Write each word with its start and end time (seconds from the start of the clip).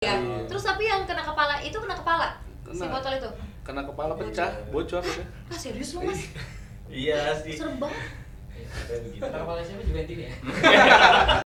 Ya. 0.00 0.16
Iya. 0.16 0.48
Terus 0.48 0.64
tapi 0.64 0.88
yang 0.88 1.04
kena 1.04 1.20
kepala 1.20 1.60
itu 1.60 1.76
kena 1.76 1.92
kepala 1.92 2.40
si 2.72 2.80
Kena. 2.80 2.88
botol 2.88 3.12
itu. 3.20 3.30
Kena 3.60 3.84
kepala 3.84 4.16
pecah, 4.16 4.48
bocor 4.72 5.04
gitu. 5.04 5.20
Ah 5.52 5.58
serius 5.60 5.92
lu 5.92 6.08
mas? 6.08 6.24
Iya 6.88 7.36
sih. 7.44 7.60
Serem 7.60 7.76
banget. 7.76 8.00
Kena 9.20 9.44
kepala 9.44 9.60
siapa 9.60 9.84
juga 9.84 10.00
ini 10.08 10.24
ya? 10.24 10.32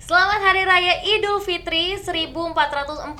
Selamat 0.00 0.40
Hari 0.40 0.64
Raya 0.64 0.94
Idul 1.12 1.44
Fitri 1.44 2.00
1442 2.00 3.12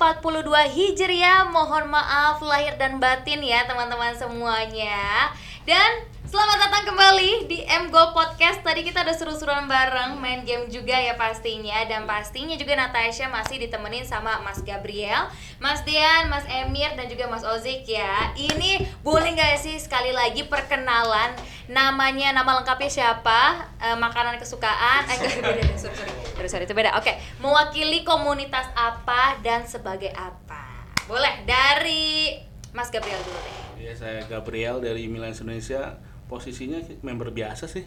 Hijriah. 0.73 1.45
Mohon 1.53 1.93
maaf 1.93 2.41
lahir 2.41 2.81
dan 2.81 2.97
batin 2.97 3.45
ya 3.45 3.69
teman-teman 3.69 4.17
semuanya. 4.17 5.29
Dan 5.69 6.09
selamat 6.31 6.59
datang 6.63 6.95
kembali 6.95 7.51
di 7.51 7.67
M 7.67 7.91
Go 7.91 8.15
Podcast. 8.15 8.63
Tadi 8.63 8.87
kita 8.87 9.03
udah 9.03 9.17
seru-seruan 9.19 9.67
bareng, 9.67 10.15
main 10.15 10.47
game 10.47 10.71
juga 10.71 10.95
ya 10.95 11.19
pastinya 11.19 11.83
dan 11.91 12.07
pastinya 12.07 12.55
juga 12.55 12.79
Natasha 12.79 13.27
masih 13.27 13.59
ditemenin 13.59 14.07
sama 14.07 14.39
Mas 14.39 14.63
Gabriel, 14.63 15.27
Mas 15.59 15.83
Dian, 15.83 16.31
Mas 16.31 16.47
Emir 16.47 16.95
dan 16.95 17.11
juga 17.11 17.27
Mas 17.27 17.43
Ozik 17.43 17.83
ya. 17.83 18.31
Ini 18.39 18.79
boleh 19.03 19.35
nggak 19.35 19.59
sih 19.59 19.75
sekali 19.83 20.15
lagi 20.15 20.47
perkenalan 20.47 21.35
namanya 21.67 22.31
nama 22.31 22.63
lengkapnya 22.63 22.87
siapa, 22.87 23.67
eh, 23.83 23.99
makanan 23.99 24.39
kesukaan, 24.39 25.11
eh 25.11 25.19
beda, 25.43 25.75
sorry. 25.75 25.99
sorry, 26.39 26.47
sorry, 26.47 26.65
itu 26.71 26.79
beda. 26.79 26.95
Oke, 26.95 27.11
mewakili 27.43 28.07
komunitas 28.07 28.71
apa 28.79 29.35
dan 29.43 29.67
sebagai 29.67 30.15
apa? 30.15 30.63
Boleh 31.11 31.43
dari 31.43 32.39
Mas 32.71 32.87
Gabriel 32.87 33.19
dulu 33.27 33.35
deh. 33.43 33.83
Iya, 33.83 33.93
saya 33.99 34.23
Gabriel 34.31 34.79
dari 34.79 35.11
Milan 35.11 35.35
Indonesia. 35.35 35.99
Posisinya 36.31 36.79
member 37.03 37.35
biasa 37.35 37.67
sih. 37.67 37.83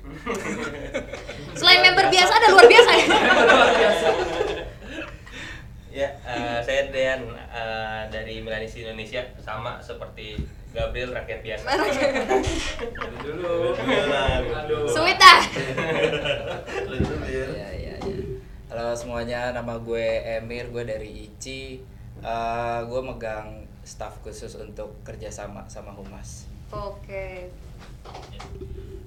Selain 1.59 1.79
member 1.79 2.11
biasa 2.11 2.31
ada 2.35 2.51
luar 2.51 2.67
biasa 2.67 2.91
ya. 2.91 3.07
Ya, 5.93 6.09
eh, 6.25 6.57
saya 6.65 6.89
Dean 6.89 7.21
eh, 7.37 8.01
dari 8.09 8.41
Milanis 8.41 8.73
Indonesia 8.81 9.21
sama 9.37 9.77
seperti 9.77 10.41
Gabriel 10.73 11.13
rakyat 11.13 11.45
biasa. 11.45 11.69
Dari 11.69 13.13
dulu. 13.21 13.77
Sweet 14.89 15.21
ah. 15.21 15.41
Iya 17.29 17.45
iya 17.53 17.67
iya. 17.77 17.95
Halo 18.73 18.97
semuanya, 18.97 19.53
nama 19.53 19.77
gue 19.77 20.41
Emir, 20.41 20.73
gue 20.73 20.81
dari 20.81 21.29
ICI. 21.29 21.77
Eh, 22.25 22.79
gue 22.89 23.01
megang 23.05 23.61
staff 23.85 24.17
khusus 24.25 24.57
untuk 24.57 24.97
kerjasama 25.05 25.61
sama 25.69 25.93
Humas. 25.93 26.49
Oke. 26.73 27.53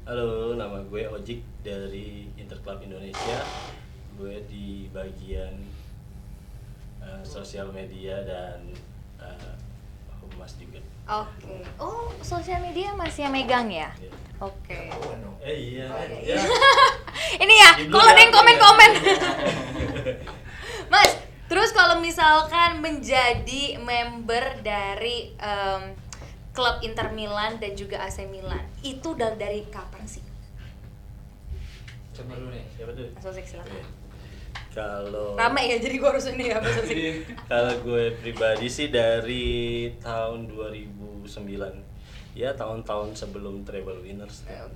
Halo, 0.06 0.54
nama 0.54 0.78
gue 0.86 1.02
Ojik 1.04 1.42
dari 1.60 2.30
Interclub 2.38 2.78
Indonesia. 2.80 3.42
Gue 4.14 4.40
di 4.46 4.86
bagian 4.88 5.52
eh, 7.02 7.22
sosial 7.22 7.68
media 7.70 8.22
dan 8.22 8.70
eh, 9.18 9.54
humas 10.22 10.54
juga. 10.56 10.78
Oke. 11.06 11.60
Oh, 11.76 12.14
sosial 12.22 12.62
media 12.62 12.94
masih 12.94 13.26
yang 13.26 13.34
megang 13.34 13.68
ya? 13.68 13.90
Ya. 13.98 14.10
Oke. 14.38 14.90
Eh 15.42 15.56
iya, 15.74 15.86
Oh, 15.90 15.98
kan? 15.98 16.08
iya. 16.22 16.34
ya. 16.34 16.42
Ini 17.42 17.54
ya, 17.56 17.70
kalau 17.88 18.06
ada 18.06 18.20
yang 18.20 18.30
belakang 18.30 18.30
ya. 18.30 18.36
komen-komen. 18.36 18.90
Mas, 20.92 21.10
terus 21.46 21.70
kalau 21.72 21.98
misalkan 21.98 22.78
menjadi 22.78 23.76
member 23.80 24.62
dari 24.62 25.34
em, 25.34 25.82
klub 26.56 26.80
Inter 26.80 27.12
Milan 27.12 27.60
dan 27.60 27.76
juga 27.76 28.00
AC 28.00 28.24
Milan, 28.24 28.64
itu 28.80 29.12
dari, 29.12 29.36
dari 29.36 29.60
kapan 29.68 30.08
sih? 30.08 30.24
Coba 32.16 32.32
dulu 32.40 32.48
nih. 32.48 32.64
Siapa 32.80 32.96
tuh? 32.96 33.12
Mas 33.12 33.26
Ozik 33.28 33.44
silakan. 33.44 33.84
Kalau 34.72 35.36
Rame 35.36 35.62
ya, 35.68 35.76
jadi 35.80 35.96
gua 36.00 36.16
harus 36.16 36.28
ini 36.32 36.48
ya 36.48 36.56
Mas 36.64 36.80
Ozik. 36.80 37.28
kalau 37.52 37.76
gue 37.84 38.16
pribadi 38.24 38.66
sih 38.72 38.88
dari 38.88 39.92
tahun 40.00 40.48
2009. 40.48 41.28
Ya, 42.36 42.52
tahun-tahun 42.52 43.16
sebelum 43.16 43.64
Treble 43.64 44.04
Winners. 44.04 44.44
Hmm. 44.44 44.68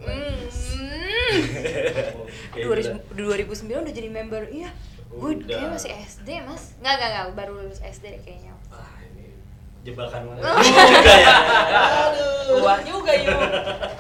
Kayak 2.57 2.97
2000 3.13 3.21
2009 3.21 3.85
udah 3.85 3.93
jadi 3.93 4.09
member, 4.09 4.49
iya. 4.49 4.73
Gue 5.11 5.37
Udah. 5.37 5.45
kayaknya 5.45 5.69
masih 5.75 5.93
SD 6.07 6.29
mas 6.47 6.79
Nggak, 6.79 6.95
nggak, 7.03 7.11
nggak, 7.11 7.27
baru 7.35 7.53
lulus 7.59 7.83
SD 7.83 8.23
kayaknya 8.23 8.55
jebakan 9.87 10.21
mana? 10.29 10.41
Oh. 10.45 10.59
Juga 10.61 11.15
ya. 11.17 11.35
Keluar 12.51 12.79
juga 12.85 13.13
yuk. 13.17 13.41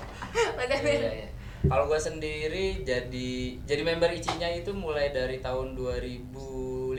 Mas 0.56 0.80
Iya 0.80 1.10
iya. 1.24 1.28
Kalau 1.60 1.84
gue 1.86 2.00
sendiri 2.00 2.80
jadi 2.88 3.30
jadi 3.68 3.82
member 3.84 4.08
ICI-nya 4.16 4.48
itu 4.64 4.72
mulai 4.72 5.12
dari 5.12 5.44
tahun 5.44 5.76
2005. 5.76 6.96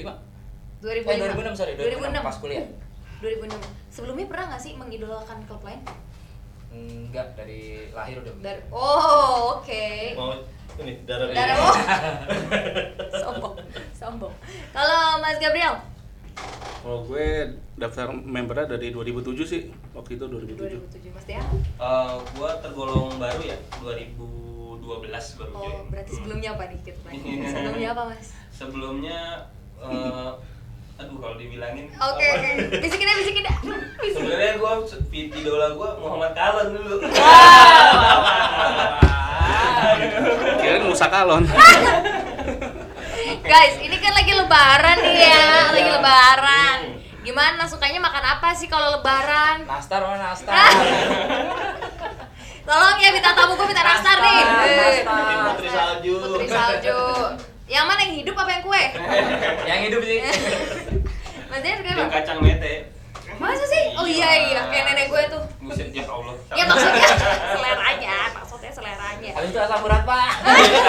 2006 0.82 1.10
Eh 1.10 1.18
2006 1.18 1.58
sorry, 1.58 1.74
2006, 1.78 1.98
2006 2.14 2.28
pas 2.30 2.38
kuliah. 2.42 2.66
2006 3.22 3.58
Sebelumnya 3.94 4.26
pernah 4.30 4.46
nggak 4.54 4.62
sih 4.62 4.74
mengidolakan 4.78 5.38
klub 5.46 5.62
lain? 5.62 5.82
Enggak, 6.72 7.36
dari 7.36 7.92
lahir 7.92 8.24
udah. 8.24 8.34
Dari, 8.40 8.60
oh 8.72 9.60
oke 9.60 9.86
Mau 10.16 10.32
ini 10.80 11.04
darah 11.04 11.28
Darah 11.36 11.56
oh. 11.60 11.76
Sombong 13.22 13.56
Sombong 13.92 14.34
Kalau 14.72 15.20
Mas 15.20 15.38
Gabriel 15.38 15.76
Kalau 16.82 17.06
gue 17.06 17.28
daftar 17.76 18.10
membernya 18.10 18.66
dari 18.68 18.90
2007 18.90 19.38
sih. 19.44 19.62
Waktu 19.92 20.16
itu 20.16 20.26
2007. 20.26 20.58
2007 20.58 21.12
Mas 21.12 21.26
Tia? 21.26 21.42
Eh, 21.78 22.14
gua 22.34 22.50
tergolong 22.58 23.16
baru 23.16 23.42
ya, 23.44 23.58
2012 23.80 24.82
baru 25.38 25.52
Oh 25.52 25.62
join. 25.62 25.86
berarti 25.90 26.12
sebelumnya 26.16 26.50
apa 26.52 26.64
nih 26.66 26.80
kita 26.82 27.00
tanya 27.02 27.22
Sebelumnya 27.54 27.90
apa 27.92 28.04
Mas? 28.10 28.28
Sebelumnya 28.50 29.20
eh, 29.78 30.32
aduh 30.98 31.18
kalau 31.18 31.36
dibilangin 31.36 31.86
Oke 31.92 32.22
apa? 32.24 32.38
oke 32.38 32.50
Bisikin 32.78 33.06
deh 33.06 33.16
bisikin 33.18 33.42
deh 33.42 33.56
Sebenarnya 34.14 34.52
gua 34.58 34.72
idola 35.12 35.68
gua 35.74 35.90
Muhammad 35.98 36.34
Kalon 36.34 36.68
dulu. 36.72 36.96
Kirain 40.62 40.84
Musa 40.84 41.08
Kalon. 41.08 41.44
Guys 43.42 43.76
ini 43.78 43.98
kan 43.98 44.14
lagi 44.14 44.32
lebaran 44.32 44.98
nih 44.98 45.16
ya 45.20 45.46
Lagi 45.70 45.82
Iya. 45.84 45.94
lebaran 45.94 46.80
Hmm. 46.82 47.00
Gimana 47.22 47.64
sukanya 47.64 48.00
makan 48.00 48.24
apa 48.28 48.50
sih 48.52 48.66
kalau 48.66 48.98
lebaran? 48.98 49.62
Nastar 49.64 50.02
mana 50.02 50.18
nastar? 50.28 50.58
Tolong 52.62 52.98
ya 52.98 53.10
minta 53.12 53.30
tamu 53.32 53.54
gue 53.54 53.68
minta 53.68 53.84
nastar 53.84 54.18
nih 54.18 54.42
Nastar, 54.42 54.66
Eh. 54.66 55.42
putri 55.48 55.70
salju. 55.70 56.14
Putri 56.20 56.48
salju 56.48 57.00
Yang 57.68 57.86
mana 57.86 58.00
yang 58.02 58.16
hidup 58.18 58.36
apa 58.36 58.50
yang 58.52 58.64
kue? 58.64 58.84
Yang 59.70 59.80
hidup 59.86 60.02
sih. 60.04 60.20
Dian 61.62 61.78
Bikin 61.78 61.94
kenapa? 61.94 62.14
kacang 62.16 62.40
mete. 62.42 62.90
Masa 63.38 63.64
sih? 63.64 63.84
Oh 63.94 64.04
iya 64.04 64.30
iya, 64.44 64.62
kayak 64.66 64.86
nenek 64.88 65.08
gue 65.08 65.22
tuh. 65.30 65.44
Buset 65.62 65.90
ya 65.90 66.04
Allah. 66.04 66.34
Ya 66.52 66.64
maksudnya 66.64 67.06
seleranya, 67.48 68.18
maksudnya 68.34 68.72
seleranya. 68.72 69.32
Habis 69.32 69.50
itu 69.50 69.60
asam 69.60 69.80
urat, 69.80 70.02
Pak. 70.04 70.32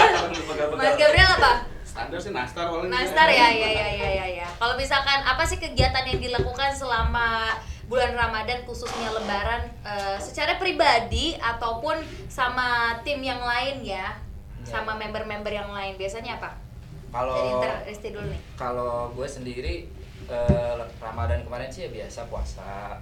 Mas 0.79 0.95
Gabriel 0.97 1.31
apa? 1.35 1.53
Standar 1.93 2.17
sih 2.17 2.33
nastar 2.33 2.73
paling. 2.73 2.89
Nastar 2.89 3.29
ya, 3.29 3.53
ya 3.53 3.69
ya 3.69 3.89
ya 3.93 4.09
ya 4.17 4.27
ya. 4.43 4.49
Kalau 4.57 4.75
misalkan 4.81 5.21
apa 5.29 5.45
sih 5.45 5.61
kegiatan 5.61 6.09
yang 6.09 6.21
dilakukan 6.25 6.73
selama 6.73 7.53
bulan 7.85 8.17
Ramadan 8.17 8.65
khususnya 8.65 9.13
Lebaran 9.13 9.69
eh, 9.85 10.17
secara 10.17 10.57
pribadi 10.57 11.37
ataupun 11.37 12.01
sama 12.33 12.97
tim 13.05 13.21
yang 13.21 13.45
lain 13.45 13.85
ya, 13.85 14.17
sama 14.65 14.97
member-member 14.97 15.53
yang 15.53 15.69
lain 15.69 16.01
biasanya 16.01 16.41
apa? 16.41 16.57
Kalau 17.13 17.61
dulu 18.17 18.25
nih. 18.25 18.41
kalau 18.57 19.13
gue 19.13 19.29
sendiri 19.29 19.85
eh, 20.33 20.75
Ramadan 20.97 21.45
kemarin 21.45 21.69
sih 21.69 21.85
ya 21.85 21.91
biasa 21.93 22.25
puasa 22.33 22.97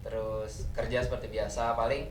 terus 0.00 0.64
kerja 0.72 1.04
seperti 1.04 1.28
biasa 1.28 1.76
paling 1.76 2.08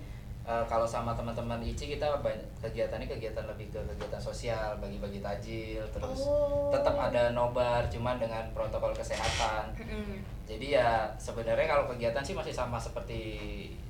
eh, 0.50 0.64
kalau 0.66 0.84
sama 0.84 1.14
teman-teman 1.14 1.62
ICI 1.62 1.94
kita 1.94 2.10
banyak 2.18 2.42
kegiatannya 2.60 3.06
kegiatan 3.08 3.46
lebih 3.46 3.70
ke 3.70 3.78
kegiatan 3.88 4.18
sosial 4.20 4.74
bagi-bagi 4.78 5.22
tajil 5.22 5.86
terus 5.88 6.26
Oh. 6.26 6.74
tetap 6.74 6.98
ada 6.98 7.30
nobar 7.32 7.86
cuman 7.86 8.18
dengan 8.18 8.42
protokol 8.50 8.90
kesehatan 8.92 9.70
Mm-mm. 9.76 10.18
jadi 10.44 10.68
ya 10.76 10.90
sebenarnya 11.16 11.66
kalau 11.66 11.86
kegiatan 11.88 12.20
sih 12.20 12.34
masih 12.34 12.50
sama 12.52 12.76
seperti 12.76 13.22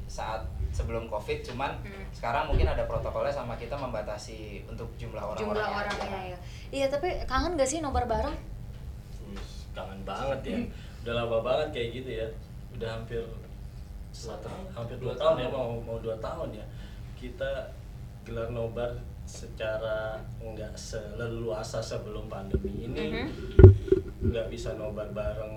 saat 0.05 0.43
sebelum 0.69 1.07
covid 1.07 1.39
cuman 1.39 1.71
Hmm. 1.79 2.03
sekarang 2.11 2.45
mungkin 2.45 2.67
ada 2.67 2.83
protokolnya 2.83 3.31
sama 3.31 3.55
kita 3.55 3.73
membatasi 3.73 4.65
untuk 4.65 4.89
jumlah 4.95 5.17
orang-orang 5.17 5.55
Jumlah 5.55 5.67
orangnya 5.71 6.21
ya. 6.27 6.37
Iya, 6.69 6.85
tapi 6.87 7.07
kangen 7.23 7.55
gak 7.55 7.65
sih 7.65 7.79
nobar 7.79 8.03
bareng? 8.03 8.35
Kangen 9.71 10.01
banget 10.03 10.39
ya. 10.43 10.57
Udah 11.01 11.13
lama 11.15 11.37
banget 11.39 11.67
kayak 11.71 11.89
gitu 11.95 12.09
ya. 12.11 12.27
Udah 12.73 12.89
hampir 12.91 13.21
selatan 14.19 14.51
hampir 14.69 14.97
dua 14.97 15.15
tahun 15.15 15.35
ya 15.37 15.47
mau 15.47 15.79
mau 15.79 15.95
dua 15.97 16.19
tahun 16.19 16.51
ya. 16.51 16.65
Kita 17.15 17.71
gelar 18.23 18.51
nobar 18.51 18.91
secara 19.23 20.19
nggak 20.37 20.73
seleluasa 20.73 21.79
sebelum 21.79 22.27
pandemi 22.27 22.83
ini 22.83 23.13
Mhm. 23.15 23.27
nggak 24.25 24.47
bisa 24.49 24.73
nobar 24.73 25.07
bareng 25.09 25.55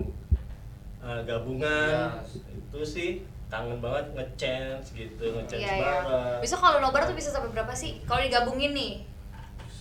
uh, 1.01 1.21
gabungan 1.25 2.13
Yes. 2.15 2.39
itu 2.47 2.81
sih 2.85 3.11
kangen 3.49 3.81
banget 3.81 4.07
ngechance 4.15 4.93
gitu 4.93 5.25
ngechance 5.35 5.59
Iya, 5.59 5.73
iya. 5.73 5.83
bareng 5.83 6.41
Bisa 6.41 6.57
kalau 6.57 6.79
nobar 6.79 7.03
tuh 7.03 7.13
bisa 7.13 7.29
sampai 7.29 7.51
berapa 7.51 7.73
sih? 7.73 7.99
Kalau 8.05 8.21
digabungin 8.21 8.73
nih. 8.73 8.93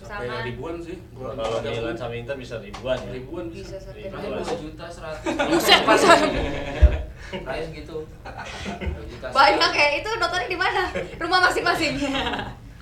Sampai 0.02 0.28
Sama. 0.28 0.42
ribuan 0.44 0.76
sih. 0.78 0.98
Kalau 1.14 1.62
Milan 1.62 1.96
sama 1.96 2.14
Inter 2.14 2.36
bisa 2.36 2.56
ribuan 2.58 2.98
ya. 3.00 3.12
ribuan 3.14 3.46
Bisa 3.48 3.78
bisa. 3.78 3.78
sampai 3.86 4.02
Ribuan. 4.04 4.42
Dua 4.42 4.56
juta 4.58 4.86
seratus. 4.88 5.24
Buset, 5.48 5.82
buset. 5.86 6.20
Dua 7.32 9.04
juta 9.06 9.26
Banyak 9.32 9.72
ya, 9.72 9.88
itu 9.96 10.10
nontonnya 10.12 10.48
di 10.48 10.58
mana? 10.58 10.82
Rumah 11.16 11.40
masing-masing. 11.44 11.94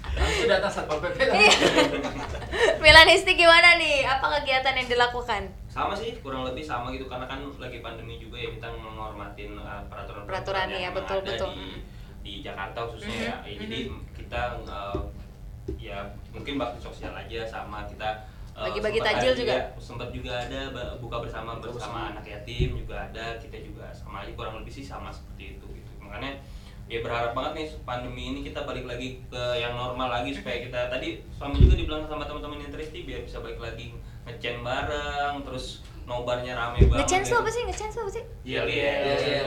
Langsung 0.10 0.48
datang 0.48 0.72
satpol 0.74 0.98
pp. 1.00 1.20
Iya. 1.22 1.54
Milanisti 2.80 3.32
gimana 3.36 3.78
nih? 3.78 4.04
Apa 4.04 4.40
kegiatan 4.40 4.74
yang 4.76 4.90
dilakukan? 4.90 5.44
sama 5.70 5.94
sih 5.94 6.18
kurang 6.20 6.44
lebih 6.44 6.66
sama 6.66 6.90
gitu 6.90 7.06
karena 7.06 7.24
kan 7.24 7.46
lagi 7.56 7.78
pandemi 7.80 8.18
juga 8.18 8.36
ya 8.36 8.50
kita 8.50 8.74
menghormatin 8.74 9.54
uh, 9.56 9.86
peraturan 9.86 10.26
Peraturan, 10.26 10.68
ya, 10.68 10.90
betul, 10.90 11.22
betul. 11.22 11.54
di 11.54 11.86
di 12.20 12.34
Jakarta 12.42 12.90
khususnya 12.90 13.06
Mhm, 13.06 13.22
ya. 13.22 13.36
Ya, 13.46 13.54
jadi 13.56 13.80
kita 14.18 14.42
uh, 14.66 14.98
ya 15.78 16.10
mungkin 16.34 16.58
bakti 16.58 16.80
sosial 16.82 17.14
aja 17.14 17.46
sama 17.46 17.86
kita 17.86 18.26
uh, 18.58 18.66
Bagi-bagi 18.70 19.00
ada- 19.04 19.36
juga? 19.38 19.54
ya, 19.54 19.64
sempat 19.78 20.10
juga 20.10 20.34
ada 20.40 20.60
buka 20.98 21.22
bersama 21.22 21.62
bersama 21.62 22.16
anak 22.16 22.26
yatim 22.26 22.80
juga 22.80 23.12
ada 23.12 23.38
kita 23.38 23.62
juga 23.62 23.92
sama 23.94 24.26
aja 24.26 24.32
kurang 24.34 24.64
lebih 24.64 24.74
sih 24.74 24.86
sama 24.86 25.14
seperti 25.14 25.60
itu 25.60 25.66
gitu 25.78 25.92
makanya 26.02 26.42
ya 26.90 27.06
berharap 27.06 27.38
banget 27.38 27.54
nih 27.54 27.68
pandemi 27.86 28.24
ini 28.34 28.40
kita 28.42 28.66
balik 28.66 28.90
lagi 28.90 29.22
ke 29.30 29.44
yang 29.62 29.78
normal 29.78 30.10
lagi 30.10 30.34
supaya 30.34 30.58
kita 30.58 30.90
tadi 30.90 31.22
suami 31.38 31.62
juga 31.62 31.78
dibilang 31.78 32.10
sama 32.10 32.26
teman-teman 32.26 32.66
yang 32.66 32.74
tristi 32.74 33.06
biar 33.06 33.22
bisa 33.22 33.38
balik 33.46 33.62
lagi 33.62 33.94
ngecen 34.26 34.66
bareng 34.66 35.46
terus 35.46 35.86
nobarnya 36.10 36.58
rame 36.58 36.90
banget 36.90 37.06
Ngechance 37.06 37.30
tuh 37.30 37.38
gitu. 37.38 37.44
apa 37.46 37.50
sih? 37.54 37.62
Ngechance 37.70 37.94
tuh 37.94 38.02
apa 38.02 38.12
sih? 38.18 38.24
Iya, 38.42 38.62
iya. 38.66 38.92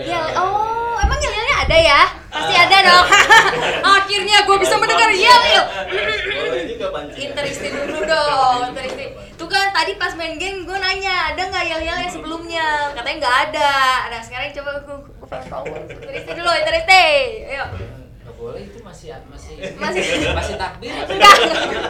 Ya, 0.07 0.21
oh, 0.39 0.95
emang 1.03 1.19
yel-yelnya 1.19 1.57
ada 1.67 1.77
ya? 1.77 2.03
Pasti 2.31 2.55
ada 2.55 2.79
dong. 2.87 3.07
Akhirnya 3.99 4.37
gue 4.47 4.57
bisa 4.63 4.75
mendengar 4.79 5.11
juga 5.11 6.87
pancing. 6.95 7.19
Interisti 7.19 7.69
dulu 7.69 7.99
dong, 8.07 8.59
interisti. 8.71 9.05
Tuh 9.35 9.49
kan 9.51 9.75
tadi 9.75 9.99
pas 9.99 10.15
main 10.15 10.39
game 10.39 10.63
gue 10.63 10.79
nanya, 10.79 11.35
ada 11.35 11.43
nggak 11.51 11.65
yel-yel 11.67 11.99
yang 11.99 12.13
sebelumnya? 12.13 12.95
Katanya 12.95 13.17
nggak 13.27 13.37
ada. 13.51 13.75
Nah 14.15 14.21
sekarang 14.23 14.55
coba 14.55 14.71
gue 14.87 14.97
gue 15.03 15.27
pengen 15.27 15.47
tahu. 15.51 15.65
Interisti 15.99 16.31
dulu, 16.39 16.51
interisti. 16.55 17.07
Ayo. 17.51 17.67
Boleh 18.43 18.67
itu 18.67 18.79
masih 18.83 19.15
masih 19.31 19.55
Masih. 19.79 20.03
masih 20.35 20.55
takbir. 20.59 20.91
Enggak. 21.11 21.37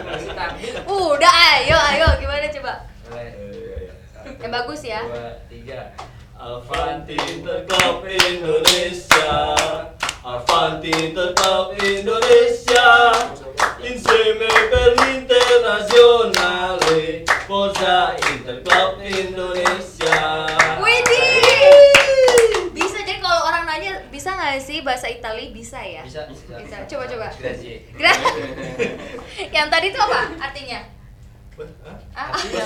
Masih 0.04 0.32
takbir. 0.36 0.72
Udah, 0.84 1.32
ayo, 1.60 1.78
ayo. 1.96 2.08
Gimana 2.20 2.48
coba? 2.52 2.72
Boleh. 3.08 3.62
Yang 4.42 4.52
bagus 4.52 4.82
ya. 4.82 5.00
Dua, 5.06 5.38
tiga. 5.46 5.94
Avanti 6.34 7.14
Interclub 7.14 8.02
Indonesia 8.02 9.54
Avanti 10.26 10.90
Interclub 10.90 11.70
Indonesia 11.78 13.14
Insieme 13.78 14.50
per 14.66 14.98
l'internazionale 14.98 17.22
Forza 17.46 18.18
Interclub 18.18 18.98
Indonesia 18.98 20.18
Widih. 20.82 21.94
Bisa 22.74 22.98
jadi 23.06 23.22
kalau 23.22 23.46
orang 23.46 23.62
nanya 23.62 24.02
bisa 24.10 24.34
nggak 24.34 24.58
sih 24.58 24.82
bahasa 24.82 25.06
Itali 25.06 25.54
bisa 25.54 25.78
ya? 25.78 26.02
Bisa, 26.02 26.26
bisa. 26.26 26.58
Bisa. 26.58 26.76
Coba, 26.90 27.06
coba. 27.06 27.30
Grazie. 27.38 27.86
Gra- 27.94 28.18
yang 29.54 29.70
tadi 29.70 29.86
itu 29.90 29.98
apa 30.00 30.20
artinya? 30.42 31.01
Ah, 32.12 32.29
Artinya, 32.29 32.62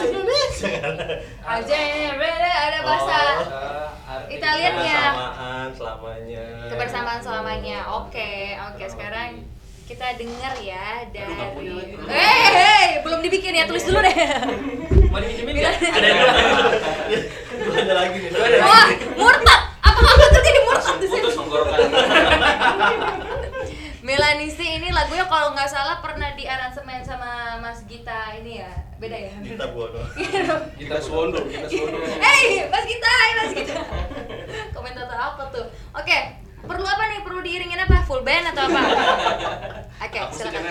aja 1.47 1.79
beda 2.13 2.51
ada 2.51 2.79
bahasa 2.83 3.17
eh, 3.17 3.87
arti- 4.07 4.31
Italiannya. 4.35 5.01
Kebersamaan 5.07 5.71
selamanya 5.73 6.45
kebersamaan 6.67 7.21
selamanya. 7.21 7.79
Oke, 7.95 8.33
oke 8.57 8.85
sekarang 8.85 9.47
kita 9.85 10.17
dengar 10.17 10.55
ya 10.59 11.07
dari 11.07 11.31
punya 11.53 11.73
lagi. 11.77 11.95
Eh, 12.05 12.47
hey, 12.51 12.87
belum 13.01 13.21
dibikin 13.21 13.55
ya, 13.55 13.65
tulis 13.65 13.83
dulu 13.83 14.01
deh. 14.01 14.17
Mau 15.07 15.19
dipinjemin 15.19 15.55
nggak? 15.57 15.75
Ada 15.79 16.09
ada 17.81 17.95
lagi 17.95 18.17
nih 18.17 18.29
ada 18.29 18.39
lagi. 18.41 18.59
Wah, 18.61 18.87
murtad. 19.17 19.61
Apakah 19.81 20.11
akan 20.13 20.31
terjadi 20.33 20.61
murtad 20.63 20.97
di 20.97 21.07
sini? 21.07 21.21
putus 21.21 21.37
tenggorokan 21.37 21.79
Melanisi 24.03 24.67
ini 24.73 24.89
lagunya 24.89 25.27
kalau 25.27 25.51
nggak 25.51 25.67
salah 25.67 25.99
pernah 25.99 26.31
di 26.33 26.47
aransemen 26.47 27.03
sama 27.03 27.59
Mas 27.59 27.83
Gita 27.85 28.35
ini 28.37 28.59
ya. 28.59 28.86
Beda 28.97 29.17
ya? 29.17 29.33
Kita 29.45 29.67
Bono 29.77 30.01
Kita 30.81 30.97
suwondo, 31.05 31.45
kita 31.45 31.69
suwondo. 31.69 32.01
Hei, 32.17 32.65
Mas 32.73 32.85
Gita, 32.89 33.11
hai 33.13 33.31
Mas 33.37 33.51
Gita. 33.53 33.77
Komentator 34.77 35.19
apa 35.21 35.43
tuh? 35.53 35.69
Oke, 35.93 36.19
perlu 36.65 36.87
apa 36.89 37.05
nih? 37.13 37.21
Perlu 37.21 37.45
diiringin 37.45 37.77
apa? 37.85 38.01
Full 38.09 38.25
band 38.25 38.57
atau 38.57 38.65
apa? 38.73 38.81
Oke, 40.09 40.19
sih 40.33 40.49
silakan. 40.49 40.65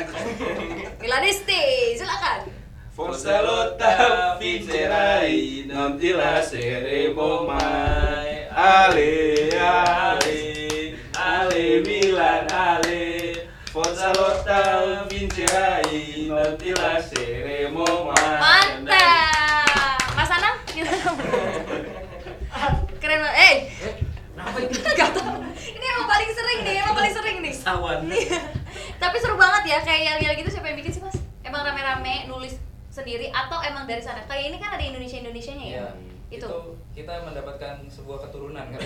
Milanisti, 1.05 1.93
silakan. 1.93 2.49
Forza 2.95 3.43
lotta 3.45 3.93
vincerai, 4.41 5.67
non 5.69 5.99
ti 6.01 6.09
lasceremo 6.15 7.45
mai. 7.45 8.49
Ale, 8.49 9.51
ale, 9.53 10.39
ale 11.13 11.83
Milan, 11.85 12.47
ale. 12.49 13.14
Forza 13.75 14.07
lotta 14.15 15.03
vincerai, 15.11 16.31
non 16.31 16.55
ti 16.55 16.71
lasceremo 16.71 18.07
mai. 18.07 18.39
Mantap. 18.39 19.99
Mas 20.15 20.31
Anang, 20.31 20.63
gimana? 20.71 20.95
Keren 23.03 23.19
banget. 23.19 23.35
Eh, 23.35 23.55
Kenapa 24.31 24.57
itu? 24.63 24.79
Gak 24.95 25.11
tau. 25.11 25.43
Ini 25.59 25.85
emang 25.91 26.07
paling 26.07 26.31
sering 26.31 26.59
nih, 26.63 26.75
emang 26.87 26.95
paling 26.95 27.13
sering 27.19 27.37
nih. 27.43 27.51
Sawan. 27.51 28.07
Tapi 29.03 29.15
seru 29.19 29.35
banget 29.35 29.63
ya, 29.67 29.77
kayak 29.83 30.01
yel-yel 30.07 30.39
gitu 30.39 30.55
siapa 30.55 30.71
yang 30.71 30.79
bikin 30.79 30.95
sih 30.95 31.03
mas? 31.03 31.19
Emang 31.43 31.67
rame-rame 31.67 32.31
nulis 32.31 32.55
sendiri 32.87 33.27
atau 33.27 33.59
emang 33.59 33.83
dari 33.83 33.99
sana? 33.99 34.23
Kayak 34.23 34.55
ini 34.55 34.57
kan 34.63 34.79
ada 34.79 34.83
Indonesia 34.87 35.19
Indonesianya 35.19 35.67
ya? 35.67 35.75
Iya. 35.83 35.87
Itu. 36.31 36.79
kita 36.95 37.27
mendapatkan 37.27 37.83
sebuah 37.91 38.23
keturunan 38.23 38.71
kan. 38.71 38.79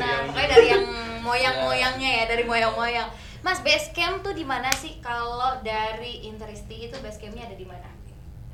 Nah, 0.00 0.32
kayak 0.32 0.48
dari 0.48 0.66
yang 0.72 0.84
moyang-moyangnya 1.20 2.10
ya, 2.10 2.24
dari 2.24 2.48
moyang-moyang. 2.48 3.27
Mas, 3.48 3.64
base 3.64 3.96
camp 3.96 4.20
tuh 4.20 4.36
di 4.36 4.44
mana 4.44 4.68
sih? 4.68 5.00
Kalau 5.00 5.56
dari 5.64 6.20
Interisti 6.20 6.84
itu 6.84 6.92
base 7.00 7.16
campnya 7.16 7.48
ada 7.48 7.56
di 7.56 7.64
mana? 7.64 7.88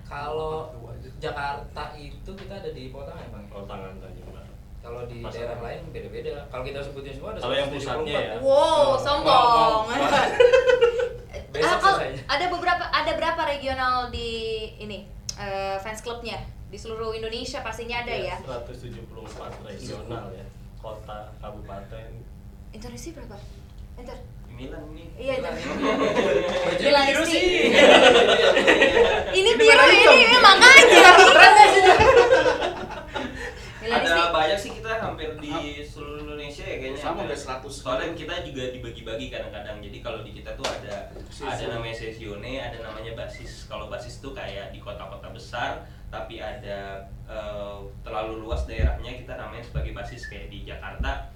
Kalau 0.06 0.70
Jakarta 1.18 1.98
itu 1.98 2.30
kita 2.30 2.62
ada 2.62 2.70
di 2.70 2.94
Potangan 2.94 3.26
bang. 3.26 3.42
Tangan 3.50 3.98
Tanjung 3.98 4.30
Barat 4.30 4.54
Kalau 4.78 5.02
di 5.10 5.18
Masa- 5.18 5.42
daerah 5.42 5.58
lain 5.58 5.90
beda-beda. 5.90 6.46
Kalau 6.46 6.62
kita 6.62 6.78
sebutin 6.78 7.10
semua 7.10 7.34
ada 7.34 7.42
Kalau 7.42 7.54
yang 7.58 7.66
174. 7.66 7.74
pusatnya 7.74 8.14
ya? 8.14 8.34
Wow, 8.38 8.54
Oh, 8.54 8.92
sombong. 8.94 9.26
wow, 9.26 9.82
wow. 9.82 9.90
Besok 11.50 11.78
selesai. 11.82 12.10
ada 12.30 12.44
beberapa 12.46 12.84
ada 12.86 13.12
berapa 13.14 13.42
regional 13.48 14.14
di 14.14 14.30
ini 14.78 15.10
eh, 15.34 15.74
fans 15.82 16.06
clubnya 16.06 16.38
di 16.70 16.78
seluruh 16.78 17.10
Indonesia 17.10 17.66
pastinya 17.66 17.98
ada 17.98 18.14
ya. 18.14 18.38
174 18.38 19.10
regional 19.60 20.30
ya 20.30 20.46
Kota, 20.78 21.34
kabupaten 21.42 22.10
Interisti 22.70 23.10
berapa? 23.10 23.34
Inter. 23.96 24.18
Milan 24.54 24.84
ini 24.94 25.04
Iya. 25.14 25.34
Baju 25.38 25.68
Milanisti. 26.82 27.14
biru 27.14 27.24
sih. 27.26 27.42
Ini 29.34 29.50
biru 29.54 29.84
ini, 29.94 30.04
ini 30.26 30.36
makanya. 30.42 31.10
Ada 33.84 34.32
banyak 34.32 34.58
sih 34.58 34.72
kita 34.80 34.96
hampir 34.96 35.36
di 35.38 35.52
seluruh 35.84 36.24
Indonesia 36.24 36.64
ya 36.64 36.80
kayaknya 36.80 36.98
Sama, 36.98 37.20
ada. 37.22 37.30
udah 37.30 37.38
100. 37.60 37.68
soalnya 37.68 38.16
kita 38.16 38.34
juga 38.42 38.72
dibagi-bagi 38.72 39.28
kadang-kadang 39.28 39.76
jadi 39.84 39.98
kalau 40.00 40.24
di 40.24 40.32
kita 40.32 40.56
tuh 40.56 40.64
ada 40.64 41.12
ada 41.44 41.64
namanya 41.68 41.92
sesione 41.92 42.64
ada 42.64 42.80
namanya 42.80 43.12
basis 43.12 43.68
kalau 43.68 43.92
basis 43.92 44.24
tuh 44.24 44.32
kayak 44.32 44.72
di 44.72 44.80
kota-kota 44.80 45.28
besar 45.30 45.84
tapi 46.08 46.40
ada 46.40 47.04
eh, 47.28 47.76
terlalu 48.00 48.40
luas 48.40 48.64
daerahnya 48.64 49.20
kita 49.20 49.36
namanya 49.36 49.62
sebagai 49.62 49.92
basis 49.92 50.32
kayak 50.32 50.48
di 50.48 50.64
Jakarta 50.64 51.28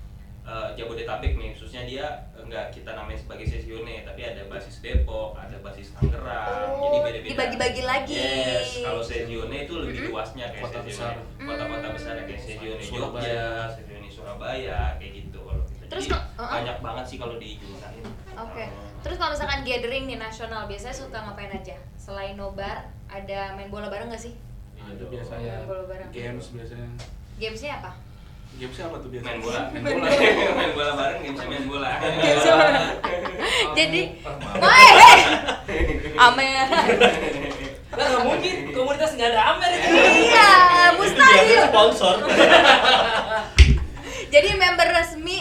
eh, 0.49 0.69
Jabodetabek 0.75 1.33
nih 1.35 1.53
khususnya 1.53 1.85
dia 1.85 2.07
enggak 2.35 2.73
kita 2.73 2.91
namanya 2.91 3.19
sebagai 3.19 3.45
sesione 3.45 4.01
tapi 4.01 4.21
ada 4.23 4.49
basis 4.49 4.81
Depok 4.81 5.37
ada 5.37 5.53
basis 5.59 5.93
Tangerang 5.93 6.73
Oh, 6.73 6.81
jadi 6.81 6.99
beda-beda 6.99 7.29
dibagi-bagi 7.29 7.83
lagi. 7.85 8.17
yes 8.17 8.81
kalau 8.81 9.03
sesione 9.03 9.57
itu 9.61 9.75
lebih 9.79 10.01
Mhm. 10.01 10.09
luasnya 10.09 10.47
kayak 10.49 10.65
Kota 10.65 10.81
sesione 10.81 10.89
besar. 10.89 11.15
kota-kota 11.39 11.89
besar 11.93 12.15
kayak 12.23 12.41
sesione 12.41 12.81
Surabaya. 12.81 13.21
Jogja 13.21 13.45
sesione 13.71 14.09
Surabaya 14.09 14.79
kayak 14.97 15.13
gitu 15.15 15.39
kalau 15.43 15.63
kita. 15.63 15.85
Terus 15.87 16.05
Jadi, 16.05 16.13
kok- 16.15 16.27
uh-uh. 16.35 16.53
banyak 16.55 16.79
banget 16.81 17.05
sih 17.07 17.17
kalau 17.17 17.37
di 17.37 17.51
jurusan 17.57 17.91
ini 17.95 18.11
Oke. 18.39 18.65
Terus 18.99 19.17
kalau 19.17 19.31
misalkan 19.31 19.61
gathering 19.63 20.05
nih 20.07 20.17
nasional 20.17 20.65
biasanya 20.65 20.97
suka 20.97 21.19
ngapain 21.21 21.51
aja? 21.51 21.77
Selain 21.95 22.35
nobar, 22.35 22.77
ada 23.07 23.41
main 23.53 23.69
bola 23.69 23.87
bareng 23.87 24.09
gak 24.09 24.23
sih? 24.23 24.33
Ada 24.79 25.05
biasanya 25.05 25.55
Main 25.57 25.69
bola 25.69 25.85
bareng. 25.85 26.09
games 26.09 26.47
biasanya. 26.49 26.89
Gamesnya 27.37 27.73
apa? 27.77 27.91
Gamesnya 28.55 28.85
apa 28.89 28.97
tuh 28.99 29.09
biasanya? 29.09 29.29
main 29.29 29.41
bola 29.41 29.61
Main 29.71 29.83
bola. 29.85 30.09
main 30.59 30.71
bola 30.73 30.91
bareng 30.95 31.21
game 31.21 31.37
main 31.39 31.65
bola 31.65 31.91
Gamesnya? 32.01 32.53
Oh, 32.57 32.71
Jadi, 33.79 34.01
oh, 34.59 34.67
eh, 34.67 34.93
eh. 34.97 35.19
Amer. 36.19 36.67
Lah 37.89 38.05
nggak 38.05 38.23
mungkin 38.25 38.55
komunitas 38.73 39.11
nggak 39.15 39.29
ada 39.31 39.41
Amer 39.53 39.71
itu. 39.71 39.89
iya, 40.25 40.51
mustahil. 40.95 41.61
sponsor 41.69 42.15
Jadi 44.35 44.49
member 44.55 44.89
resmi 44.91 45.39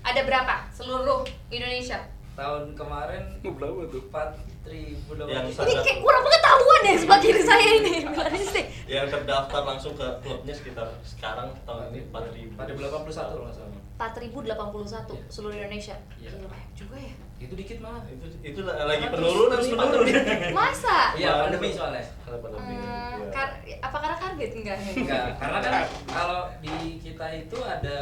ada 0.00 0.20
berapa? 0.22 0.54
Seluruh 0.70 1.24
Indonesia. 1.48 2.00
Tahun 2.34 2.72
kemarin 2.72 3.22
Berapa 3.40 3.80
tuh? 3.88 4.00
empat 4.06 4.36
ribu 4.36 4.55
Yang 4.66 5.46
Ini 5.56 5.74
kayak 5.80 5.98
kurang 6.00 6.22
pengetahuan 6.22 6.80
ya 6.82 6.94
sebelah 6.96 7.20
kiri 7.20 7.42
saya 7.42 7.68
ini 7.76 7.94
yang 8.86 9.06
terdaftar 9.06 9.62
langsung 9.64 9.94
ke 9.94 10.06
klubnya 10.20 10.54
sekitar 10.54 10.86
sekarang 11.02 11.50
tahun 11.62 11.90
ini 11.90 12.06
4000 12.06 12.54
pada 12.54 12.70
81 12.70 13.34
kalau 13.34 13.44
nggak 13.44 13.56
salah 13.56 13.70
4081 13.96 15.26
seluruh 15.26 15.56
Indonesia. 15.56 15.96
Iya. 16.16 16.30
Gila 16.32 16.46
banyak 16.46 16.70
juga 16.72 16.96
ya. 16.96 17.14
itu 17.36 17.52
dikit 17.52 17.78
malah 17.78 18.00
itu 18.08 18.24
itu 18.40 18.60
lagi 18.64 19.04
penurunan 19.12 19.60
pandemi. 19.60 20.12
Masa? 20.56 21.12
iya 21.14 21.36
pandemi 21.38 21.68
soalnya 21.68 22.00
Karena 22.24 22.38
pandemi, 22.40 22.64
Hmm, 22.64 22.80
iya. 22.80 23.28
kar- 23.28 23.56
apa 23.60 23.96
karena 24.00 24.16
kaget 24.16 24.50
enggak? 24.56 24.78
enggak 24.96 25.26
karena 25.36 25.58
kan 25.60 25.72
kalau 26.08 26.40
di 26.58 26.74
kita 26.96 27.26
itu 27.36 27.58
ada 27.60 27.98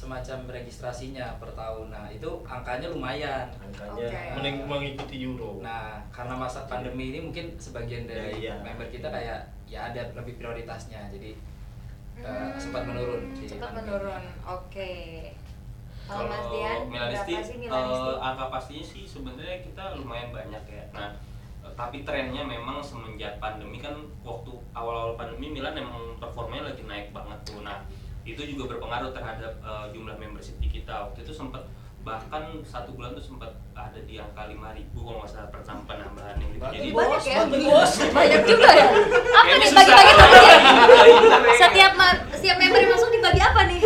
semacam 0.00 0.48
registrasinya 0.48 1.36
per 1.36 1.52
tahun 1.52 1.92
nah 1.92 2.08
itu 2.08 2.24
angkanya 2.42 2.88
lumayan 2.88 3.44
angkanya 3.54 4.08
Oke. 4.08 4.20
mending- 4.32 4.64
mengikuti 4.64 5.16
euro 5.20 5.60
Nah, 5.60 6.00
karena 6.08 6.32
masa 6.34 6.64
pandemi 6.64 7.12
ini 7.12 7.20
mungkin 7.20 7.52
sebagian 7.54 8.08
dari 8.08 8.40
Ya, 8.40 8.56
iya. 8.56 8.64
member 8.64 8.88
kita 8.88 9.06
kayak 9.06 9.40
ya 9.68 9.86
ada 9.86 10.02
lebih 10.14 10.34
prioritasnya, 10.34 11.04
jadi 11.10 11.36
eh, 12.16 12.26
Hmm, 12.26 12.52
sempat 12.54 12.84
menurun. 12.84 13.32
pandemi. 13.32 13.76
menurun. 13.78 14.24
Oke. 14.42 14.92
Kalau 16.02 16.26
Mas 16.26 16.36
Kalau 16.38 16.50
Dian, 16.50 16.78
Milanisti, 16.86 17.32
eh, 17.32 17.44
Milanisti? 17.60 18.10
angka 18.18 18.46
pastinya 18.50 18.84
sih 18.84 19.04
sebenarnya 19.06 19.56
kita 19.62 19.84
lumayan 19.94 20.28
banyak 20.30 20.64
ya. 20.66 20.84
Nah, 20.90 21.12
eh, 21.62 21.72
tapi 21.72 22.02
trennya 22.02 22.42
memang 22.42 22.80
semenjak 22.80 23.38
pandemi 23.38 23.78
kan 23.78 23.94
waktu 24.20 24.52
awal-awal 24.72 25.14
pandemi 25.14 25.48
Milan 25.50 25.72
emang 25.74 25.96
performanya 26.16 26.68
lagi 26.68 26.82
naik 26.82 27.08
banget 27.10 27.38
tuh. 27.42 27.62
Nah, 27.62 27.78
itu 28.30 28.42
juga 28.48 28.70
berpengaruh 28.70 29.10
terhadap 29.10 29.52
eh, 29.58 29.86
jumlah 29.90 30.16
membership 30.16 30.56
di 30.56 30.68
kita. 30.68 31.06
Waktu 31.06 31.22
itu 31.22 31.32
sempat 31.32 31.64
bahkan 32.00 32.42
satu 32.64 32.96
bulan 32.96 33.12
tuh 33.12 33.20
sempat 33.20 33.52
ada 33.70 34.00
di 34.00 34.16
angka 34.16 34.48
5000 34.48 34.56
kalau 34.96 35.20
nggak 35.20 35.30
salah 35.30 35.48
penam- 35.50 35.84
penambahan 35.84 36.32
yang 36.34 36.50
gitu. 36.50 36.64
Jadi 36.72 36.88
banyak 36.90 37.22
ya? 37.22 37.38
bos. 37.60 37.92
Banyak 38.10 38.42
juga 38.46 38.68
ya. 38.72 38.86
Apa 39.30 39.52
nih 39.52 39.66
susah. 39.66 39.84
bagi-bagi 39.84 40.12
temennya? 40.16 40.64
Iya. 41.04 41.58
Setiap 41.60 41.92
ma- 41.94 42.20
setiap 42.32 42.56
member 42.56 42.80
yang 42.80 42.90
masuk 42.90 43.10
dibagi 43.10 43.40
apa 43.42 43.60
nih? 43.66 43.80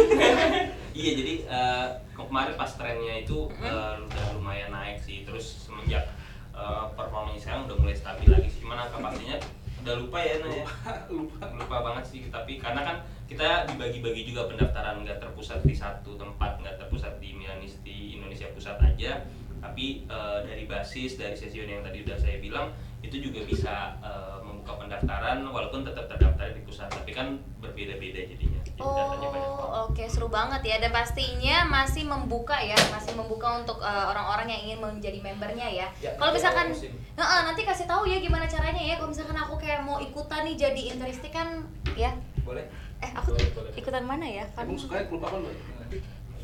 Iya 0.95 1.11
jadi 1.13 1.35
eh, 1.45 1.87
kemarin 2.15 2.55
pas 2.55 2.71
trennya 2.71 3.15
itu 3.19 3.39
eh, 3.59 3.95
udah 4.01 4.27
lumayan 4.33 4.71
naik 4.71 4.97
sih 4.97 5.27
terus 5.27 5.67
semenjak 5.67 6.07
eh, 6.51 6.85
performanya 6.95 7.35
sekarang 7.37 7.67
udah 7.67 7.77
mulai 7.77 7.95
stabil 7.95 8.31
lagi 8.31 8.47
sih 8.47 8.63
cuman 8.63 8.79
angka 8.81 9.03
pastinya 9.03 9.37
udah 9.83 9.95
lupa 9.99 10.19
ya 10.19 10.35
Nah, 10.39 10.51
ya. 10.55 10.65
lupa 11.13 11.45
lupa 11.53 11.77
banget 11.83 12.05
sih 12.07 12.21
tapi 12.29 12.57
karena 12.57 12.81
kan 12.81 12.97
kita 13.35 13.67
dibagi-bagi 13.67 14.31
juga 14.31 14.47
pendaftaran 14.47 15.03
nggak 15.03 15.19
terpusat 15.19 15.67
di 15.67 15.75
satu 15.75 16.15
tempat 16.15 16.63
nggak 16.63 16.79
terpusat 16.87 17.19
di 17.19 17.35
Milanisti 17.35 18.15
Indonesia 18.15 18.47
Pusat 18.55 18.95
aja 18.95 19.27
tapi 19.59 20.07
eh, 20.07 20.39
dari 20.47 20.71
basis 20.71 21.19
dari 21.19 21.35
session 21.35 21.67
yang 21.67 21.83
tadi 21.83 22.07
udah 22.07 22.15
saya 22.15 22.39
bilang 22.39 22.71
itu 23.03 23.19
juga 23.19 23.43
bisa 23.43 23.99
eh, 24.07 24.39
membuka 24.39 24.79
pendaftaran 24.87 25.43
walaupun 25.51 25.83
tetap 25.83 26.07
terdaftar 26.07 26.55
di 26.55 26.63
pusat 26.63 26.87
tapi 26.95 27.11
kan 27.11 27.43
berbeda-beda 27.59 28.23
jadinya 28.23 28.63
jadi. 28.63 28.79
Oh, 28.79 29.91
oke 29.91 30.07
seru 30.07 30.31
banget 30.31 30.63
ya 30.63 30.77
dan 30.79 30.95
pastinya 30.95 31.67
masih 31.67 32.07
membuka 32.07 32.59
ya, 32.59 32.75
masih 32.91 33.15
membuka 33.15 33.63
untuk 33.63 33.79
uh, 33.79 34.11
orang-orang 34.11 34.51
yang 34.51 34.61
ingin 34.67 34.79
menjadi 34.83 35.19
membernya 35.23 35.71
ya. 35.71 35.87
Ya, 36.03 36.11
Kalau 36.19 36.35
misalkan. 36.35 36.75
Heeh, 36.75 37.41
nanti 37.47 37.63
kasih 37.63 37.87
tahu 37.87 38.03
ya 38.11 38.19
gimana 38.19 38.51
caranya 38.51 38.83
ya. 38.83 38.99
Kalau 38.99 39.15
misalkan 39.15 39.39
aku 39.39 39.55
kayak 39.63 39.87
mau 39.87 40.03
ikutan 40.03 40.43
nih 40.43 40.59
jadi 40.59 40.83
interistik 40.91 41.31
kan, 41.31 41.63
ya. 41.95 42.19
Boleh? 42.43 42.67
Eh 43.05 43.11
aku 43.13 43.37
Boleh, 43.37 43.45
tuh 43.45 43.61
boleh. 43.61 43.73
ikutan 43.77 44.05
mana 44.09 44.25
ya? 44.25 44.45
Kan 44.57 44.65
emang 44.65 44.81
suka 44.81 45.05
klub 45.05 45.21
apa 45.21 45.37
mbak 45.37 45.53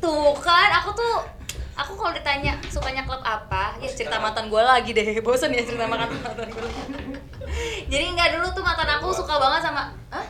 tuh 0.01 0.33
kan, 0.41 0.81
aku 0.81 0.89
tuh 0.97 1.13
aku 1.77 1.93
kalau 1.93 2.09
ditanya 2.09 2.57
sukanya 2.73 3.05
klub 3.05 3.21
apa, 3.21 3.77
ya 3.77 3.85
cerita 3.85 4.17
mantan 4.17 4.49
gue 4.49 4.57
lagi 4.57 4.97
deh. 4.97 5.05
Bosan 5.25 5.53
ya 5.53 5.61
cerita 5.61 5.85
mantan 5.85 6.09
mantan 6.17 6.49
gue. 6.49 6.69
jadi 7.85 8.05
nggak 8.09 8.29
dulu 8.37 8.47
tuh 8.49 8.63
mantan 8.65 8.89
aku 8.97 9.13
suka 9.13 9.37
banget 9.37 9.61
sama, 9.61 9.93
Hah? 10.09 10.25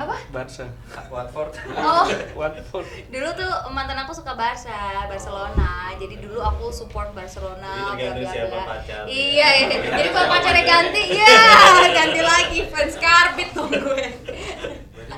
apa? 0.00 0.16
Barca 0.32 0.64
Watford. 1.12 1.52
Oh, 1.76 2.08
Watford 2.40 2.88
dulu 3.12 3.28
tuh 3.36 3.52
mantan 3.68 4.00
aku 4.00 4.16
suka 4.16 4.32
Barca, 4.32 5.04
Barcelona. 5.04 5.92
Jadi 6.00 6.16
dulu 6.16 6.40
aku 6.40 6.72
support 6.72 7.12
Barcelona. 7.12 7.92
Bla, 7.92 8.16
bla, 8.16 8.32
bla. 8.48 8.64
Iya, 9.04 9.48
iya. 9.60 9.76
Jadi 9.76 10.08
kalau 10.08 10.28
pacarnya 10.32 10.64
ganti, 10.64 11.02
iya, 11.20 11.36
ganti 12.00 12.20
lagi 12.24 12.58
fans 12.72 12.96
karbit 12.96 13.52
dong 13.52 13.68
gue. 13.68 14.04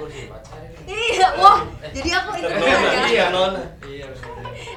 Pacarin. 0.06 0.70
Iya, 0.84 1.28
wah. 1.40 1.58
Jadi 1.92 2.10
aku 2.12 2.30
itu 2.36 2.48
Nona, 2.48 2.88
ya. 2.92 3.04
iya 3.08 3.24
nona 3.32 3.62
Iya. 3.84 4.06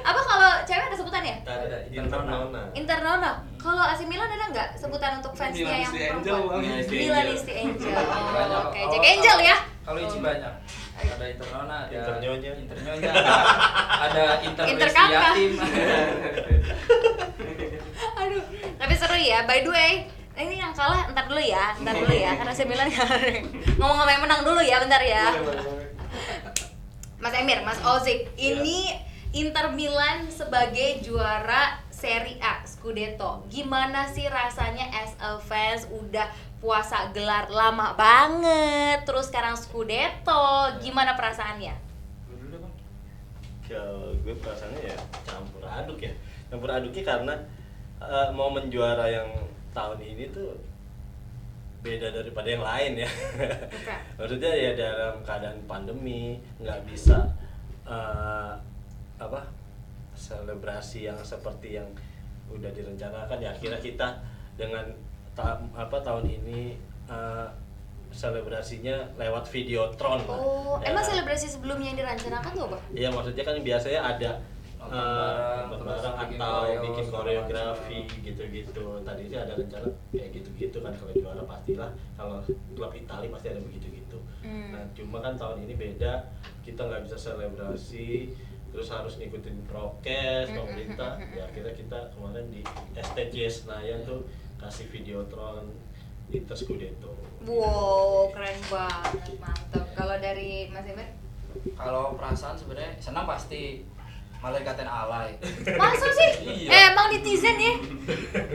Apa 0.02 0.20
kalau 0.24 0.50
cewek 0.64 0.84
ada 0.88 0.96
sebutan 0.96 1.22
ya? 1.22 1.36
ada 1.44 1.78
Internona. 1.88 2.38
internona 2.72 2.74
Internona. 2.74 3.30
Kalau 3.58 3.82
AC 3.82 4.06
Milan 4.06 4.30
ada 4.30 4.44
nggak 4.48 4.68
sebutan 4.78 5.18
untuk 5.20 5.34
fansnya 5.34 5.84
yang 5.84 5.92
perempuan? 6.22 6.62
Milanisti 6.86 7.52
Angel. 7.52 7.92
Banyak. 7.92 8.62
Oke, 8.70 8.80
Jack 8.88 9.04
Angel 9.04 9.38
ya. 9.42 9.56
Kalau 9.84 9.98
Ici 10.04 10.18
banyak. 10.20 10.52
Ada 10.98 11.24
Internona, 11.30 11.86
ada 11.86 11.94
Internyonya. 11.94 12.52
Internyonya. 12.58 13.10
ada 14.04 14.24
Inter 14.42 14.64
Inter 14.66 14.88
West 14.90 14.96
kakak. 14.98 15.32
Yatim. 15.32 15.52
Aduh, 18.20 18.42
tapi 18.76 18.94
seru 18.98 19.16
ya. 19.16 19.46
By 19.46 19.62
the 19.62 19.70
way, 19.70 19.90
ini 20.38 20.56
yang 20.62 20.70
kalah 20.70 21.10
ntar 21.10 21.26
dulu 21.26 21.42
ya, 21.42 21.74
ntar 21.82 21.94
dulu 21.98 22.14
ya. 22.14 22.30
Karena 22.38 22.52
saya 22.54 22.66
bilang 22.70 22.88
ngomong 23.78 23.96
sama 23.98 24.10
yang 24.14 24.22
menang 24.22 24.42
dulu 24.46 24.60
ya, 24.62 24.76
bentar 24.78 25.02
ya. 25.02 25.24
Mas 27.22 27.34
Emir, 27.34 27.58
Mas 27.66 27.82
Ozik, 27.82 28.30
ini 28.38 28.94
Inter 29.34 29.74
Milan 29.74 30.30
sebagai 30.30 31.02
juara 31.02 31.82
Serie 31.90 32.38
A 32.38 32.62
Scudetto. 32.62 33.42
Gimana 33.50 34.06
sih 34.06 34.30
rasanya 34.30 34.86
as 34.94 35.18
a 35.18 35.34
fans 35.42 35.90
udah 35.90 36.30
puasa 36.62 37.10
gelar 37.10 37.50
lama 37.50 37.98
banget, 37.98 39.02
terus 39.02 39.34
sekarang 39.34 39.58
Scudetto, 39.58 40.78
gimana 40.78 41.18
perasaannya? 41.18 41.74
Kalau 43.66 44.14
gue 44.22 44.32
perasaannya 44.38 44.80
ya 44.80 44.96
campur 45.28 45.60
aduk 45.68 46.00
ya 46.00 46.14
campur 46.48 46.72
aduknya 46.72 47.04
karena 47.04 47.34
eh, 48.00 48.28
mau 48.32 48.48
menjuara 48.48 49.04
yang 49.12 49.28
tahun 49.78 49.98
ini 50.02 50.24
tuh 50.28 50.50
beda 51.78 52.10
daripada 52.10 52.48
yang 52.50 52.64
lain 52.66 52.92
ya 52.98 53.10
Oke. 53.70 53.94
maksudnya 54.18 54.50
ya 54.50 54.70
dalam 54.74 55.22
keadaan 55.22 55.58
pandemi 55.64 56.34
nggak 56.58 56.82
bisa 56.84 57.22
eh, 57.86 58.52
apa 59.16 59.40
selebrasi 60.18 61.06
yang 61.06 61.18
seperti 61.22 61.78
yang 61.78 61.86
udah 62.50 62.70
direncanakan 62.74 63.38
ya 63.38 63.54
akhirnya 63.54 63.78
kita 63.78 64.18
dengan 64.58 64.82
ta- 65.38 65.62
apa 65.70 65.96
tahun 66.02 66.26
ini 66.26 66.74
eh, 67.06 67.46
selebrasinya 68.08 69.14
lewat 69.14 69.46
videotron 69.46 70.18
Oh, 70.26 70.80
Ya 70.82 70.90
emang 70.90 71.04
selebrasi 71.04 71.46
sebelumnya 71.46 71.92
yang 71.92 71.98
dirancanakan 72.02 72.50
tuh 72.56 72.64
apa? 72.72 72.78
Iya 72.90 73.08
maksudnya 73.12 73.44
kan 73.44 73.54
biasanya 73.60 74.00
ada 74.02 74.30
bareng, 74.78 75.66
terus 75.74 75.82
bareng 75.82 76.14
atau 76.38 76.62
bikin 76.86 77.06
koreografi 77.10 77.98
macam. 78.06 78.24
gitu-gitu. 78.24 78.86
Tadi 79.02 79.22
sih 79.26 79.38
ada 79.38 79.52
rencana 79.58 79.88
kayak 80.14 80.30
gitu-gitu 80.32 80.78
kan 80.80 80.92
kalau 80.94 81.12
juara 81.12 81.42
pastilah 81.42 81.90
kalau 82.14 82.38
klub 82.78 82.92
Italia 82.94 83.28
pasti 83.34 83.46
ada 83.50 83.60
begitu-gitu. 83.60 84.18
Hmm. 84.46 84.70
Nah 84.72 84.82
cuma 84.94 85.18
kan 85.18 85.34
tahun 85.34 85.66
ini 85.66 85.74
beda 85.74 86.12
kita 86.62 86.80
nggak 86.86 87.02
bisa 87.10 87.16
selebrasi 87.18 88.32
terus 88.68 88.88
harus 88.92 89.16
ngikutin 89.16 89.64
prokes 89.64 90.52
Mm, 90.52 90.52
mm, 90.52 90.58
pemerintah 90.60 91.12
mm, 91.16 91.24
mm, 91.24 91.36
ya 91.40 91.42
akhirnya 91.48 91.72
kita 91.72 91.98
kemarin 92.12 92.46
di 92.52 92.60
STJ 93.00 93.36
Senayan 93.48 94.04
tuh 94.04 94.28
kasih 94.60 94.86
videotron 94.92 95.72
Inter 96.28 96.52
Scudetto. 96.52 97.16
Wow, 97.48 98.28
keren 98.36 98.60
banget, 98.68 99.40
mantap. 99.40 99.86
Kalau 99.96 100.16
dari 100.20 100.68
Mas 100.68 100.84
Emir? 100.84 101.08
Kalau 101.72 102.12
perasaan 102.20 102.52
sebenarnya 102.60 102.92
senang 103.00 103.24
pasti 103.24 103.80
malah 104.38 104.56
dikatain 104.56 104.86
alay. 104.86 105.34
Masa 105.74 106.08
sih? 106.08 106.30
Iya. 106.46 106.68
Eh, 106.68 106.82
emang 106.88 107.06
netizen 107.08 107.56
ya? 107.56 107.74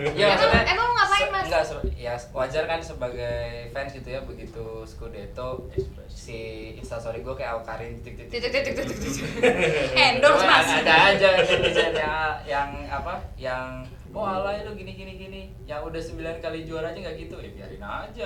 Iya, 0.09 0.25
Emang- 0.25 0.29
maksudnya 0.31 0.61
emang 0.65 0.85
mau 0.85 0.95
ngapain, 0.95 1.27
Mas? 1.29 1.45
Enggak, 1.45 1.63
ya 1.93 2.13
wajar 2.31 2.63
kan 2.65 2.79
sebagai 2.79 3.39
fans 3.69 3.91
gitu 3.91 4.07
ya 4.07 4.19
begitu 4.21 4.63
Scudetto 4.83 5.67
si 6.05 6.39
instastory 6.75 7.19
gue 7.19 7.31
kayak 7.31 7.57
Alkarin 7.57 7.99
titik 7.99 8.27
titik 8.27 8.49
Titik 8.49 8.63
titik 8.65 8.85
titik 8.85 8.97
titik. 8.97 9.25
Endorse 10.11 10.43
Mas. 10.43 10.67
ada 10.77 10.95
aja 11.09 11.27
netizen 11.33 11.91
yang, 11.93 12.15
yang 12.43 12.69
apa 12.85 13.13
yang 13.35 13.83
oh 14.11 14.21
alay 14.21 14.61
lu 14.61 14.71
gini 14.73 14.93
gini 14.93 15.13
gini 15.17 15.41
yang 15.63 15.81
udah 15.81 15.97
9 15.97 16.13
kali 16.37 16.63
juara 16.63 16.91
aja 16.91 16.99
nggak 17.01 17.17
gitu 17.17 17.35
ya 17.35 17.49
biarin 17.51 17.81
aja 17.81 18.25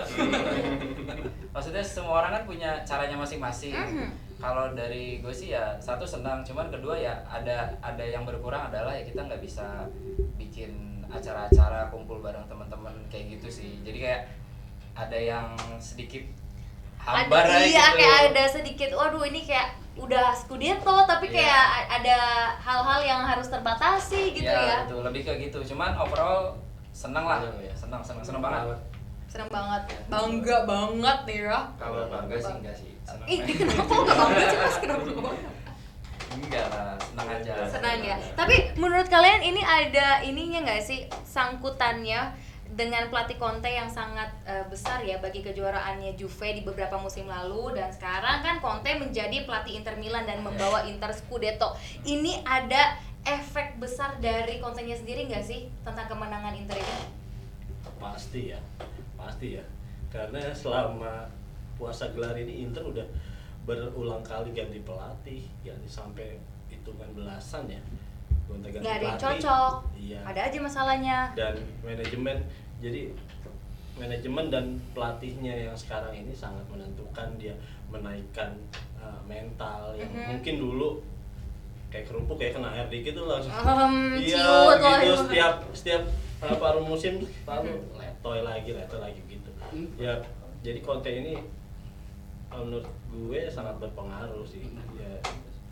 maksudnya 1.54 1.80
semua 1.80 2.20
orang 2.20 2.32
kan 2.34 2.44
punya 2.44 2.70
caranya 2.84 3.16
masing-masing 3.16 3.72
Mhm. 3.74 4.27
Kalau 4.38 4.70
dari 4.72 5.18
gue 5.18 5.34
sih 5.34 5.50
ya 5.50 5.74
satu 5.82 6.06
senang 6.06 6.46
cuman 6.46 6.70
kedua 6.70 6.94
ya 6.94 7.18
ada 7.26 7.74
ada 7.82 8.04
yang 8.06 8.22
berkurang 8.22 8.70
adalah 8.70 8.94
ya 8.94 9.02
kita 9.02 9.26
nggak 9.26 9.42
bisa 9.42 9.90
bikin 10.38 11.02
acara-acara 11.10 11.90
kumpul 11.90 12.22
bareng 12.22 12.46
teman-teman 12.46 12.94
kayak 13.10 13.40
gitu 13.40 13.48
sih 13.50 13.82
jadi 13.82 13.98
kayak 13.98 14.22
ada 14.94 15.18
yang 15.18 15.48
sedikit 15.82 16.22
hambar 17.02 17.48
ada 17.50 17.64
iya 17.64 17.94
gitu. 17.94 17.98
kayak 18.04 18.18
ada 18.30 18.44
sedikit 18.46 18.90
waduh 18.94 19.24
ini 19.26 19.42
kayak 19.42 19.74
udah 19.98 20.30
Scudetto 20.30 21.10
tapi 21.10 21.34
Iya. 21.34 21.42
kayak 21.42 21.66
ada 22.02 22.18
hal-hal 22.62 23.02
yang 23.02 23.22
harus 23.26 23.50
terbatasi 23.50 24.38
gitu 24.38 24.46
ya. 24.46 24.86
betul 24.86 25.02
lebih 25.02 25.26
ke 25.26 25.34
gitu 25.50 25.74
cuman 25.74 25.98
overall 25.98 26.54
seneng 26.94 27.26
lah 27.26 27.42
Seneng 27.42 27.66
ya. 27.66 27.74
seneng 28.06 28.22
seneng 28.22 28.42
banget 28.46 28.78
Seneng 29.38 29.54
banget, 29.54 29.84
bangga 30.10 30.58
banget 30.66 31.20
nih 31.30 31.40
ya. 31.46 31.60
kalau 31.78 32.10
bangga 32.10 32.36
sih 32.42 32.54
enggak 32.58 32.74
sih 32.74 32.92
seneng 33.06 33.28
Ih, 33.30 33.40
kenapa 33.46 33.86
kok 33.86 34.02
gak 34.10 34.18
bangga 34.18 34.44
sih 34.50 34.58
mas? 34.58 34.76
Kenapa 34.82 35.02
gak 35.06 35.26
bangga? 35.30 35.50
enggak 36.34 36.66
lah 36.74 36.94
seneng 36.98 37.28
aja 37.30 37.52
Senang 37.70 38.02
ya. 38.02 38.18
Tapi 38.34 38.56
menurut 38.82 39.06
kalian 39.06 39.42
ini 39.46 39.62
ada 39.62 40.26
ininya 40.26 40.66
nggak 40.66 40.82
sih 40.82 41.06
sangkutannya 41.22 42.34
dengan 42.74 43.14
pelatih 43.14 43.38
Conte 43.38 43.70
yang 43.70 43.86
sangat 43.94 44.34
eh, 44.50 44.66
besar 44.74 45.06
ya 45.06 45.22
bagi 45.22 45.46
kejuaraannya 45.46 46.18
Juve 46.18 46.58
di 46.58 46.66
beberapa 46.66 46.98
musim 46.98 47.30
lalu 47.30 47.78
dan 47.78 47.94
sekarang 47.94 48.42
kan 48.42 48.58
Conte 48.58 48.90
menjadi 48.98 49.46
pelatih 49.46 49.78
Inter 49.78 50.02
Milan 50.02 50.26
dan 50.26 50.42
membawa 50.42 50.82
Inter 50.90 51.14
Scudetto. 51.14 51.78
Ini 52.02 52.42
ada 52.42 52.98
efek 53.22 53.78
besar 53.78 54.18
dari 54.18 54.58
Conte-nya 54.58 54.98
sendiri 54.98 55.30
nggak 55.30 55.46
sih 55.46 55.70
tentang 55.86 56.10
kemenangan 56.10 56.58
Inter 56.58 56.82
ini? 56.82 57.18
pasti 57.98 58.54
ya 58.54 58.60
pasti 59.18 59.58
ya. 59.58 59.66
Karena 60.08 60.40
selama 60.54 61.28
puasa 61.76 62.10
gelar 62.10 62.34
ini 62.36 62.64
Inter 62.64 62.82
udah 62.82 63.06
berulang 63.64 64.24
kali 64.24 64.50
ganti 64.52 64.80
pelatih 64.80 65.44
ganti 65.62 65.86
sampai 65.86 66.40
hitungan 66.68 67.10
belasan 67.12 67.68
ya. 67.68 67.82
Gonta-ganti 68.48 68.80
Nggak 68.80 68.96
ada 68.96 69.06
yang 69.06 69.20
cocok. 69.20 69.74
iya. 70.00 70.20
Ada 70.24 70.40
aja 70.48 70.58
masalahnya. 70.58 71.18
dan 71.36 71.54
manajemen 71.82 72.38
jadi 72.78 73.12
manajemen 73.94 74.46
dan 74.48 74.66
pelatihnya 74.94 75.54
yang 75.64 75.76
sekarang 75.76 76.14
ini 76.14 76.30
sangat 76.32 76.62
menentukan 76.70 77.34
dia 77.36 77.58
menaikkan 77.90 78.54
uh, 78.96 79.18
mental 79.26 79.98
yang 79.98 80.06
Mhm. 80.08 80.26
mungkin 80.32 80.56
dulu 80.58 80.90
kayak 81.90 82.06
kerupuk 82.06 82.38
kayak 82.38 82.54
kena 82.54 82.70
air 82.70 82.88
dikit 82.88 83.16
tuh 83.16 83.26
langsung. 83.26 83.50
Ehm, 83.50 84.22
iya 84.22 84.46
gitu 84.78 85.14
setiap 85.18 85.54
setiap 85.74 86.02
uh, 86.44 86.56
paruh 86.58 86.84
musim 86.86 87.24
lalu 87.46 87.74
letoy 87.98 88.40
lagi 88.42 88.72
letoy 88.74 89.00
lagi 89.00 89.22
gitu. 89.26 89.50
Ya 89.98 90.22
jadi 90.66 90.80
konten 90.82 91.14
ini 91.14 91.34
menurut 92.50 92.88
gue 93.14 93.42
sangat 93.50 93.78
berpengaruh 93.78 94.46
sih. 94.48 94.66
Ya 94.98 95.12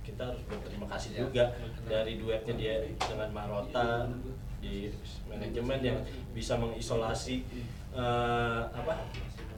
kita 0.05 0.21
harus 0.29 0.41
berterima 0.45 0.85
kasih 0.85 1.09
Ya. 1.17 1.19
juga 1.25 1.43
dari 1.89 2.21
duetnya 2.21 2.53
dia 2.53 2.75
dengan 3.01 3.29
Marota 3.33 4.05
di 4.61 4.89
manajemen 5.25 5.81
yang 5.81 5.97
bisa 6.33 6.57
mengisolasi 6.57 7.41
uh, 7.93 8.69
apa 8.69 9.01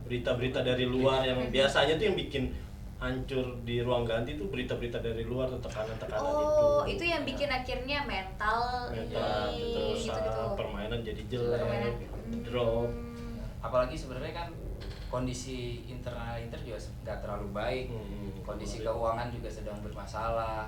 berita-berita 0.08 0.64
dari 0.64 0.88
luar 0.88 1.28
yang 1.28 1.52
biasanya 1.52 2.00
tuh 2.00 2.12
yang 2.12 2.16
bikin 2.16 2.56
hancur 2.98 3.46
di 3.62 3.78
ruang 3.80 4.04
ganti 4.04 4.34
tuh 4.34 4.50
berita-berita 4.50 4.98
dari 4.98 5.22
luar 5.22 5.54
tekanan-tekanan 5.54 6.18
Oh, 6.20 6.82
itu 6.82 6.98
itu 6.98 7.04
yang 7.06 7.22
bikin 7.22 7.46
akhirnya 7.48 8.02
mental, 8.04 8.90
mental 8.90 9.54
ini 9.54 9.70
terus 9.72 10.02
gitu-gitu. 10.04 10.42
uh, 10.42 10.54
permainan 10.54 11.00
jadi 11.02 11.22
jelek 11.24 11.62
Permainan. 11.62 11.94
drop 12.42 12.90
Hmm. 12.90 13.38
apalagi 13.60 13.94
sebenarnya 13.94 14.34
kan 14.36 14.50
kondisi 15.08 15.86
internal 15.86 16.36
Inter 16.36 16.58
juga 16.60 16.76
nggak 17.06 17.18
terlalu 17.22 17.48
baik 17.52 17.86
Hmm. 17.88 18.34
kondisi 18.42 18.82
keuangan 18.82 19.30
juga 19.30 19.48
sedang 19.48 19.78
bermasalah 19.80 20.66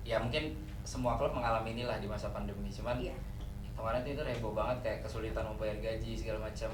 ya 0.00 0.16
mungkin 0.16 0.56
semua 0.82 1.14
klub 1.14 1.30
mengalami 1.30 1.74
inilah 1.74 1.98
di 1.98 2.06
masa 2.06 2.30
pandemi 2.30 2.70
cuman 2.70 2.96
Iya. 2.96 3.12
kemarin 3.74 4.00
itu 4.02 4.22
heboh 4.24 4.50
banget 4.50 4.76
kayak 4.80 4.98
kesulitan 5.02 5.44
membayar 5.44 5.76
gaji 5.76 6.16
segala 6.16 6.40
macam 6.42 6.72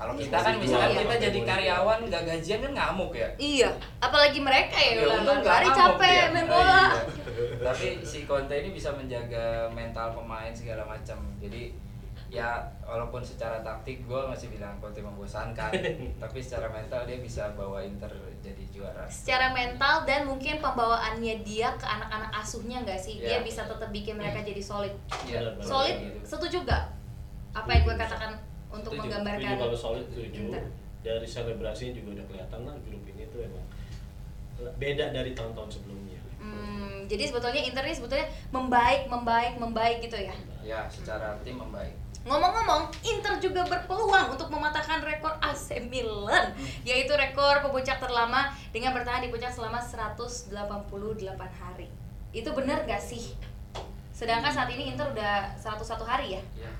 kalau 0.00 0.16
Iya. 0.16 0.22
kita 0.24 0.38
kan 0.40 0.54
misalkan 0.56 0.90
Iya. 0.90 1.00
kita 1.02 1.14
jadi 1.20 1.40
karyawan 1.44 1.98
nggak 2.08 2.22
gajian 2.24 2.58
kan 2.62 2.72
ngamuk 2.72 3.12
ya 3.12 3.28
Iya, 3.36 3.68
apalagi 4.00 4.40
mereka 4.40 4.76
ya, 4.80 4.92
Ya, 4.96 5.04
ulang 5.14 5.44
hari 5.44 5.68
capek 5.68 6.32
main 6.32 6.48
Oh, 6.48 6.56
bola. 6.56 6.80
iya. 6.88 7.02
Tapi 7.68 7.86
si 8.00 8.24
Conte 8.24 8.54
ini 8.54 8.72
bisa 8.72 8.88
menjaga 8.90 9.68
mental 9.70 10.16
pemain 10.16 10.48
segala 10.50 10.88
macam. 10.88 11.20
Jadi 11.36 11.76
ya 12.30 12.56
walaupun 12.80 13.20
secara 13.20 13.58
taktik 13.60 14.06
gue 14.06 14.20
masih 14.24 14.48
bilang 14.48 14.78
Conte 14.78 15.00
membosankan, 15.00 15.68
tapi 16.22 16.38
secara 16.38 16.70
mental 16.70 17.02
dia 17.02 17.18
bisa 17.18 17.52
bawa 17.52 17.82
Inter 17.82 18.08
jadi 18.38 18.64
juara. 18.70 19.04
Secara 19.04 19.50
mental 19.50 20.06
dan 20.06 20.24
mungkin 20.24 20.56
pembawaannya 20.58 21.42
dia 21.42 21.74
ke 21.74 21.84
anak-anak 21.84 22.32
asuhnya 22.32 22.80
nggak 22.80 22.96
sih? 22.96 23.18
Dia 23.18 23.36
Iya. 23.36 23.44
bisa 23.44 23.66
tetap 23.66 23.90
bikin 23.90 24.16
mereka 24.16 24.40
jadi 24.40 24.62
solid. 24.62 24.94
Iya, 25.26 25.44
Benar, 25.44 25.52
benar. 25.58 25.66
Solid, 25.66 25.96
gitu. 25.98 26.18
setuju 26.24 26.58
gak? 26.64 26.84
Apa 27.52 27.68
yang 27.68 27.82
gue 27.84 27.96
katakan 27.98 28.32
untuk 28.70 28.94
Setuju. 28.94 29.00
menggambarkan 29.06 29.50
Setuju 29.50 29.62
kalau 29.62 29.76
solid 29.76 30.06
Inter? 30.14 30.64
dari 31.00 31.26
selebrasinya 31.26 31.92
juga 31.96 32.08
udah 32.20 32.26
kelihatan 32.28 32.60
lah 32.68 32.76
grup 32.84 33.02
ini 33.08 33.24
tuh 33.32 33.40
emang 33.40 33.66
beda 34.76 35.16
dari 35.16 35.32
tahun-tahun 35.32 35.70
sebelumnya 35.72 36.10
Hmm, 36.40 37.04
jadi 37.04 37.28
sebetulnya 37.28 37.60
Inter 37.60 37.84
ini 37.84 37.92
sebetulnya 37.92 38.24
membaik, 38.48 39.12
membaik, 39.12 39.60
membaik 39.60 40.00
gitu 40.00 40.16
ya. 40.16 40.32
Ya, 40.64 40.80
secara 40.88 41.36
tim 41.44 41.60
membaik. 41.60 41.92
Ngomong-ngomong, 42.24 42.88
Inter 43.04 43.36
juga 43.40 43.68
berpeluang 43.68 44.32
untuk 44.36 44.48
mematahkan 44.48 45.04
rekor 45.04 45.36
AC 45.44 45.80
Milan, 45.92 46.56
yaitu 46.88 47.12
rekor 47.12 47.60
pemuncak 47.60 48.00
terlama 48.00 48.52
dengan 48.72 48.96
bertahan 48.96 49.20
di 49.20 49.28
puncak 49.28 49.52
selama 49.52 49.84
188 49.84 50.52
hari. 51.60 51.92
Itu 52.32 52.56
benar 52.56 52.88
gak 52.88 53.04
sih? 53.04 53.36
Sedangkan 54.12 54.52
saat 54.52 54.68
ini 54.72 54.92
Inter 54.92 55.12
udah 55.12 55.56
101 55.60 56.04
hari 56.08 56.40
ya. 56.40 56.42
Ya. 56.56 56.72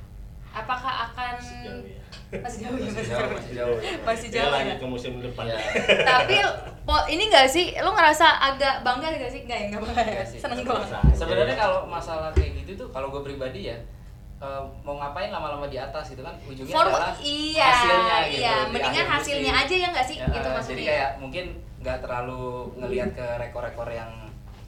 Apakah 0.50 1.10
akan 1.10 1.34
ya. 1.38 2.38
masih 2.42 2.58
jauh 2.66 2.74
ya? 2.74 2.88
Masih 2.90 3.06
jauh, 3.10 3.28
masih 3.30 3.52
jauh. 3.54 3.76
Masih 4.02 4.28
jauh 4.34 4.50
lagi 4.50 4.70
ya. 4.70 4.76
ke 4.78 4.86
musim 4.86 5.12
depan 5.22 5.44
Ya. 5.46 5.58
Tapi 6.02 6.36
po- 6.82 7.06
ini 7.06 7.30
gak 7.30 7.46
sih? 7.46 7.74
Lo 7.78 7.90
ngerasa 7.94 8.26
agak 8.38 8.82
bangga 8.82 9.14
gak 9.14 9.30
sih? 9.30 9.46
Gak 9.46 9.58
ya, 9.58 9.66
gak 9.74 9.80
bangga 9.82 10.02
ya? 10.02 10.12
Nggak 10.18 10.28
sih. 10.30 10.38
Seneng 10.42 10.62
doang. 10.66 10.86
Sebenarnya 11.14 11.54
kalau 11.54 11.86
masalah 11.86 12.30
kayak 12.34 12.66
gitu 12.66 12.86
tuh 12.86 12.88
kalau 12.90 13.10
gue 13.10 13.22
pribadi 13.22 13.70
ya 13.70 13.78
eh, 14.40 14.62
mau 14.82 14.96
ngapain 14.96 15.28
lama-lama 15.28 15.68
di 15.68 15.76
atas 15.76 16.16
gitu 16.16 16.24
kan 16.24 16.32
ujungnya 16.48 16.72
For 16.72 16.88
adalah 16.88 17.12
iya, 17.20 17.68
hasilnya 17.68 18.16
gitu 18.24 18.40
iya. 18.40 18.54
di 18.56 18.72
Mendingan 18.72 19.06
hasilnya 19.06 19.52
musim. 19.52 19.64
aja 19.68 19.74
ya 19.76 19.88
nggak 19.92 20.06
sih? 20.08 20.16
Ya, 20.16 20.26
gitu 20.32 20.48
maksudnya. 20.48 20.76
Jadi 20.80 20.84
kayak 20.88 21.10
mungkin 21.20 21.44
nggak 21.80 21.98
terlalu 22.00 22.42
ngelihat 22.80 23.10
ke 23.12 23.26
rekor-rekor 23.36 23.88
yang 23.92 24.10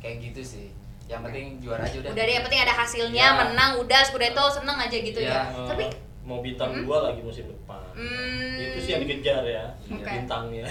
kayak 0.05 0.17
gitu 0.21 0.43
sih. 0.45 0.67
Yang 1.05 1.21
penting 1.23 1.47
juara 1.59 1.83
aja 1.83 1.97
udah. 1.99 2.11
udah 2.11 2.23
deh 2.23 2.35
yang 2.35 2.45
penting 2.45 2.61
ada 2.61 2.75
hasilnya 2.75 3.27
Ya. 3.27 3.37
menang 3.37 3.71
udah 3.79 4.01
Scudetto 4.01 4.45
seneng 4.49 4.77
aja 4.77 4.97
gitu 4.97 5.19
ya, 5.19 5.45
Ya. 5.45 5.65
Tapi 5.67 5.85
mau 6.23 6.39
bintang 6.39 6.71
Hmm? 6.71 6.87
dua 6.87 6.99
lagi 7.05 7.21
musim 7.21 7.45
depan 7.45 7.83
Hmm. 7.93 8.55
itu 8.57 8.79
sih 8.79 8.91
yang 8.91 9.03
dikejar 9.03 9.43
ya 9.43 9.65
Oke. 9.85 10.07
bintangnya 10.07 10.65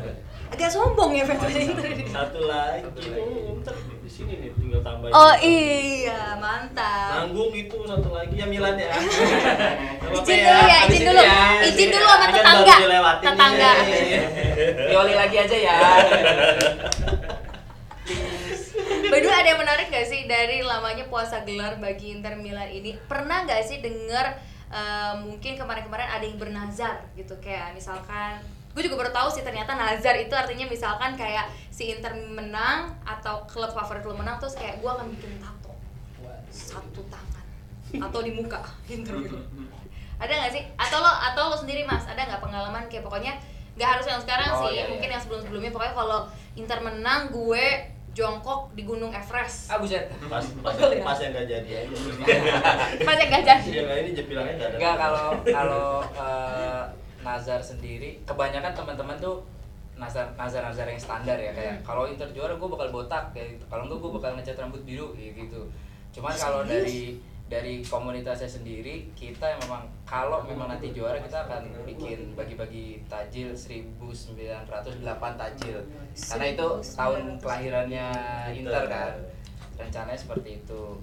agak 0.52 0.66
sombong 0.66 1.12
ya 1.12 1.28
ini 1.28 2.08
satu 2.08 2.40
lagi 2.42 2.88
Satu 2.88 3.00
oh, 3.12 3.60
ntar 3.60 3.74
di 3.76 4.08
sini 4.08 4.40
nih 4.40 4.50
tinggal 4.54 4.80
tambahin 4.80 5.12
oh 5.12 5.34
iya 5.38 6.34
mantap 6.34 7.20
nanggung 7.20 7.52
itu 7.52 7.76
satu 7.84 8.08
lagi 8.10 8.32
ya 8.34 8.46
Milan 8.48 8.74
ya 8.74 8.90
Nggak 8.96 10.08
apa-apa 10.08 10.24
izin 10.24 10.40
dulu 10.40 10.62
ya 10.64 10.78
izin 10.88 11.02
dulu 11.04 11.20
ya. 11.20 11.38
izin 11.62 11.88
dulu 11.90 12.06
sama 12.08 12.26
tetangga 12.26 12.76
tetangga 13.20 13.70
Iya, 13.76 13.84
iya, 13.84 14.00
iya. 14.00 14.20
Pioli 14.88 15.14
lagi 15.14 15.36
aja 15.38 15.56
ya. 15.58 15.76
By 19.14 19.22
the 19.22 19.30
way, 19.30 19.38
ada 19.38 19.48
yang 19.54 19.60
menarik 19.62 19.86
gak 19.88 20.06
sih 20.10 20.26
dari 20.26 20.58
lamanya 20.60 21.06
puasa 21.06 21.46
gelar 21.46 21.78
bagi 21.78 22.10
Inter 22.10 22.34
Milan 22.34 22.66
ini? 22.66 22.98
Pernah 23.06 23.46
gak 23.46 23.62
sih 23.62 23.78
denger 23.78 24.26
eh, 24.68 25.14
mungkin 25.22 25.54
kemarin-kemarin 25.54 26.10
ada 26.10 26.24
yang 26.26 26.34
bernazar 26.34 27.06
gitu? 27.14 27.38
Kayak 27.38 27.78
misalkan 27.78 28.42
gue 28.74 28.82
juga 28.82 29.06
baru 29.06 29.14
tahu 29.14 29.30
sih 29.30 29.46
ternyata 29.46 29.78
nazar 29.78 30.18
itu 30.18 30.34
artinya 30.34 30.66
misalkan 30.66 31.14
kayak 31.14 31.46
si 31.70 31.94
Inter 31.94 32.10
menang 32.10 32.90
atau 33.06 33.46
klub 33.46 33.70
favorit 33.70 34.02
lo 34.02 34.18
menang 34.18 34.42
terus 34.42 34.58
kayak 34.58 34.82
gue 34.82 34.90
akan 34.90 35.06
bikin 35.14 35.38
tato. 35.38 35.70
Satu 36.50 37.06
tangan. 37.06 37.46
Atau 38.10 38.26
di 38.26 38.34
muka 38.34 38.58
Inter 38.90 39.14
gitu. 39.22 39.38
ada 40.18 40.32
nggak 40.34 40.52
sih? 40.58 40.62
Atau 40.74 40.98
lo 40.98 41.06
atau 41.06 41.54
lo 41.54 41.56
sendiri 41.56 41.86
mas? 41.86 42.02
Ada 42.10 42.26
nggak 42.26 42.42
pengalaman? 42.42 42.90
Kayak 42.90 43.06
pokoknya 43.06 43.38
nggak 43.78 43.90
harus 43.94 44.06
yang 44.10 44.18
sekarang 44.18 44.50
Oh, 44.54 44.60
sih 44.66 44.74
iya, 44.74 44.86
iya. 44.86 44.90
mungkin 44.90 45.06
yang 45.10 45.22
sebelum 45.22 45.40
sebelumnya 45.46 45.70
pokoknya 45.70 45.94
kalau 45.94 46.20
Inter 46.54 46.78
menang 46.82 47.30
gue 47.30 47.93
jongkok 48.14 48.72
di 48.72 48.82
Gunung 48.82 49.10
Everest 49.10 49.68
Ah 49.68 49.76
buset. 49.76 50.06
pas 50.24 50.40
pas, 50.40 50.72
ya? 50.72 51.02
pas 51.02 51.18
yang 51.18 51.32
gak 51.32 51.46
jadi 51.46 51.70
aja 51.80 51.94
pas 53.06 53.16
yang 53.16 53.28
gak 53.28 53.44
jadi 53.44 53.68
yang 53.74 53.98
ini 54.00 54.10
jepilangnya 54.12 54.54
gak 54.56 54.68
ada 54.68 54.76
Enggak 54.76 54.94
kalau 54.96 55.26
kalau 55.44 55.86
eh, 56.14 56.82
Nazar 57.20 57.58
sendiri 57.58 58.22
kebanyakan 58.22 58.72
teman-teman 58.72 59.16
tuh 59.16 59.42
nazar 59.94 60.26
nazar 60.34 60.62
nazar 60.62 60.86
yang 60.86 60.98
standar 60.98 61.36
ya 61.36 61.50
kayak 61.50 61.74
Hmm. 61.74 61.84
kalau 61.84 62.02
Inter 62.04 62.26
juara 62.28 62.50
gue 62.52 62.68
bakal 62.68 62.90
botak 62.90 63.30
kayak 63.30 63.54
gitu. 63.54 63.64
kalau 63.66 63.86
enggak 63.86 63.98
gue 63.98 64.10
bakal 64.12 64.30
ngecat 64.32 64.56
rambut 64.56 64.82
biru 64.82 65.06
kayak 65.12 65.32
gitu 65.38 65.60
cuman 66.12 66.32
kalau 66.32 66.60
dari 66.62 67.18
dari 67.54 67.86
komunitasnya 67.86 68.50
sendiri 68.50 69.14
kita 69.14 69.46
yang 69.46 69.62
memang 69.70 69.86
kalau 70.02 70.42
memang 70.42 70.66
nanti 70.66 70.90
juara 70.90 71.22
kita 71.22 71.46
akan 71.46 71.70
bikin 71.86 72.34
bagi-bagi 72.34 73.06
tajil 73.06 73.54
1908 73.54 74.66
tajil. 75.38 75.78
Karena 76.18 76.46
itu 76.50 76.68
tahun 76.98 77.38
kelahirannya 77.38 78.08
Inter 78.58 78.90
kan 78.90 79.14
rencananya 79.78 80.18
seperti 80.18 80.66
itu. 80.66 80.98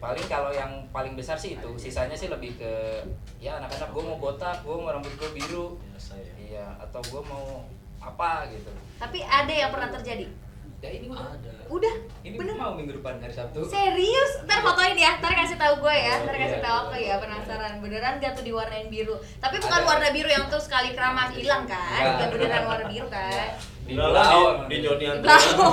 Paling 0.00 0.24
kalau 0.24 0.48
yang 0.56 0.72
paling 0.88 1.12
besar 1.20 1.36
sih 1.36 1.60
itu 1.60 1.68
sisanya 1.76 2.16
sih 2.16 2.32
lebih 2.32 2.56
ke 2.56 3.04
ya 3.36 3.60
anak-anak 3.60 3.92
gue 3.92 4.02
mau 4.08 4.16
botak 4.16 4.64
gue 4.64 4.72
mau 4.72 4.88
rambut 4.88 5.12
gue 5.20 5.30
biru 5.36 5.76
biasa 5.92 6.16
ya 6.16 6.32
iya 6.38 6.66
atau 6.80 7.04
gue 7.04 7.22
mau 7.28 7.68
apa 8.00 8.48
gitu. 8.48 8.72
Tapi 8.96 9.20
ada 9.20 9.52
yang 9.52 9.68
pernah 9.68 9.92
terjadi 9.92 10.47
Ya 10.78 10.94
ini 10.94 11.10
udah. 11.10 11.34
ada 11.34 11.50
Udah, 11.68 11.94
Ini 12.22 12.38
bener. 12.38 12.54
mau 12.54 12.72
minggu 12.72 13.02
depan 13.02 13.18
hari 13.18 13.34
Sabtu. 13.34 13.60
Serius? 13.66 14.46
Ntar 14.46 14.62
fotoin 14.62 14.94
ya, 14.94 15.18
ntar 15.18 15.34
kasih 15.34 15.58
tahu 15.58 15.82
gue 15.82 15.90
ya, 15.92 16.14
Oh, 16.16 16.24
ntar 16.24 16.38
kasih 16.38 16.58
iya, 16.58 16.64
tahu 16.64 16.76
iya. 16.78 16.86
aku 16.86 16.94
ya 16.96 17.14
penasaran 17.18 17.72
beneran 17.82 18.14
gak 18.22 18.32
tuh 18.38 18.44
diwarnain 18.46 18.86
biru? 18.86 19.18
Tapi 19.42 19.58
bukan 19.58 19.80
Ada. 19.82 19.88
warna 19.90 20.08
biru 20.14 20.30
yang 20.30 20.46
terus 20.46 20.64
sekali 20.70 20.94
keramas 20.94 21.34
hilang 21.34 21.66
kan? 21.66 21.82
Enggak. 22.14 22.22
Ya 22.22 22.26
beneran 22.30 22.62
warna 22.64 22.86
biru 22.86 23.06
kan? 23.10 23.48
Di 23.84 23.92
Pulau. 23.98 24.42
di, 24.70 24.76
Joni. 24.80 25.04
Blau. 25.18 25.68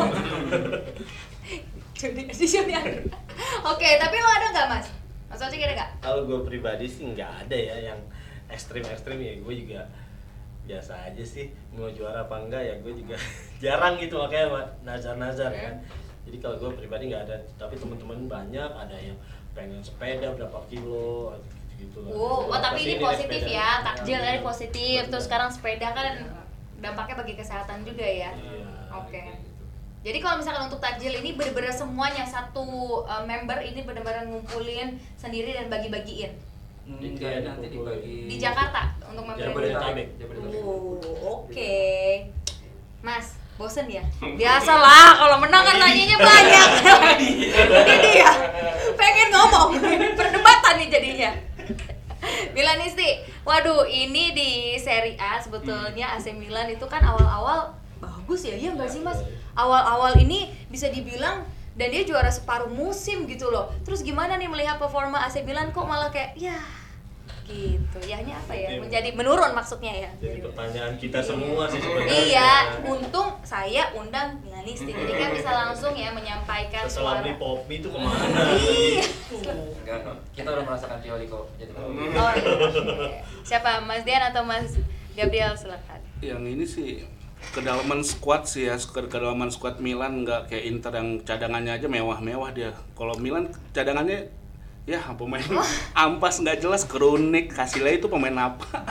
Jadi 1.96 2.22
di 2.28 2.74
ada. 2.74 3.00
Oke, 3.72 3.90
tapi 4.02 4.16
lo 4.20 4.30
ada 4.30 4.48
nggak 4.52 4.68
mas? 4.68 4.88
Mas 5.30 5.42
Oci 5.42 5.62
ada 5.62 5.74
nggak? 5.78 5.90
Kalau 6.02 6.22
gue 6.26 6.40
pribadi 6.44 6.86
sih 6.90 7.06
nggak 7.08 7.46
ada 7.46 7.56
ya 7.56 7.94
yang 7.94 8.00
ekstrim-ekstrim 8.50 9.22
ya 9.22 9.34
gue 9.38 9.54
juga 9.54 9.86
biasa 10.66 10.94
aja 11.10 11.24
sih 11.24 11.54
mau 11.72 11.90
juara 11.94 12.26
apa 12.26 12.36
enggak 12.42 12.62
ya 12.66 12.76
gue 12.82 12.94
juga 12.98 13.16
jarang 13.64 14.02
gitu 14.02 14.18
makanya 14.18 14.48
Mak, 14.50 14.68
nazar-nazar 14.82 15.52
kan 15.54 15.76
jadi 16.26 16.38
kalau 16.42 16.56
gue 16.58 16.70
pribadi 16.82 17.14
nggak 17.14 17.24
ada 17.30 17.38
tapi 17.56 17.78
teman-teman 17.78 18.26
banyak 18.26 18.70
ada 18.74 18.98
yang 18.98 19.18
pengen 19.54 19.80
sepeda 19.80 20.34
berapa 20.34 20.60
kilo 20.68 21.38
gitu 21.78 22.02
lah 22.04 22.10
Oh, 22.12 22.50
oh 22.50 22.60
tapi 22.60 22.82
ini 22.82 22.96
positif 22.98 23.46
sepeda. 23.46 23.52
ya, 23.52 23.70
takjil 23.84 24.16
Iya, 24.16 24.24
dari 24.24 24.40
positif. 24.40 25.00
Terus 25.12 25.28
sekarang 25.28 25.52
sepeda 25.52 25.92
kan 25.92 26.24
dampaknya 26.80 27.16
bagi 27.20 27.36
kesehatan 27.36 27.84
juga 27.84 28.04
ya. 28.08 28.32
Iya. 28.32 28.68
Oke. 28.96 29.24
Jadi 30.06 30.18
kalau 30.24 30.40
misalkan 30.40 30.72
untuk 30.72 30.80
takjil 30.80 31.20
ini 31.20 31.36
bener-bener 31.36 31.74
semuanya 31.74 32.24
satu 32.24 32.64
uh, 33.04 33.28
member 33.28 33.60
ini 33.60 33.84
bener-bener 33.84 34.24
ngumpulin 34.30 34.96
sendiri 35.20 35.52
dan 35.52 35.68
bagi-bagiin 35.68 36.32
Enggak, 36.86 37.32
Iya, 37.34 37.40
nanti 37.42 37.68
dibagi. 37.68 38.30
di 38.30 38.36
Jakarta 38.38 38.94
untuk 39.10 39.26
member 39.26 39.42
Jabodetabek. 39.42 40.08
Jabodetabek. 40.22 40.62
Oh, 40.62 41.02
oke. 41.42 41.82
Mas, 43.02 43.28
bosen 43.58 43.90
ya? 43.90 44.06
Biasalah 44.40 45.18
kalau 45.18 45.38
menang 45.42 45.66
kan 45.66 45.78
nanyanya 45.82 46.18
banyak. 46.18 46.70
Ini 47.26 47.96
dia. 48.06 48.32
Pengen 48.94 49.30
ngomong. 49.34 49.70
Perdebatan 50.14 50.74
nih 50.78 50.88
jadinya. 50.88 51.32
Milanisti, 52.54 53.22
waduh 53.44 53.86
ini 53.86 54.34
di 54.34 54.50
Serie 54.80 55.14
A 55.20 55.38
sebetulnya 55.38 56.18
AC 56.18 56.34
Milan 56.34 56.66
itu 56.66 56.82
kan 56.88 57.04
awal-awal 57.04 57.70
bagus 58.02 58.48
ya, 58.48 58.56
iya 58.58 58.74
nggak 58.74 58.90
sih 58.90 59.06
mas? 59.06 59.22
Awal-awal 59.54 60.18
ini 60.18 60.50
bisa 60.66 60.90
dibilang 60.90 61.46
dan 61.76 61.88
dia 61.92 62.04
juara 62.08 62.32
separuh 62.32 62.72
musim 62.72 63.28
gitu 63.28 63.52
loh. 63.52 63.72
Terus 63.84 64.00
gimana 64.02 64.40
nih 64.40 64.48
melihat 64.48 64.80
performa 64.80 65.20
AC 65.28 65.44
Milan 65.44 65.76
kok 65.76 65.84
malah 65.84 66.08
kayak 66.08 66.36
ya 66.40 66.56
gitu. 67.46 68.00
Yahnya 68.02 68.34
apa 68.42 68.54
ya? 68.58 68.70
Iya. 68.74 68.80
Menjadi 68.82 69.10
menurun 69.14 69.54
maksudnya 69.54 69.94
ya. 69.94 70.10
jadi 70.18 70.42
pertanyaan 70.42 70.98
kita 70.98 71.22
semua 71.22 71.70
sih 71.70 71.78
sebenarnya 71.78 72.10
Iya, 72.10 72.52
untung 72.90 73.38
saya 73.46 73.94
undang 73.94 74.42
Milanisti. 74.42 74.90
Jadi 74.90 75.14
kan 75.14 75.30
bisa 75.30 75.52
langsung 75.54 75.94
ya 75.94 76.10
menyampaikan 76.10 76.90
setelah 76.90 77.22
beli 77.22 77.38
popi 77.38 77.86
itu 77.86 77.88
ke 77.94 77.98
mana 78.02 78.42
Iya. 78.58 79.06
Enggak, 79.86 80.18
kita 80.34 80.50
udah 80.50 80.64
merasakan 80.66 80.98
Pioli 81.06 81.30
kok. 81.30 81.46
Jadi 81.62 81.72
Oh 81.78 82.32
iya. 82.34 83.22
Siapa? 83.46 83.86
Mas 83.86 84.02
Dian 84.02 84.26
atau 84.26 84.42
Mas 84.42 84.74
Gabriel 85.14 85.54
silakan. 85.54 86.02
Yang 86.26 86.44
ini 86.50 86.66
sih 86.66 86.90
kedalaman 87.54 88.02
squad 88.02 88.48
sih 88.48 88.66
ya, 88.66 88.76
ke- 88.76 89.10
kedalaman 89.10 89.52
squad 89.52 89.78
Milan 89.78 90.24
nggak 90.24 90.50
kayak 90.50 90.64
Inter 90.66 90.94
yang 90.96 91.22
cadangannya 91.22 91.78
aja 91.78 91.88
mewah-mewah 91.88 92.50
dia. 92.52 92.72
Kalau 92.96 93.14
Milan 93.20 93.52
cadangannya 93.72 94.26
ya 94.86 95.02
pemain 95.18 95.42
ampas 95.98 96.46
nggak 96.46 96.62
jelas 96.62 96.86
kronik 96.86 97.50
Kasile 97.50 97.98
itu 97.98 98.06
pemain 98.06 98.54
apa 98.54 98.86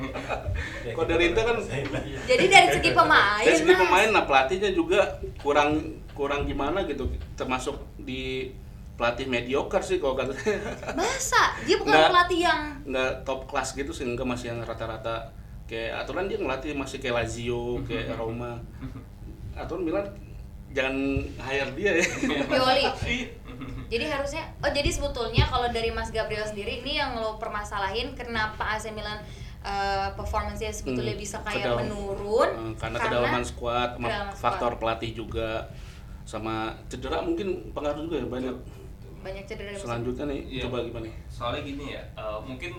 Kalau 0.96 1.04
dari 1.04 1.28
Inter 1.28 1.44
kan 1.44 1.60
ngerasain. 1.60 1.86
Jadi 2.24 2.44
dari 2.48 2.68
segi 2.72 2.90
pemain, 2.96 3.44
dari 3.44 3.56
segi 3.60 3.74
pemain 3.76 4.08
nah 4.08 4.24
pelatihnya 4.24 4.72
juga 4.72 5.04
kurang 5.36 5.76
kurang 6.16 6.48
gimana 6.48 6.88
gitu 6.88 7.04
termasuk 7.36 7.76
di 8.00 8.48
pelatih 8.96 9.28
mediocre 9.28 9.84
sih 9.84 10.00
kalau 10.00 10.16
kata 10.16 10.32
Masa? 10.96 11.52
Dia 11.68 11.76
bukan 11.76 11.92
Nggak. 11.92 12.08
pelatih 12.08 12.40
yang 12.40 12.60
nggak 12.88 13.12
top 13.28 13.44
kelas 13.44 13.76
gitu 13.76 13.92
sih 13.92 14.08
enggak 14.08 14.24
masih 14.24 14.56
yang 14.56 14.64
rata-rata 14.64 15.28
kayak 15.66 16.00
aturan 16.00 16.24
dia 16.24 16.36
ngelatih 16.36 16.72
masih 16.72 16.98
kayak 16.98 17.14
Lazio 17.18 17.82
kayak 17.82 18.14
Roma 18.16 18.58
aturan 19.52 19.82
Milan 19.82 20.06
jangan 20.68 20.94
hire 21.40 21.70
dia 21.72 21.90
ya 21.94 22.06
Pioli. 22.50 22.84
Jadi 23.86 24.04
harusnya 24.04 24.42
oh 24.58 24.68
jadi 24.68 24.86
sebetulnya 24.88 25.44
kalau 25.44 25.66
dari 25.68 25.88
Mas 25.88 26.10
Gabriel 26.10 26.44
sendiri 26.44 26.80
ini 26.80 26.96
yang 26.96 27.14
lo 27.14 27.34
permasalahin 27.36 28.12
kenapa 28.12 28.76
AC 28.76 28.90
Milan 28.90 29.22
eh, 29.60 30.08
performance-nya 30.12 30.68
sebetulnya 30.70 31.12
Hmm, 31.12 31.22
bisa 31.22 31.36
kayak 31.40 31.64
kedal- 31.64 31.78
menurun 31.80 32.50
Eh, 32.52 32.72
karena 32.76 32.98
kedalaman 33.00 33.42
squad 33.42 33.90
sama 33.92 34.06
kedalaman 34.06 34.28
squad. 34.28 34.42
faktor 34.42 34.72
pelatih 34.76 35.10
juga 35.16 35.48
sama 36.22 36.54
cedera 36.86 37.18
mungkin 37.20 37.48
pengaruh 37.70 38.02
juga 38.02 38.16
ya 38.16 38.26
banyak 38.28 38.56
banyak 39.20 39.44
cedera 39.44 39.70
selanjutnya 39.72 40.24
nih 40.28 40.40
Iya. 40.44 40.62
coba 40.62 40.76
gimana 40.82 41.04
nih 41.04 41.14
soalnya 41.26 41.62
gini 41.64 41.84
ya 41.88 42.02
eh, 42.12 42.38
mungkin 42.40 42.72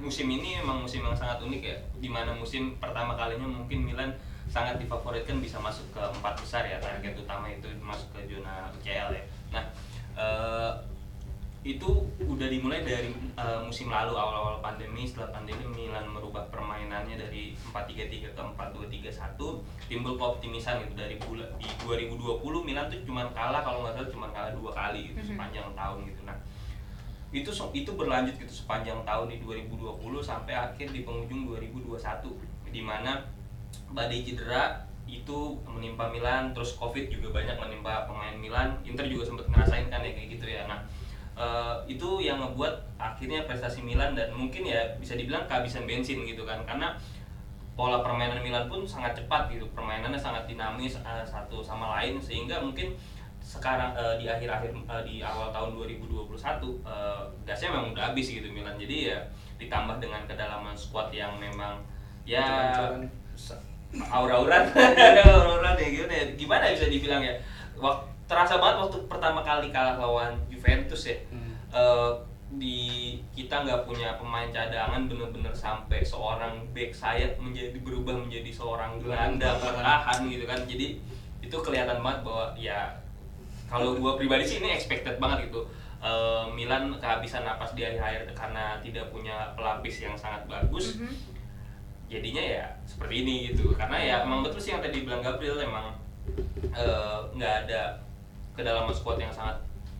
musim 0.00 0.26
ini 0.26 0.56
emang 0.56 0.82
musim 0.82 1.04
yang 1.04 1.14
sangat 1.14 1.38
unik 1.40 1.62
ya 1.62 1.76
di 1.96 2.08
mana 2.08 2.32
musim 2.32 2.74
pertama 2.76 3.14
kalinya 3.14 3.46
mungkin 3.46 3.84
Milan 3.84 4.10
sangat 4.50 4.76
difavoritkan 4.76 5.38
bisa 5.38 5.60
masuk 5.60 5.86
ke 5.94 6.00
empat 6.00 6.34
besar 6.36 6.66
ya 6.66 6.80
target 6.80 7.14
utama 7.14 7.46
itu 7.46 7.70
masuk 7.78 8.08
ke 8.10 8.26
zona 8.26 8.66
UCL 8.74 9.08
ya. 9.14 9.22
Nah 9.54 9.64
eh, 10.16 10.72
itu 11.60 11.86
udah 12.18 12.48
dimulai 12.48 12.80
dari 12.80 13.12
eh, 13.12 13.60
musim 13.62 13.92
lalu 13.92 14.16
awal-awal 14.16 14.58
pandemi. 14.58 15.04
Setelah 15.04 15.30
pandemi 15.30 15.62
Milan 15.68 16.08
merubah 16.08 16.48
permainannya 16.48 17.20
dari 17.20 17.52
4-3-3 17.70 18.32
ke 18.34 18.40
4-2-3-1 18.40 19.38
timbul 19.86 20.16
keoptimisan 20.16 20.82
gitu 20.82 20.94
dari 20.96 21.14
bulan 21.20 21.46
di 21.60 21.68
2020 21.84 22.40
Milan 22.66 22.88
tuh 22.88 22.98
cuma 23.04 23.28
kalah 23.30 23.60
kalau 23.60 23.84
nggak 23.84 24.00
salah 24.00 24.10
cuma 24.10 24.26
kalah 24.32 24.50
dua 24.50 24.72
kali 24.72 25.12
gitu 25.12 25.20
Mhm. 25.22 25.28
sepanjang 25.30 25.68
tahun 25.76 25.98
gitu. 26.08 26.20
Nah 26.26 26.36
itu 27.30 27.50
itu 27.70 27.90
berlanjut 27.94 28.34
gitu 28.42 28.50
sepanjang 28.50 29.06
tahun 29.06 29.30
di 29.30 29.38
2020 29.38 30.02
sampai 30.18 30.54
akhir 30.54 30.90
di 30.90 31.06
penghujung 31.06 31.46
2021 31.46 31.94
di 32.70 32.82
mana 32.82 33.22
badai 33.94 34.22
cedera 34.26 34.90
itu 35.10 35.58
menimpa 35.66 36.06
Milan 36.10 36.54
terus 36.54 36.78
covid 36.78 37.10
juga 37.10 37.34
banyak 37.34 37.58
menimpa 37.58 38.06
pemain 38.06 38.34
Milan. 38.38 38.78
Inter 38.86 39.10
juga 39.10 39.26
sempat 39.26 39.46
ngerasain 39.50 39.90
kan 39.90 40.06
ya 40.06 40.14
kayak 40.14 40.28
gitu 40.38 40.46
ya. 40.46 40.62
Nah 40.70 40.78
eh, 41.34 41.76
itu 41.90 42.22
yang 42.22 42.38
ngebuat 42.38 42.94
akhirnya 42.96 43.42
prestasi 43.44 43.82
Milan 43.82 44.14
dan 44.14 44.30
mungkin 44.30 44.62
ya 44.62 44.94
bisa 45.02 45.18
dibilang 45.18 45.50
kehabisan 45.50 45.84
bensin 45.84 46.22
gitu 46.22 46.46
kan. 46.46 46.62
Karena 46.62 46.94
pola 47.74 48.04
permainan 48.06 48.38
Milan 48.42 48.70
pun 48.70 48.86
sangat 48.86 49.18
cepat 49.18 49.50
gitu. 49.50 49.66
Permainannya 49.74 50.18
sangat 50.18 50.46
dinamis 50.46 50.94
eh, 51.02 51.26
satu 51.26 51.58
sama 51.58 51.98
lain. 51.98 52.22
Sehingga 52.22 52.62
mungkin 52.62 52.94
sekarang 53.50 53.90
eh, 53.98 54.14
di 54.22 54.30
akhir-akhir 54.30 54.70
eh, 54.70 55.02
di 55.02 55.14
awal 55.26 55.50
tahun 55.50 55.74
2021 55.74 56.30
eh, 56.86 57.22
gasnya 57.42 57.74
memang 57.74 57.90
udah 57.90 58.04
habis 58.14 58.30
gitu 58.30 58.46
Milan. 58.54 58.78
Jadi 58.78 59.10
ya 59.10 59.18
ditambah 59.58 59.98
dengan 59.98 60.22
kedalaman 60.30 60.78
squad 60.78 61.10
yang 61.10 61.34
memang 61.34 61.82
ya 62.22 62.70
aura-auran. 64.06 64.70
Aura-auran 64.70 65.74
ya 65.82 65.88
gimana 65.90 66.14
ya? 66.14 66.24
Gimana 66.38 66.62
bisa 66.70 66.86
dibilang 66.86 67.22
ya? 67.26 67.34
Waktu 67.74 68.06
terasa 68.30 68.62
banget 68.62 68.86
waktu 68.86 68.98
pertama 69.10 69.42
kali 69.42 69.74
kalah 69.74 69.98
lawan 69.98 70.38
Juventus 70.46 71.10
ya. 71.10 71.18
Hmm. 71.34 71.50
Eh, 71.74 72.12
di 72.50 72.78
kita 73.34 73.66
nggak 73.66 73.86
punya 73.86 74.14
pemain 74.18 74.46
cadangan 74.50 75.06
bener-bener 75.10 75.54
sampai 75.54 76.02
seorang 76.02 76.62
back 76.70 76.94
sayap 76.94 77.38
menjadi 77.42 77.78
berubah 77.82 78.14
menjadi 78.14 78.50
seorang 78.54 79.02
gelandang 79.02 79.58
bertahan 79.58 80.22
gitu 80.30 80.46
kan. 80.46 80.62
Jadi 80.70 81.02
itu 81.42 81.56
kelihatan 81.58 81.98
banget 81.98 82.20
bahwa 82.22 82.54
ya 82.54 82.99
kalau 83.70 83.94
gua 83.96 84.18
pribadi 84.18 84.42
sih 84.42 84.58
ini 84.58 84.74
expected 84.74 85.16
banget 85.16 85.46
gitu. 85.46 85.62
Eh, 86.00 86.44
Milan 86.56 86.96
kehabisan 86.96 87.44
napas 87.44 87.70
di 87.72 87.84
akhir-akhir 87.84 88.32
karena 88.34 88.80
tidak 88.80 89.12
punya 89.12 89.52
pelapis 89.54 90.00
yang 90.00 90.16
sangat 90.16 90.42
bagus 90.48 90.96
Mhm. 90.96 91.12
jadinya 92.10 92.42
ya 92.42 92.64
seperti 92.82 93.14
ini 93.22 93.34
gitu. 93.52 93.70
Karena 93.76 93.96
ya 93.96 94.14
emang 94.24 94.42
betul 94.42 94.58
sih 94.58 94.72
yang 94.72 94.82
tadi 94.82 95.04
bilang 95.04 95.22
Gabriel 95.22 95.60
emang 95.62 95.94
eh, 96.72 97.18
nggak 97.36 97.54
ada 97.66 98.00
kedalaman 98.56 98.90
squad 98.90 99.18
yang 99.18 99.30
sangat 99.30 99.56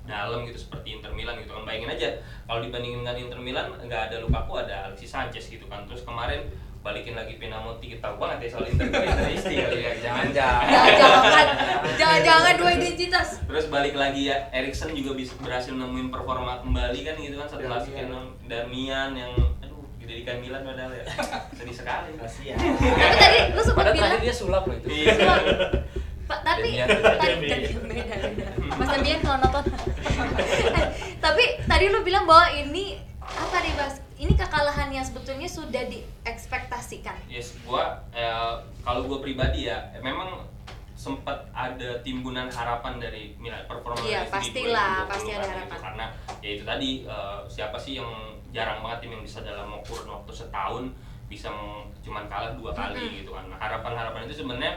dalam 0.09 0.43
gitu 0.43 0.59
seperti 0.59 0.99
Inter 0.99 1.13
Milan 1.13 1.39
gitu 1.39 1.53
kan. 1.53 1.63
Bayangin 1.63 1.93
aja 1.95 2.09
kalau 2.49 2.65
dibandingin 2.65 3.05
dengan 3.05 3.17
Inter 3.21 3.41
Milan 3.41 3.67
nggak 3.77 4.11
ada 4.11 4.17
Lukaku 4.19 4.59
ada 4.59 4.91
Alexis 4.91 5.13
Sanchez 5.13 5.47
gitu 5.47 5.69
kan. 5.69 5.85
Terus 5.87 6.03
kemarin 6.03 6.49
balikin 6.81 7.12
lagi 7.12 7.37
Pinamonti 7.37 7.87
kita 7.90 8.16
banget 8.16 8.38
ya 8.40 8.49
soal 8.51 8.64
Inter 8.66 8.88
Interisti 8.88 9.55
kali 9.55 9.81
ya 9.81 9.93
Jangan-jangan. 10.01 10.64
Jangan-jangan, 10.64 11.47
jangan-jangan 11.95 12.55
dua 12.57 12.71
identitas. 12.73 13.29
terus 13.43 13.66
balik 13.66 13.95
lagi 13.95 14.23
ya 14.27 14.49
Erikson 14.51 14.93
juga 14.93 15.12
bisa 15.12 15.37
berhasil 15.37 15.71
nemuin 15.71 16.09
performa 16.09 16.61
kembali 16.61 17.01
kan 17.03 17.14
gitu 17.16 17.37
kan 17.37 17.47
setelah 17.47 17.79
Darmian. 17.79 17.85
sekian 17.85 18.11
Darmian 18.47 19.11
yang 19.14 19.33
aduh 19.61 19.77
dijadikan 19.99 20.37
Milan 20.38 20.62
padahal 20.62 20.90
ya 20.90 21.05
sedih 21.53 21.77
sekali 21.77 22.11
kasihan 22.16 22.57
Tapi 22.57 23.14
tadi 23.14 23.38
lu 23.51 23.61
sempat 23.61 23.85
bilang 23.87 24.09
terakhir 24.09 24.21
dia 24.23 24.35
sulap 24.35 24.62
loh 24.64 24.75
itu. 24.75 24.87
Iya. 24.88 25.12
Pak, 26.23 26.40
tapi 26.40 26.69
tadi 26.79 27.35
Demian. 27.35 27.59
beda, 27.83 28.16
beda. 28.23 28.47
Mas 28.73 28.88
Demian 28.88 29.19
kalau 29.21 29.38
nonton. 29.38 29.64
Eh, 30.71 30.87
tapi 31.19 31.43
tadi 31.62 31.85
lu 31.88 32.01
bilang 32.01 32.25
bahwa 32.25 32.47
ini 32.51 32.97
apa 33.21 33.57
nih 33.59 33.73
Mas? 33.75 33.95
Ini 34.16 34.30
kekalahan 34.40 34.88
yang 34.88 35.05
sebetulnya 35.05 35.44
sudah 35.44 35.85
diekspektasikan. 35.85 37.16
Yes, 37.26 37.61
gua 37.61 38.00
eh, 38.11 38.55
kalau 38.81 39.05
gua 39.05 39.20
pribadi 39.20 39.68
ya 39.68 39.76
memang 40.00 40.48
sempat 40.94 41.48
ada 41.50 41.96
timbunan 42.00 42.44
harapan 42.46 42.96
dari 42.96 43.33
Milan 43.37 43.64
performa 43.64 44.00
Iya, 44.00 44.29
pastilah, 44.29 45.09
2020 45.09 45.12
pasti 45.12 45.31
ada 45.31 45.38
kan, 45.38 45.48
harapan. 45.48 45.64
gitu. 45.66 45.76
karena 45.81 46.07
ya 46.38 46.50
itu 46.50 46.64
tadi 46.64 46.90
eh, 47.05 47.38
siapa 47.46 47.76
sih 47.76 47.92
yang 47.96 48.11
jarang 48.50 48.81
banget 48.81 48.98
tim 49.00 49.11
yang 49.14 49.22
bisa 49.22 49.40
dalam 49.40 49.72
kurun 49.81 50.09
waktu 50.11 50.33
setahun 50.35 50.85
bisa 51.24 51.48
cuman 52.00 52.26
kalah 52.26 52.53
dua 52.53 52.74
kali 52.74 52.98
Mm-mm. 52.98 53.18
gitu 53.18 53.31
kan 53.31 53.46
Nah, 53.46 53.57
harapan-harapan 53.57 54.26
itu 54.26 54.35
sebenarnya 54.37 54.76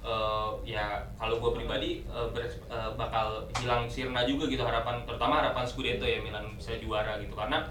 eh, 0.00 0.48
ya 0.64 0.84
kalau 1.16 1.40
gue 1.40 1.50
pribadi 1.54 1.90
eh, 2.04 2.28
ber- 2.30 2.46
eh, 2.68 2.90
bakal 2.94 3.26
hilang 3.56 3.88
sirna 3.88 4.22
juga 4.22 4.46
gitu 4.46 4.62
harapan 4.62 5.02
terutama 5.02 5.40
harapan 5.40 5.64
Scudetto 5.64 6.04
ya 6.04 6.20
Milan 6.20 6.54
bisa 6.54 6.76
juara 6.76 7.18
gitu 7.18 7.34
karena 7.34 7.66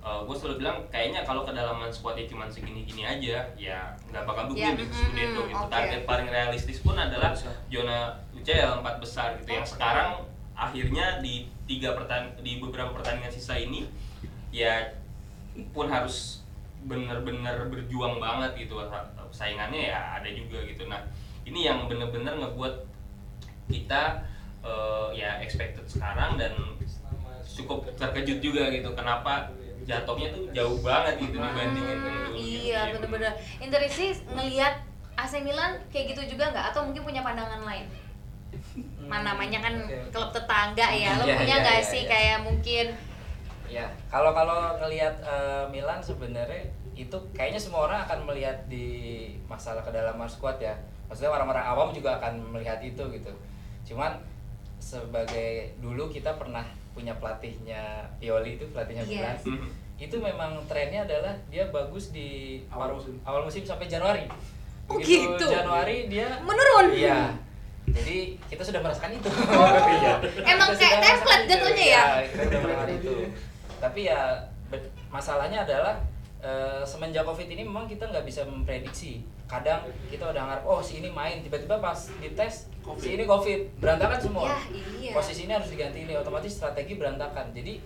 gue 0.00 0.32
selalu 0.32 0.64
bilang 0.64 0.76
kayaknya 0.88 1.20
kalau 1.28 1.44
kedalaman 1.44 1.92
squadnya 1.92 2.24
cuma 2.24 2.48
segini-gini 2.48 3.04
aja 3.04 3.44
ya 3.52 3.92
nggak 4.08 4.24
bakal 4.24 4.48
Ya, 4.56 4.72
bukti 4.72 4.80
di 4.80 4.84
mm, 4.88 4.96
Scudetto 4.96 5.40
mm, 5.44 5.48
gitu. 5.52 5.60
oke. 5.60 5.68
target 5.68 6.00
paling 6.08 6.28
realistis 6.32 6.78
pun 6.80 6.96
adalah 6.96 7.36
zona 7.68 7.98
UCL 8.32 8.80
empat 8.80 8.96
besar 8.96 9.36
gitu. 9.36 9.52
Yang 9.52 9.76
sekarang 9.76 10.24
akhirnya 10.56 11.20
di 11.20 11.52
tiga 11.68 11.92
pertan 11.92 12.32
di 12.40 12.56
beberapa 12.58 12.96
pertandingan 12.96 13.32
sisa 13.32 13.60
ini 13.60 13.84
ya 14.48 14.96
pun 15.76 15.92
harus 15.92 16.40
benar-benar 16.88 17.68
berjuang 17.68 18.16
banget 18.16 18.56
gitu. 18.64 18.80
Saingannya 19.30 19.92
ya 19.92 20.16
ada 20.16 20.28
juga 20.32 20.64
gitu. 20.64 20.88
Nah 20.88 21.04
ini 21.44 21.68
yang 21.68 21.84
benar-benar 21.92 22.40
ngebuat 22.40 22.88
kita 23.68 24.24
eh, 24.64 25.08
ya 25.12 25.44
expected 25.44 25.84
sekarang 25.84 26.40
dan 26.40 26.56
cukup 27.44 27.84
terkejut 28.00 28.40
juga 28.40 28.72
gitu. 28.72 28.88
Kenapa 28.96 29.52
jatuhnya 29.84 30.28
tuh 30.30 30.44
jauh 30.50 30.78
banget 30.80 31.14
gitu 31.18 31.36
dibandingin 31.36 31.96
Hmm, 31.96 32.04
dulu 32.04 32.28
gitu. 32.36 32.40
iya 32.60 32.80
bener-bener 32.90 33.32
Inter 33.58 33.80
sih 33.86 34.10
ngelihat 34.26 34.74
AC 35.14 35.32
Milan 35.40 35.76
kayak 35.88 36.12
gitu 36.12 36.36
juga 36.36 36.48
nggak 36.48 36.72
atau 36.72 36.84
mungkin 36.84 37.02
punya 37.02 37.20
pandangan 37.20 37.60
lain 37.62 37.86
mana 39.04 39.34
namanya 39.34 39.58
kan 39.58 39.74
klub 40.08 40.30
tetangga 40.30 40.86
ya 40.86 41.18
lo 41.18 41.26
Iya, 41.26 41.36
punya 41.36 41.56
iya, 41.56 41.62
nggak 41.62 41.78
iya, 41.78 41.86
sih 41.86 42.02
iya. 42.04 42.10
kayak 42.10 42.38
mungkin 42.42 42.86
Ya, 43.70 43.86
kalau 44.10 44.34
kalau 44.34 44.74
ngelihat 44.82 45.14
eh, 45.22 45.62
Milan 45.70 46.02
sebenarnya 46.02 46.66
itu 46.90 47.14
kayaknya 47.30 47.54
semua 47.54 47.86
orang 47.86 48.02
akan 48.02 48.26
melihat 48.26 48.58
di 48.66 48.90
masalah 49.46 49.78
kedalaman 49.78 50.26
skuad 50.26 50.58
ya. 50.58 50.74
Maksudnya 51.06 51.30
orang-orang 51.30 51.62
awam 51.62 51.94
juga 51.94 52.18
akan 52.18 52.50
melihat 52.50 52.82
itu 52.82 52.98
gitu. 52.98 53.30
Cuman 53.86 54.18
sebagai 54.82 55.70
dulu 55.78 56.10
kita 56.10 56.34
pernah 56.34 56.66
punya 57.00 57.16
pelatihnya 57.16 57.82
Pioli 58.20 58.60
itu 58.60 58.64
pelatihnya. 58.70 59.04
Yes. 59.08 59.40
Mhm. 59.48 59.68
Itu 59.96 60.16
memang 60.20 60.60
trennya 60.68 61.08
adalah 61.08 61.32
dia 61.48 61.68
bagus 61.72 62.12
di 62.12 62.60
Awal 62.68 62.92
musim. 62.96 63.16
awal 63.24 63.40
musim 63.44 63.64
sampai 63.64 63.88
Januari. 63.88 64.28
Oh, 64.84 65.00
Begitu 65.00 65.32
gitu? 65.32 65.44
Januari 65.48 66.12
dia 66.12 66.28
menurun 66.44 66.92
Iya. 66.92 67.32
Jadi 67.90 68.36
kita 68.46 68.62
sudah 68.62 68.80
merasakan 68.84 69.16
itu. 69.16 69.28
Oh, 69.32 69.66
Iya. 69.96 70.14
emang 70.44 70.68
Kita 70.72 70.78
kayak 70.78 71.00
template 71.00 71.44
jatuhnya 71.48 71.86
ya? 71.88 72.04
Iya, 72.04 72.24
kita 72.28 72.42
sudah 72.44 72.60
merasakan 72.60 72.90
itu. 72.94 73.12
Tapi 73.80 74.00
ya 74.04 74.20
masalahnya 75.08 75.58
adalah 75.64 75.96
eh, 76.40 76.82
semenjak 76.84 77.24
covid 77.24 77.48
ini 77.48 77.62
memang 77.64 77.86
kita 77.86 78.08
nggak 78.08 78.24
bisa 78.24 78.44
memprediksi. 78.44 79.24
Kadang 79.50 79.86
kita 80.08 80.30
udah 80.30 80.42
ngarep, 80.46 80.64
oh 80.64 80.80
si 80.80 81.02
ini 81.02 81.10
main, 81.10 81.42
tiba-tiba 81.42 81.82
pas 81.82 81.98
dites 82.22 82.70
Covid. 82.80 83.02
si 83.02 83.08
ini 83.18 83.24
covid, 83.26 83.60
berantakan 83.82 84.18
semua. 84.22 84.48
Ya, 84.48 84.58
iya. 84.98 85.12
Posisi 85.12 85.44
ini 85.44 85.52
harus 85.52 85.68
diganti 85.68 86.06
ini, 86.06 86.14
otomatis 86.14 86.54
strategi 86.54 86.94
berantakan. 86.94 87.50
Jadi 87.50 87.82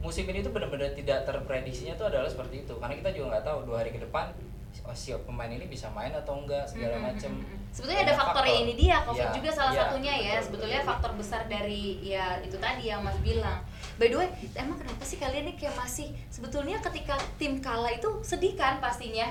musim 0.00 0.24
ini 0.26 0.42
tuh 0.42 0.50
benar-benar 0.50 0.96
tidak 0.96 1.28
terprediksinya 1.28 1.94
tuh 1.94 2.08
adalah 2.08 2.26
seperti 2.26 2.64
itu. 2.64 2.74
Karena 2.80 2.94
kita 2.98 3.10
juga 3.14 3.36
nggak 3.36 3.44
tahu 3.46 3.58
dua 3.68 3.84
hari 3.84 3.92
ke 3.94 4.00
depan 4.00 4.32
oh, 4.80 4.92
si 4.92 5.12
pemain 5.18 5.48
ini 5.48 5.64
bisa 5.64 5.86
main 5.88 6.10
atau 6.10 6.38
enggak 6.38 6.64
segala 6.64 6.96
macam. 6.98 7.30
Sebetulnya 7.68 8.00
ada 8.00 8.06
Banyak 8.06 8.20
faktornya 8.20 8.52
faktor. 8.52 8.64
ini 8.64 8.72
dia, 8.74 8.96
Covid 9.02 9.22
Iya, 9.22 9.34
juga 9.34 9.50
salah 9.50 9.72
iya, 9.72 9.80
satunya 9.82 10.12
ya. 10.12 10.32
betul, 10.32 10.44
Sebetulnya 10.44 10.78
betul. 10.78 10.90
faktor 10.92 11.10
besar 11.14 11.40
dari 11.46 11.82
ya 12.02 12.24
itu 12.38 12.56
tadi 12.56 12.82
yang 12.84 13.00
Mas 13.00 13.18
bilang. 13.18 13.58
By 13.94 14.08
the 14.08 14.16
way, 14.16 14.28
emang 14.54 14.76
kenapa 14.76 15.02
sih 15.02 15.16
kalian 15.16 15.44
nih 15.44 15.56
kayak 15.56 15.74
masih 15.74 16.10
sebetulnya 16.26 16.80
ketika 16.80 17.14
tim 17.36 17.58
kalah 17.58 17.90
itu 17.90 18.08
sedih 18.20 18.52
kan 18.52 18.76
pastinya? 18.78 19.28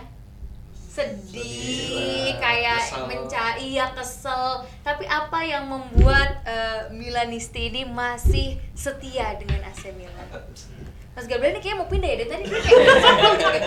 Sedih, 0.91 1.39
Sedih 1.39 2.35
lah, 2.35 2.39
kayak 2.43 2.79
kesel. 2.83 3.03
mencari 3.07 3.67
ya 3.71 3.87
kesel. 3.91 4.45
Tapi 4.81 5.07
apa 5.07 5.39
yang 5.39 5.63
membuat 5.65 6.43
eh, 6.43 6.91
Milanisti 6.91 7.71
ini 7.71 7.87
masih 7.87 8.59
setia 8.73 9.39
dengan 9.39 9.63
AC 9.63 9.87
Milan? 9.91 10.27
Mas 11.11 11.27
Gabriel 11.27 11.51
ini 11.51 11.59
kayak 11.59 11.75
mau 11.75 11.87
pindah 11.91 12.07
ya 12.07 12.15
dari 12.23 12.29
tadi 12.31 12.43
dia 12.47 12.59
kayak 12.63 13.63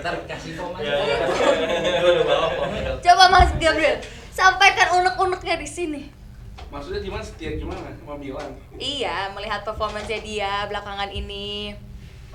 Ntar 0.00 0.14
kasih 0.24 0.52
komen. 0.56 0.80
Ya, 0.80 0.96
ya. 1.04 1.16
Gua 2.00 2.10
udah 2.16 2.24
bawa 2.24 2.46
kok. 2.48 2.66
Coba 3.04 3.24
Mas 3.28 3.50
Gabriel, 3.60 4.00
sampaikan 4.32 4.88
unek-uneknya 5.04 5.56
di 5.60 5.68
sini. 5.68 6.02
Maksudnya 6.72 7.00
gimana 7.04 7.24
setia 7.24 7.56
gimana 7.60 7.80
sama 7.96 8.16
Milan? 8.16 8.56
Iya, 8.76 9.32
melihat 9.36 9.64
performanya 9.64 10.20
dia 10.20 10.64
belakangan 10.68 11.12
ini. 11.12 11.76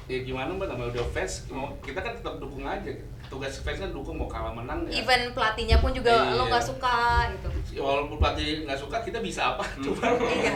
Ya 0.06 0.20
gimana 0.22 0.52
mbak, 0.54 0.68
namanya 0.68 1.00
udah 1.00 1.06
fans, 1.16 1.48
mau 1.50 1.74
kita 1.82 2.04
kan 2.04 2.14
tetap 2.14 2.38
dukung 2.38 2.68
aja. 2.68 2.92
Tugas 3.34 3.58
fans 3.60 3.80
kan 3.80 3.90
dukung 3.90 4.14
mau 4.14 4.30
kalah 4.30 4.54
menang 4.54 4.86
ya. 4.86 5.02
Even 5.02 5.34
pelatihnya 5.34 5.82
pun 5.82 5.90
juga 5.90 6.14
Iya. 6.14 6.38
lo 6.38 6.46
nggak 6.46 6.62
suka 6.62 6.98
gitu. 7.34 7.50
Ya, 7.74 7.82
Walaupun 7.82 8.22
pelatih 8.22 8.62
nggak 8.64 8.78
suka, 8.78 9.02
kita 9.02 9.18
bisa 9.20 9.58
apa? 9.58 9.66
Coba. 9.82 10.06
Iya. 10.22 10.54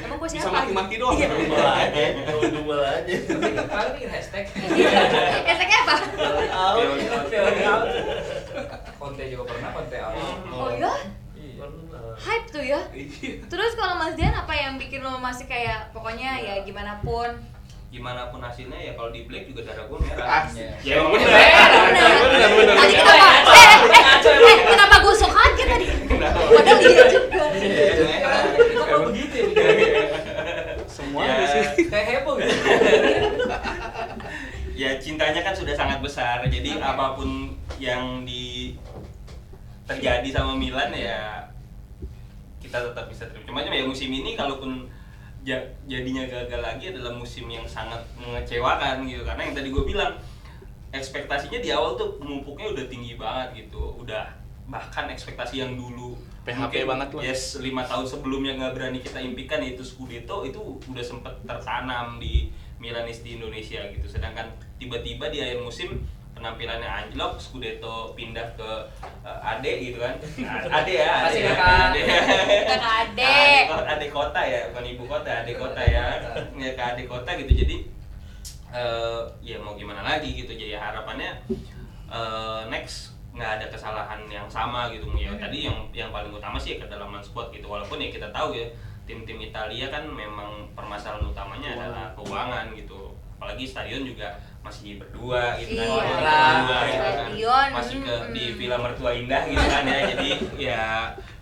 Emang 0.00 0.16
gue 0.16 0.28
bisa 0.32 0.40
siapa? 0.40 0.64
maki-maki 0.64 0.96
doang. 0.96 1.20
Iya. 1.20 1.28
Dumel 1.28 1.60
aja, 1.68 2.04
dumel 2.24 2.48
dumel 2.48 2.80
aja. 2.80 3.14
Paling 3.68 3.92
bikin 3.94 4.08
hashtag. 4.08 4.44
Apa? 5.84 5.96
Out, 6.48 6.80
Feeling 7.28 7.60
out. 7.62 7.84
Conte 8.96 9.24
juga 9.28 9.44
pernah 9.44 9.68
Conte 9.70 9.96
out. 10.00 10.16
Oh 10.48 10.72
ya? 10.72 10.92
Pernah. 11.60 12.16
Hype 12.16 12.46
tuh 12.48 12.64
ya. 12.64 12.80
Iya. 12.88 13.44
Terus 13.44 13.72
kalau 13.76 14.00
Mas 14.00 14.16
Dian 14.16 14.32
apa 14.32 14.56
yang 14.56 14.80
bikin 14.80 15.04
lo 15.04 15.20
masih 15.20 15.44
kayak 15.44 15.92
pokoknya 15.92 16.40
ya 16.40 16.54
gimana 16.64 17.04
pun 17.04 17.28
gimana 17.94 18.26
pun 18.26 18.42
hasilnya 18.42 18.74
ya 18.74 18.92
kalau 18.98 19.14
di 19.14 19.22
black 19.22 19.46
juga 19.46 19.70
darah 19.70 19.86
gue 19.86 19.98
merah 20.02 20.50
ya 20.50 20.98
Emang 20.98 21.14
bener. 21.14 21.30
bener. 21.30 22.10
Bener, 22.26 22.50
bener, 22.58 22.74
Tadi 22.74 22.94
kenapa? 22.98 23.28
Eh, 23.54 23.76
eh, 23.86 24.38
eh, 24.50 24.58
kenapa 24.66 24.94
gue 24.98 25.14
sok 25.14 25.30
kaget 25.30 25.68
tadi? 25.70 25.86
Padahal 26.50 26.78
iya 26.82 27.04
juga. 27.06 27.44
Kok 28.74 29.00
begitu 29.06 29.34
ya? 29.38 29.46
Semua 30.90 31.20
Ya. 31.22 31.32
ada 31.38 31.46
sih. 31.46 31.86
Kayak 31.86 32.06
heboh 32.18 32.34
gitu. 32.36 32.54
ya 34.74 34.90
cintanya 34.98 35.40
kan 35.40 35.54
sudah 35.54 35.70
sangat 35.70 36.02
besar 36.02 36.42
jadi 36.50 36.82
apa 36.82 37.14
pun 37.14 37.54
yang 37.78 38.26
di 38.26 38.74
terjadi 39.86 40.26
sama 40.34 40.58
Milan 40.58 40.90
ya 40.90 41.46
kita 42.58 42.90
tetap 42.90 43.06
bisa 43.06 43.30
terima 43.30 43.62
cuma 43.62 43.70
ya 43.70 43.86
musim 43.86 44.10
ini 44.10 44.34
kalaupun 44.34 44.90
jadinya 45.84 46.24
gagal 46.24 46.60
lagi 46.64 46.84
adalah 46.90 47.12
musim 47.12 47.46
yang 47.52 47.68
sangat 47.68 48.00
mengecewakan 48.16 49.04
gitu. 49.04 49.22
Karena 49.22 49.42
yang 49.44 49.54
tadi 49.54 49.68
gue 49.68 49.84
bilang 49.84 50.16
ekspektasinya 50.90 51.60
di 51.60 51.70
awal 51.70 52.00
tuh 52.00 52.16
mumpuknya 52.24 52.72
udah 52.72 52.84
tinggi 52.88 53.20
banget 53.20 53.68
gitu. 53.68 54.00
Udah 54.00 54.32
bahkan 54.64 55.12
ekspektasi 55.12 55.60
yang 55.60 55.76
dulu 55.76 56.16
PHP 56.44 56.84
mungkin, 56.84 56.88
banget 56.88 57.08
lah. 57.12 57.22
yes 57.24 57.60
lima 57.60 57.84
tahun 57.84 58.04
sebelumnya 58.04 58.56
nggak 58.56 58.72
berani 58.76 59.00
kita 59.00 59.20
impikan 59.20 59.60
yaitu 59.60 59.84
Scudetto 59.84 60.44
itu 60.44 60.60
udah 60.88 61.04
sempet 61.04 61.32
tertanam 61.44 62.20
di 62.20 62.48
Milanis 62.80 63.20
di 63.20 63.36
Indonesia 63.36 63.80
gitu. 63.92 64.08
Sedangkan 64.08 64.48
tiba-tiba 64.80 65.28
di 65.28 65.40
akhir 65.40 65.60
musim 65.60 66.04
penampilannya 66.44 66.84
anjlok 66.84 67.40
Scudetto 67.40 68.12
pindah 68.12 68.44
ke 68.52 68.68
eh, 69.24 69.40
Ade 69.48 69.72
gitu 69.80 69.96
kan. 69.96 70.12
Ade 70.76 70.92
ya 71.00 71.24
Ade 71.24 71.40
ya. 71.40 71.52
kakak. 71.56 71.72
Ade. 71.88 72.00
Kakak 72.68 72.94
Ade. 73.00 73.32
Ade, 73.64 73.88
Ade 73.96 74.06
kota 74.12 74.40
ya 74.44 74.60
bukan 74.68 74.84
ibu 74.84 75.04
kota 75.08 75.30
Ade 75.40 75.52
kota 75.56 75.80
ya. 75.80 76.04
Ya 76.60 76.70
ke 76.76 76.82
Ade 76.84 77.02
kota 77.08 77.32
gitu 77.40 77.52
jadi 77.64 77.76
eh 78.76 79.22
ya 79.40 79.56
mau 79.56 79.72
gimana 79.72 80.04
lagi 80.04 80.36
gitu. 80.36 80.52
Jadi 80.52 80.76
harapannya 80.76 81.32
eh, 82.12 82.60
next 82.68 83.16
nggak 83.32 83.50
ada 83.58 83.66
kesalahan 83.72 84.20
yang 84.28 84.44
sama 84.44 84.92
gitu. 84.92 85.08
Ya 85.16 85.32
tadi 85.40 85.64
yang 85.64 85.88
yang 85.96 86.12
paling 86.12 86.28
utama 86.28 86.60
sih 86.60 86.76
ya 86.76 86.84
kedalaman 86.84 87.24
squad 87.24 87.56
gitu. 87.56 87.72
Walaupun 87.72 88.04
ya 88.04 88.12
kita 88.12 88.28
tahu 88.36 88.52
ya 88.52 88.68
tim-tim 89.08 89.40
Italia 89.40 89.88
kan 89.88 90.04
memang 90.12 90.68
permasalahan 90.76 91.24
utamanya 91.24 91.76
adalah 91.76 92.04
keuangan 92.16 92.72
gitu 92.76 93.03
apalagi 93.44 93.68
stadion 93.68 94.08
juga 94.08 94.40
masih 94.64 94.96
berdua 94.96 95.60
gitu 95.60 95.76
kan 95.76 95.84
Iya, 95.84 95.92
Berdua, 96.00 96.80
gitu 96.88 96.96
kan. 97.04 97.12
stadion, 97.20 97.68
masih 97.76 97.96
ke 98.00 98.14
mm, 98.16 98.32
di 98.32 98.44
mm. 98.48 98.54
Villa 98.56 98.78
Mertua 98.80 99.10
Indah 99.12 99.42
gitu 99.44 99.66
kan 99.68 99.84
ya 99.84 99.98
jadi 100.16 100.30
ya 100.56 100.82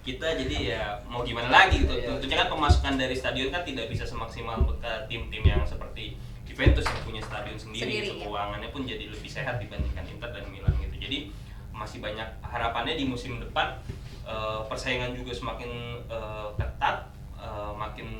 kita 0.02 0.26
jadi 0.34 0.56
ya 0.74 0.82
mau 1.06 1.22
gimana 1.22 1.46
lagi 1.46 1.86
gitu 1.86 1.94
Iya. 1.94 2.10
tentunya 2.10 2.36
kan 2.42 2.48
pemasukan 2.50 2.94
dari 2.98 3.14
stadion 3.14 3.54
kan 3.54 3.62
tidak 3.62 3.86
bisa 3.86 4.02
semaksimal 4.02 4.58
ke 4.82 4.92
tim-tim 5.06 5.46
yang 5.46 5.62
seperti 5.62 6.18
Juventus 6.42 6.82
yang 6.84 7.00
punya 7.06 7.22
stadion 7.22 7.54
sendiri, 7.54 7.86
Sendiri, 7.86 8.06
gitu. 8.10 8.18
ya. 8.18 8.26
keuangannya 8.26 8.68
pun 8.74 8.82
jadi 8.82 9.04
lebih 9.06 9.30
sehat 9.30 9.62
dibandingkan 9.62 10.02
Inter 10.10 10.30
dan 10.34 10.44
Milan 10.50 10.74
gitu 10.82 10.98
jadi 10.98 11.30
masih 11.70 12.02
banyak 12.02 12.26
harapannya 12.42 12.98
di 12.98 13.06
musim 13.06 13.38
depan 13.38 13.78
eh, 14.26 14.60
persaingan 14.66 15.14
juga 15.14 15.30
semakin 15.30 15.70
eh, 16.10 16.48
ketat 16.58 17.06
eh, 17.38 17.72
makin 17.78 18.10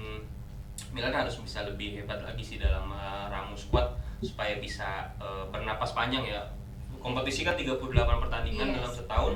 Milan 0.92 1.10
harus 1.10 1.34
bisa 1.36 1.64
lebih 1.64 1.98
hebat 1.98 2.20
lagi 2.20 2.40
sih 2.40 2.56
dalam 2.56 2.88
eh, 2.88 3.24
ramu 3.26 3.56
squad 3.56 3.96
supaya 4.20 4.56
bisa 4.56 4.86
eh, 5.18 5.44
bernapas 5.48 5.90
panjang 5.90 6.22
ya. 6.22 6.40
Kompetisi 7.02 7.42
kan 7.42 7.58
38 7.58 7.82
pertandingan 8.22 8.68
Yes. 8.68 8.76
dalam 8.78 8.92
setahun 8.94 9.32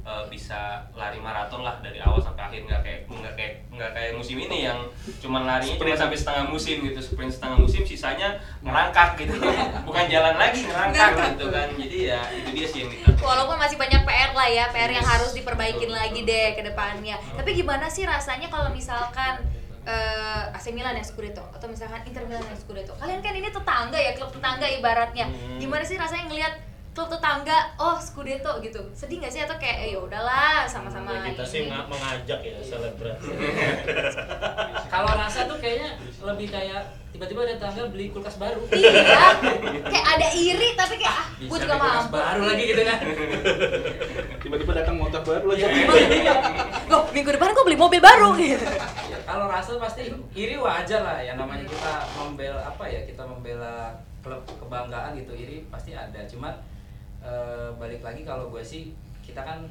eh, 0.00 0.24
bisa 0.30 0.56
lari 0.92 1.18
maraton 1.18 1.60
lah 1.60 1.76
dari 1.78 1.98
awal 1.98 2.16
sampai 2.18 2.40
akhir. 2.42 2.60
Nggak 2.64 2.80
kayak 2.80 3.00
nggak 3.04 3.34
kayak 3.34 3.52
nggak 3.68 3.90
kayak 3.92 4.10
musim 4.14 4.38
ini 4.38 4.64
yang 4.64 4.78
cuman 5.20 5.44
larinya 5.44 5.76
cuma 5.76 5.92
sampai 5.92 6.16
setengah 6.16 6.44
musim 6.48 6.80
gitu. 6.80 6.96
Sprint 6.98 7.34
setengah 7.34 7.58
musim 7.58 7.82
sisanya 7.82 8.28
ngerangkak 8.62 9.20
gitu. 9.20 9.36
Bukan 9.86 10.04
jalan 10.08 10.38
lagi 10.38 10.64
ngerangkak 10.64 11.10
gitu 11.34 11.46
kan. 11.50 11.68
Jadi 11.76 11.98
ya 12.08 12.20
itu 12.32 12.48
dia 12.54 12.66
sih 12.66 12.78
yang 12.80 12.90
kita 12.90 13.06
Walaupun 13.28 13.56
masih 13.58 13.76
banyak 13.76 14.00
PR 14.02 14.30
lah 14.32 14.48
ya, 14.48 14.64
PR 14.70 14.88
yang 14.88 15.04
Yes. 15.04 15.12
harus 15.12 15.30
diperbaikin 15.34 15.90
Betul, 15.90 15.98
lagi 15.98 16.20
betul. 16.22 16.30
deh 16.32 16.48
ke 16.56 16.62
depannya. 16.64 17.16
Tapi 17.36 17.50
gimana 17.52 17.86
sih 17.86 18.06
rasanya 18.06 18.48
kalau 18.48 18.72
misalkan 18.72 19.44
eh, 19.84 20.44
AC 20.52 20.70
Milan 20.70 20.94
yang 20.94 21.02
Scudetto 21.02 21.42
atau 21.48 21.66
misalkan 21.66 22.02
Inter 22.04 22.22
Milan 22.22 22.42
yang 22.42 22.56
Scudetto? 22.56 22.94
Kalian 22.94 23.18
kan 23.18 23.32
ini 23.32 23.48
tetangga 23.48 23.96
ya, 23.96 24.12
klub 24.12 24.30
tetangga 24.30 24.66
ibaratnya. 24.68 25.26
Hmm. 25.26 25.58
Gimana 25.58 25.82
sih 25.82 25.94
rasanya 25.94 26.26
ngelihat 26.26 26.54
klub 26.92 27.08
tetangga 27.08 27.56
oh 27.76 27.96
Scudetto 27.96 28.60
gitu? 28.60 28.78
Sedih 28.92 29.18
nggak 29.18 29.30
sih 29.30 29.40
atau 29.40 29.56
kayak 29.56 29.76
eh, 29.80 29.90
ya 29.90 29.98
udahlah 29.98 30.64
sama-sama 30.64 31.10
Ya, 31.16 31.32
kita 31.32 31.42
sih 31.42 31.58
ini? 31.62 31.68
nga- 31.68 31.86
mengajak 31.86 32.40
ya 32.40 32.56
selebrasi 32.60 33.30
Kalau 34.92 35.08
rasa 35.10 35.46
tuh 35.46 35.56
kayaknya 35.56 35.88
lebih 36.22 36.48
kayak 36.48 36.80
tiba-tiba 37.08 37.40
ada 37.42 37.56
tangga 37.58 37.88
beli 37.88 38.08
kulkas 38.08 38.36
baru. 38.36 38.60
Iya, 38.68 38.92
kayak 39.84 40.06
ada 40.10 40.26
iri 40.32 40.68
tapi 40.72 40.96
kayak 40.96 41.12
ah, 41.14 41.26
gue 41.38 41.58
juga 41.58 41.76
mampu. 41.76 42.12
baru 42.14 42.42
lagi 42.46 42.64
gitu 42.66 42.82
kan. 42.82 42.98
tiba-tiba 44.38 44.72
datang 44.74 44.96
motor 44.96 45.20
baru 45.22 45.46
lagi 45.46 45.62
Iya. 45.64 46.34
Loh, 46.86 47.08
minggu 47.10 47.30
depan 47.30 47.52
gue 47.52 47.64
beli 47.64 47.78
mobil 47.78 48.00
baru 48.00 48.28
gitu. 48.34 48.64
Kalau 49.22 49.46
rasa 49.46 49.78
pasti 49.78 50.10
iri 50.34 50.56
wajar 50.58 51.00
lah 51.02 51.18
ya 51.22 51.38
namanya 51.38 51.64
kita 51.64 51.92
membela 52.18 52.60
apa 52.62 52.84
ya 52.86 53.00
kita 53.06 53.22
membela 53.22 53.96
klub 54.22 54.42
kebanggaan 54.46 55.18
gitu 55.18 55.32
iri 55.34 55.66
pasti 55.70 55.94
ada. 55.94 56.22
Cuman 56.26 56.54
eh, 57.22 57.70
balik 57.78 58.02
lagi 58.02 58.22
kalau 58.26 58.50
gue 58.50 58.62
sih 58.62 58.94
kita 59.22 59.42
kan 59.42 59.66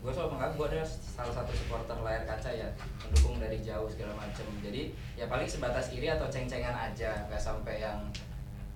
gue 0.00 0.08
selalu 0.08 0.32
menganggap 0.32 0.56
gue 0.56 0.66
adalah 0.72 0.88
salah 0.88 1.34
satu 1.36 1.52
supporter 1.52 1.96
layar 2.00 2.24
kaca 2.24 2.48
ya 2.48 2.68
mendukung 3.04 3.36
dari 3.36 3.60
jauh 3.60 3.88
segala 3.88 4.16
macam. 4.16 4.48
Jadi 4.64 4.96
ya 5.16 5.28
paling 5.28 5.48
sebatas 5.48 5.92
iri 5.92 6.08
atau 6.08 6.28
ceng-cengan 6.28 6.72
aja 6.72 7.28
nggak 7.28 7.40
sampai 7.40 7.84
yang 7.84 8.00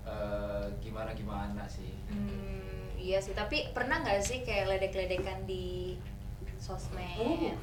eh, 0.05 0.65
gimana 0.81 1.13
gimana 1.17 1.65
sih. 1.65 1.97
Hmm, 2.13 2.93
iya 3.01 3.17
sih, 3.17 3.33
tapi 3.33 3.73
pernah 3.73 4.05
nggak 4.05 4.21
sih 4.21 4.45
kayak 4.45 4.69
ledek-ledekan 4.69 5.49
di 5.49 5.97
sosmed? 6.65 7.05
Uh, 7.15 7.53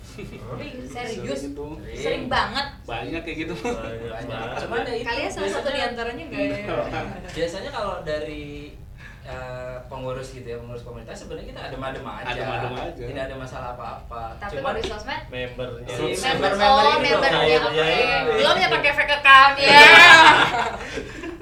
Serius? 0.87 0.87
Sering 0.87 1.27
gitu. 1.27 1.67
Sering 1.93 2.25
banget. 2.29 2.67
banyak 2.83 3.21
kayak 3.21 3.39
gitu 3.41 3.55
banyak 3.59 4.07
Banyak. 4.07 4.29
banget 4.31 4.59
Cuman 4.63 4.81
ya 4.81 4.95
itu 4.95 5.05
Kalian 5.05 5.27
salah 5.29 5.51
satu 5.51 5.59
biasanya- 5.61 5.75
di 5.75 5.81
antaranya 5.85 6.25
nggak 6.25 6.41
ya? 6.41 6.57
biasanya 7.37 7.71
kalau 7.71 7.95
dari 8.03 8.45
eh, 9.23 9.77
pengurus 9.87 10.29
gitu 10.33 10.43
ya 10.45 10.57
pengurus 10.57 10.83
komunitas 10.83 11.15
sebenarnya 11.17 11.47
kita 11.49 11.61
adem-adem 11.65 12.03
aja 12.05 12.27
Adem-adem 12.29 12.73
aja. 12.77 13.03
tidak 13.05 13.23
ada 13.25 13.37
masalah 13.37 13.69
apa-apa 13.73 14.23
Tapi 14.37 14.55
kalau 14.57 14.75
di 14.77 14.83
sosmed 14.85 15.23
membernya 15.29 15.87
Si 15.89 16.03
member, 16.21 16.51
member-member 16.51 16.67
oh 16.69 16.83
ini 16.93 17.03
member 17.05 17.31
dong, 17.31 17.43
ya, 17.43 17.59
cair, 17.59 17.61
oke. 17.61 17.75
ya. 17.77 18.19
Belum 18.33 18.57
ya 18.57 18.69
pakai 18.69 18.93
fake 18.93 19.15
account 19.17 19.55
ya. 19.59 19.79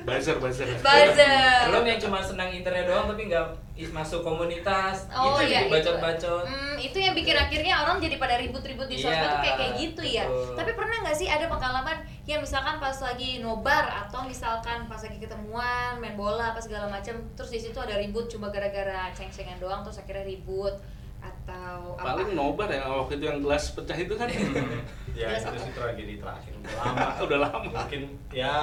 buzzer 0.01 0.37
buzzer 0.37 0.67
Buzzer. 0.77 1.61
belum 1.67 1.85
yang 1.87 1.99
cuma 1.99 2.19
senang 2.21 2.49
internet 2.51 2.85
doang 2.85 3.07
tapi 3.07 3.23
nggak 3.27 3.45
is- 3.47 3.70
masuk 3.89 4.21
komunitas 4.21 5.09
Oh 5.09 5.39
gitu 5.39 5.49
iya 5.49 5.65
jadi 5.65 5.73
bacot-bacot 5.73 6.45
Hmm, 6.45 6.77
itu 6.77 6.97
yang 6.97 7.15
bikin 7.15 7.33
akhirnya 7.33 7.75
orang 7.81 7.97
jadi 7.97 8.17
pada 8.17 8.37
ribut-ribut 8.37 8.85
di 8.85 8.97
sosmed 8.97 9.17
Iya, 9.17 9.27
tuh 9.27 9.41
kayak 9.41 9.57
kayak 9.57 9.73
gitu 9.77 10.03
ya. 10.03 10.25
betul. 10.25 10.53
Tapi 10.55 10.71
pernah 10.75 10.97
nggak 11.01 11.17
sih 11.17 11.27
ada 11.27 11.47
pengalaman 11.47 11.97
yang 12.25 12.41
misalkan 12.41 12.77
pas 12.77 12.97
lagi 12.97 13.31
nobar 13.39 13.85
atau 14.05 14.21
misalkan 14.23 14.85
pas 14.85 15.01
lagi 15.01 15.19
ketemuan 15.19 15.97
main 15.97 16.15
bola 16.15 16.53
apa 16.53 16.59
segala 16.59 16.87
macam 16.87 17.17
terus 17.33 17.49
di 17.49 17.59
situ 17.59 17.75
ada 17.75 17.97
ribut 17.97 18.27
cuma 18.27 18.49
gara-gara 18.49 19.09
ceng-cengan 19.11 19.57
doang 19.57 19.81
terus 19.81 19.99
akhirnya 19.99 20.23
ribut 20.25 20.77
atau 21.19 21.95
apa? 21.95 22.17
paling 22.17 22.33
nobar 22.33 22.67
ya 22.67 22.87
waktu 22.87 23.17
itu 23.17 23.25
yang 23.27 23.41
gelas 23.41 23.71
pecah 23.71 23.93
itu 23.95 24.15
kan 24.15 24.29
ya 25.19 25.27
Jelas 25.29 25.43
itu 25.43 25.51
apa? 25.51 25.59
sih 25.59 25.73
tragedi 25.73 26.15
terakhir 26.17 26.53
udah 26.57 26.75
lama 26.81 27.07
udah 27.21 27.39
lama 27.41 27.59
mungkin 27.67 28.03
ya 28.31 28.57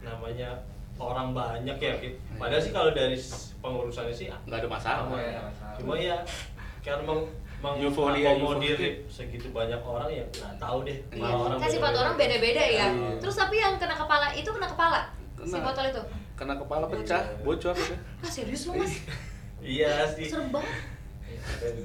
namanya 0.00 0.50
orang 0.96 1.30
banyak 1.30 1.76
ya 1.76 1.92
Ki. 1.96 2.14
padahal 2.34 2.58
sih 2.58 2.70
kalau 2.70 2.90
dari 2.90 3.18
pengurusannya 3.58 4.10
sih 4.10 4.26
nggak 4.44 4.58
ada 4.58 4.68
masalah 4.68 5.02
ada 5.04 5.42
masalah. 5.42 5.74
cuma 5.74 5.94
ya 5.94 6.16
karena 6.80 7.02
meng 7.02 7.20
Euforia, 7.80 8.36
mengakomodir 8.36 8.76
segitu 9.08 9.48
banyak 9.48 9.80
orang 9.80 10.04
ya 10.06 10.20
nggak 10.30 10.54
tahu 10.58 10.84
deh 10.84 10.98
Iya, 11.10 11.32
orang 11.32 11.56
kan 11.56 11.64
sifat 11.66 11.92
orang 11.96 12.14
beda-beda 12.14 12.60
ya. 12.60 12.92
Iya. 12.92 13.16
Terus 13.16 13.34
tapi 13.34 13.56
yang 13.56 13.74
kena 13.74 13.96
kepala 13.96 14.28
itu 14.30 14.44
kena 14.46 14.68
kepala 14.68 15.00
si 15.40 15.48
Kena. 15.50 15.64
botol 15.64 15.84
itu. 15.88 16.02
kena 16.34 16.54
kepala 16.54 16.84
pecah 16.84 17.22
bocor 17.40 17.72
gitu 17.72 17.94
Ah 18.20 18.28
serius 18.28 18.66
lu 18.66 18.76
mas? 18.76 18.92
iya 19.64 20.04
sih 20.06 20.28
Serem 20.28 20.52
banget. 20.52 20.92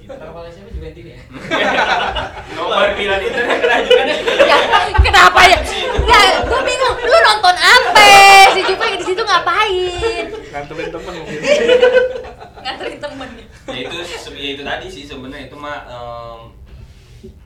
Kata 0.03 0.23
kepala 0.25 0.47
siapa 0.47 0.67
juga 0.69 0.87
ini 0.89 1.11
ya 1.11 1.19
nobar 2.53 2.91
bilang 2.93 3.21
itu 3.21 3.39
kena 3.39 3.77
juga 3.79 4.03
ya, 4.51 4.57
kenapa 4.99 5.41
ya? 5.45 5.57
Enggak, 5.89 6.27
gue 6.43 6.61
bingung. 6.65 6.95
Lu 6.97 7.17
nonton 7.21 7.55
apa? 7.55 8.03
Si 8.49 8.61
Jupe 8.63 8.85
di 8.91 9.05
situ 9.05 9.21
ngapain? 9.21 10.25
nganterin 10.49 10.89
temen 10.89 11.13
mungkin 11.15 11.39
Nganterin 12.59 12.99
temen. 12.99 13.29
ya 13.65 13.77
itu 13.79 13.95
ya 14.33 14.49
itu 14.51 14.63
tadi 14.63 14.87
sih 14.87 15.03
sebenarnya 15.03 15.45
itu 15.45 15.55
mah 15.55 15.77
em, 15.85 16.39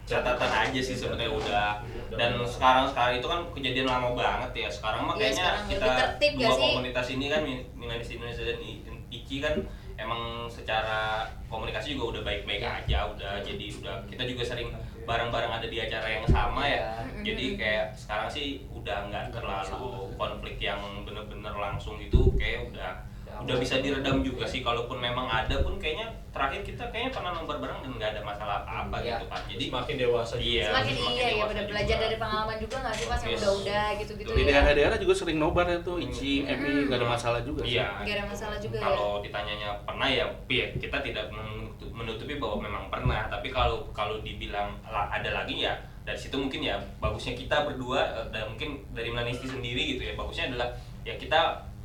catatan 0.04 0.52
aja 0.52 0.80
sih 0.80 0.94
sebenarnya 0.94 1.30
udah 1.30 1.70
dan 2.12 2.32
sekarang 2.44 2.86
sekarang 2.88 3.14
itu 3.18 3.28
kan 3.28 3.40
kejadian 3.52 3.88
lama 3.88 4.14
banget 4.14 4.52
ya 4.58 4.70
sekarang 4.70 5.02
mah 5.04 5.14
Iya, 5.14 5.20
kayaknya 5.20 5.42
sekarang 5.42 5.64
kita 5.66 5.86
dua 5.86 5.94
gak 6.40 6.52
sih? 6.54 6.64
komunitas 6.70 7.08
ini 7.10 7.26
kan 7.28 7.42
Min- 7.42 7.66
Minanis 7.74 8.10
Indonesia 8.10 8.44
dan 8.44 8.58
I- 8.60 8.82
Ici 9.10 9.38
kan 9.40 9.56
emang 9.94 10.22
secara 10.48 11.22
komunikasi 11.46 11.94
juga 11.94 12.18
udah 12.18 12.22
baik-baik 12.24 12.64
aja 12.64 13.06
udah 13.08 13.38
jadi 13.40 13.66
udah 13.76 13.96
kita 14.08 14.24
juga 14.26 14.42
sering 14.44 14.74
bareng-bareng 15.04 15.52
ada 15.52 15.68
di 15.68 15.78
acara 15.80 16.08
yang 16.10 16.26
sama 16.28 16.64
ya. 16.68 17.04
Mm-mm. 17.04 17.24
jadi 17.24 17.46
kayak 17.56 17.86
sekarang 17.96 18.28
sih 18.32 18.68
udah 18.74 18.98
nggak 19.12 19.26
terlalu 19.32 20.12
konflik 20.20 20.58
yang 20.60 20.80
bener-bener 21.08 21.56
langsung 21.56 22.00
itu 22.00 22.32
kayak 22.36 22.68
udah 22.72 23.04
udah 23.36 23.56
bisa 23.56 23.76
diredam 23.78 24.20
juga 24.20 24.44
sih 24.44 24.60
kalaupun 24.60 24.98
memang 24.98 25.26
ada 25.26 25.58
pun 25.60 25.76
kayaknya 25.76 26.06
terakhir 26.30 26.62
kita 26.62 26.84
kayaknya 26.88 27.12
pernah 27.12 27.32
nobar 27.32 27.58
bareng 27.58 27.80
dan 27.80 27.92
nggak 27.92 28.10
ada 28.12 28.22
masalah 28.22 28.62
apa-apa 28.62 28.98
Iya. 29.00 29.16
gitu 29.16 29.26
kan 29.28 29.42
jadi 29.46 29.64
semakin 29.68 29.96
dewasa 29.98 30.36
juga. 30.36 30.46
Iya. 30.46 30.66
Semakin 30.66 30.94
semakin 30.94 31.14
iya 31.14 31.26
ya 31.26 31.34
juga. 31.44 31.64
belajar 31.68 31.98
dari 32.00 32.16
pengalaman 32.16 32.58
juga 32.58 32.76
nggak 32.80 32.94
sih 32.94 33.06
pas 33.06 33.20
yang 33.20 33.30
Yes. 33.30 33.40
udah-udah 33.40 33.86
gitu-gitu 33.96 34.30
di 34.30 34.42
ya. 34.42 34.48
daerah-daerah 34.48 34.98
juga 34.98 35.14
sering 35.16 35.38
nobar 35.38 35.66
ya 35.66 35.80
tuh 35.80 35.98
Ici, 35.98 36.34
Hmm. 36.40 36.52
Emi 36.52 36.72
nggak 36.86 37.00
ada 37.00 37.08
masalah 37.10 37.40
juga 37.42 37.62
sih 37.64 37.74
iya 37.74 37.86
Gak 38.00 38.16
ada 38.16 38.26
masalah 38.28 38.58
juga 38.58 38.78
ya. 38.78 38.84
kalau 38.84 39.10
ditanyanya 39.20 39.70
pernah 39.84 40.08
ya 40.08 40.26
ya 40.48 40.66
kita 40.74 40.98
tidak 41.00 41.26
menutup- 41.30 41.92
menutupi 41.92 42.34
bahwa 42.36 42.58
memang 42.60 42.84
pernah 42.88 43.26
tapi 43.28 43.48
kalau 43.50 43.88
kalau 43.90 44.20
dibilang 44.20 44.74
la- 44.86 45.10
ada 45.10 45.30
lagi 45.34 45.60
ya 45.60 45.74
dari 46.02 46.16
situ 46.16 46.36
mungkin 46.36 46.60
ya 46.62 46.76
bagusnya 46.98 47.32
kita 47.34 47.64
berdua 47.64 48.02
eh, 48.14 48.26
dan 48.30 48.48
mungkin 48.48 48.76
dari 48.92 49.08
Melanisti 49.08 49.48
sendiri 49.48 49.96
gitu 49.96 50.04
ya 50.04 50.14
bagusnya 50.14 50.50
adalah 50.50 50.68
ya 51.02 51.16
kita 51.16 51.40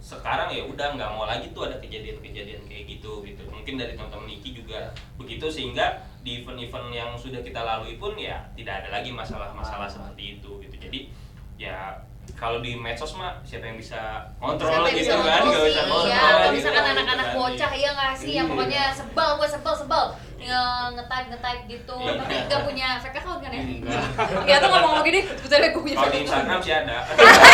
sekarang 0.08 0.48
ya 0.48 0.64
udah 0.64 0.96
nggak 0.96 1.10
mau 1.12 1.28
lagi 1.28 1.52
tuh 1.52 1.68
ada 1.68 1.76
kejadian-kejadian 1.76 2.64
kayak 2.64 2.84
gitu 2.88 3.20
gitu. 3.28 3.44
Mungkin 3.52 3.76
dari 3.76 3.92
teman-teman 3.92 4.24
Iki 4.40 4.64
juga 4.64 4.88
begitu 5.20 5.52
sehingga 5.52 6.00
di 6.24 6.40
event-event 6.40 6.88
yang 6.88 7.12
sudah 7.12 7.44
kita 7.44 7.60
lalui 7.60 8.00
pun 8.00 8.16
ya 8.16 8.40
tidak 8.56 8.80
ada 8.84 8.88
lagi 8.96 9.12
masalah-masalah 9.12 9.84
seperti 9.84 10.40
itu 10.40 10.64
gitu. 10.64 10.76
Jadi 10.80 11.12
ya 11.60 12.00
kalau 12.40 12.64
di 12.64 12.72
medsos 12.72 13.12
mah 13.20 13.36
siapa 13.44 13.68
yang 13.68 13.76
bisa 13.76 14.32
kontrol 14.40 14.72
Siapa 14.72 14.88
gitu 14.96 15.12
bisa 15.12 15.12
kan? 15.20 15.42
Nggak 15.44 15.64
bisa 15.68 15.68
iya, 15.68 15.84
kontrol 15.92 16.08
kalau 16.08 16.40
gitu 16.40 16.56
misalkan 16.56 16.80
kan, 16.80 16.92
anak-anak 16.96 17.26
gitu 17.28 17.36
kan. 17.36 17.40
bocah 17.44 17.72
iya 17.76 17.90
nggak 17.92 18.12
sih? 18.16 18.32
Yang 18.32 18.46
Iya. 18.48 18.52
pokoknya 18.56 18.82
sebel 18.96 19.28
gue 19.36 19.48
sebel 19.52 19.74
sebel 19.76 20.04
nge-type 20.38 21.26
nge-type 21.28 21.62
gitu 21.66 21.96
Iya. 21.98 22.12
tapi 22.16 22.34
nggak 22.44 22.62
punya 22.62 22.88
fake 22.98 23.18
account 23.18 23.40
kan 23.40 23.50
ya 23.50 23.60
Enggak. 23.60 24.02
ya 24.44 24.56
tuh 24.56 24.68
ngomong 24.70 25.02
gini 25.02 25.20
sebetulnya 25.24 25.68
gue 25.68 25.82
punya 25.82 25.96
kalau 25.96 26.06
di 26.06 26.14
fake 26.14 26.24
account 26.24 26.38
Instagram 26.46 26.60
sih 26.60 26.74
ada 26.74 26.96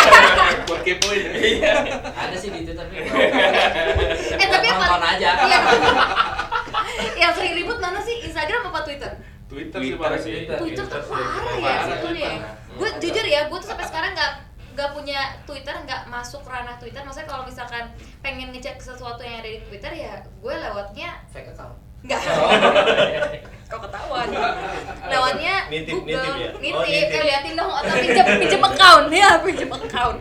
buat 0.66 0.80
kepoin 0.82 1.18
ya 1.18 1.30
Iya. 1.34 1.74
ada 2.12 2.36
sih 2.36 2.48
gitu 2.50 2.72
tapi 2.76 2.94
eh 4.34 4.46
tapi 4.46 4.64
yang 4.64 4.76
Nonton 4.76 4.92
paling 4.94 5.12
aja. 5.14 5.30
iya. 5.42 5.58
yang 7.16 7.32
sering 7.32 7.54
ribut 7.54 7.78
mana 7.78 7.98
sih 7.98 8.16
Instagram 8.22 8.68
apa 8.68 8.80
Twitter 8.82 9.12
Twitter, 9.44 9.78
sih 9.78 9.86
Twitter 9.86 10.00
paling 10.00 10.20
sih. 10.20 10.32
Twitter. 10.34 10.56
Twitter 10.58 10.84
tuh 10.84 11.00
parah 11.06 11.54
ya 11.54 11.62
Parah, 11.62 11.82
sebetulnya 11.84 12.20
ya. 12.20 12.32
parah. 12.34 12.54
Gue 12.74 12.88
jujur 12.98 13.22
ya, 13.24 13.40
gue 13.46 13.54
tuh 13.54 13.68
sampai 13.68 13.86
sekarang 13.86 14.10
nggak 14.12 14.32
nggak 14.74 14.90
punya 14.90 15.20
Twitter, 15.44 15.74
nggak 15.78 16.00
masuk 16.08 16.42
ranah 16.42 16.74
Twitter. 16.74 16.98
Maksudnya 16.98 17.28
kalau 17.28 17.44
misalkan 17.46 17.84
pengen 18.18 18.50
ngecek 18.50 18.80
sesuatu 18.80 19.22
yang 19.22 19.38
ada 19.38 19.46
di 19.46 19.60
Twitter 19.62 19.92
ya, 19.94 20.12
gue 20.24 20.54
lewatnya 20.56 21.22
fake 21.28 21.54
account 21.54 21.76
nggak. 22.04 22.20
Kok 23.70 23.80
ketahuan? 23.80 24.28
Lewatnya 25.04 25.54
Nitip, 25.66 25.94
Google, 25.96 26.14
nitip 26.14 26.34
ya? 26.36 26.48
nitip, 26.54 26.74
Oh, 26.76 26.84
nitip. 26.84 27.10
eh, 27.10 27.22
liatin 27.24 27.54
dong 27.54 27.72
atau 27.72 27.94
pinjam 27.96 28.26
pinjam 28.38 28.62
account 28.62 29.08
ya, 29.10 29.30
pinjam 29.40 29.70
account. 29.72 30.20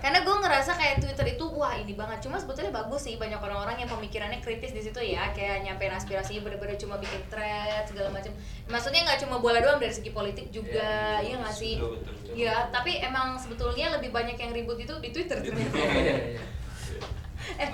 Karena 0.00 0.24
gue 0.24 0.32
ngerasa 0.32 0.72
kayak 0.72 1.04
Twitter 1.04 1.36
itu 1.36 1.44
wah 1.52 1.76
ini 1.76 1.92
banget. 1.92 2.24
Cuma 2.24 2.40
sebetulnya 2.40 2.72
bagus 2.72 3.04
sih 3.04 3.20
banyak 3.20 3.36
orang-orang 3.36 3.76
yang 3.76 3.90
pemikirannya 3.92 4.40
kritis 4.40 4.72
di 4.72 4.80
situ 4.80 4.96
ya, 4.96 5.28
kayak 5.30 5.60
nyampein 5.60 5.92
aspirasinya 5.92 6.40
bener-bener 6.40 6.80
cuma 6.80 6.96
bikin 6.96 7.20
thread 7.28 7.84
segala 7.84 8.08
macam. 8.08 8.32
Maksudnya 8.66 9.04
nggak 9.04 9.20
cuma 9.20 9.36
bola 9.38 9.60
doang 9.60 9.76
dari 9.76 9.92
segi 9.92 10.08
politik 10.10 10.48
juga, 10.48 11.20
iya 11.20 11.36
nggak 11.36 11.52
sih? 11.52 11.76
Betul, 11.76 12.00
betul, 12.00 12.12
betul. 12.16 12.32
Iya, 12.32 12.72
tapi 12.72 12.92
emang 12.98 13.36
sebetulnya 13.36 13.86
lebih 13.92 14.08
banyak 14.08 14.34
yang 14.34 14.50
ribut 14.50 14.80
itu 14.80 14.94
di 14.98 15.12
Twitter 15.12 15.36
ternyata. 15.38 15.76
Eh. 17.58 17.68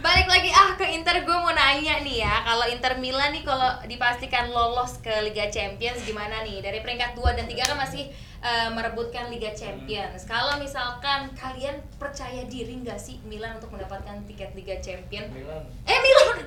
Balik 0.00 0.32
lagi 0.32 0.48
ah 0.48 0.72
ke 0.80 0.86
Inter 0.96 1.28
gue 1.28 1.36
mau 1.36 1.52
nanya 1.52 2.00
nih 2.00 2.24
ya 2.24 2.40
Kalau 2.40 2.64
Inter 2.72 2.96
Milan 2.96 3.36
nih 3.36 3.44
kalau 3.44 3.68
dipastikan 3.84 4.48
lolos 4.48 4.96
ke 5.04 5.12
Liga 5.20 5.52
Champions 5.52 6.00
gimana 6.08 6.40
nih? 6.40 6.64
Dari 6.64 6.80
peringkat 6.80 7.12
2 7.12 7.36
dan 7.36 7.44
3 7.44 7.68
kan 7.68 7.76
masih 7.76 8.08
eh, 8.40 8.68
merebutkan 8.72 9.28
Liga 9.28 9.52
Champions 9.52 10.24
Kalau 10.24 10.56
misalkan 10.56 11.28
kalian 11.36 11.84
percaya 12.00 12.48
diri 12.48 12.80
nggak 12.80 12.96
sih 12.96 13.20
Milan 13.28 13.60
untuk 13.60 13.76
mendapatkan 13.76 14.24
tiket 14.24 14.56
Liga 14.56 14.80
Champions? 14.80 15.28
Milan 15.36 15.68
Eh 15.84 15.98
Milan! 16.00 16.38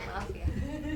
Maaf 0.00 0.28
ya 0.32 0.48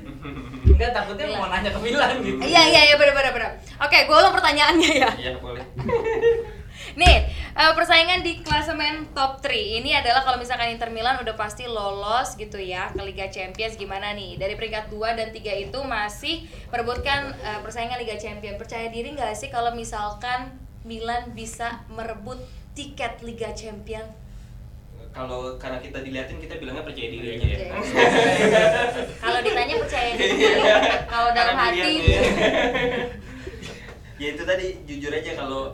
enggak 0.74 0.96
takutnya 0.96 1.36
mau 1.36 1.52
nanya 1.52 1.68
ke 1.68 1.80
Milan 1.80 2.24
gitu 2.24 2.40
Iya 2.40 2.62
iya 2.72 2.80
iya 2.88 2.94
bener 2.96 3.12
bener 3.12 3.32
bener 3.36 3.50
Oke 3.80 4.08
gue 4.08 4.16
ulang 4.16 4.32
pertanyaannya 4.32 4.90
ya 4.96 5.10
Iya 5.12 5.32
boleh. 5.40 5.60
Nih, 7.00 7.26
eh, 7.54 7.72
persaingan 7.78 8.26
di 8.26 8.42
klasemen 8.42 9.14
top 9.14 9.38
3 9.38 9.78
ini 9.78 9.94
adalah 9.94 10.26
kalau 10.26 10.42
misalkan 10.42 10.74
Inter 10.74 10.90
Milan 10.90 11.22
udah 11.22 11.38
pasti 11.38 11.70
lolos 11.70 12.34
gitu 12.34 12.58
ya 12.58 12.90
ke 12.90 13.02
Liga 13.06 13.30
Champions 13.30 13.78
gimana 13.78 14.10
nih? 14.10 14.34
Dari 14.34 14.58
peringkat 14.58 14.90
2 14.90 15.14
dan 15.14 15.30
3 15.30 15.70
itu 15.70 15.78
masih 15.86 16.42
merebutkan 16.74 17.30
eh, 17.38 17.60
persaingan 17.62 18.02
Liga 18.02 18.18
Champions. 18.18 18.58
Percaya 18.58 18.90
diri 18.90 19.14
nggak 19.14 19.38
sih 19.38 19.54
kalau 19.54 19.70
misalkan 19.72 20.58
Milan 20.82 21.32
bisa 21.32 21.86
merebut 21.88 22.42
tiket 22.74 23.22
Liga 23.22 23.54
Champions? 23.54 24.10
Kalau 25.14 25.54
karena 25.62 25.78
kita 25.78 26.02
diliatin 26.02 26.42
kita 26.42 26.58
bilangnya 26.58 26.82
percaya 26.82 27.06
diri 27.06 27.38
aja 27.38 27.46
ya. 27.46 27.58
kalau 29.22 29.38
ditanya 29.46 29.74
percaya 29.78 30.10
diri, 30.18 30.42
kalau 31.06 31.30
dalam 31.30 31.54
hati 31.54 31.92
ya. 32.02 32.20
ya 34.22 34.28
itu 34.34 34.42
tadi 34.42 34.66
jujur 34.82 35.14
aja 35.14 35.38
kalau 35.38 35.70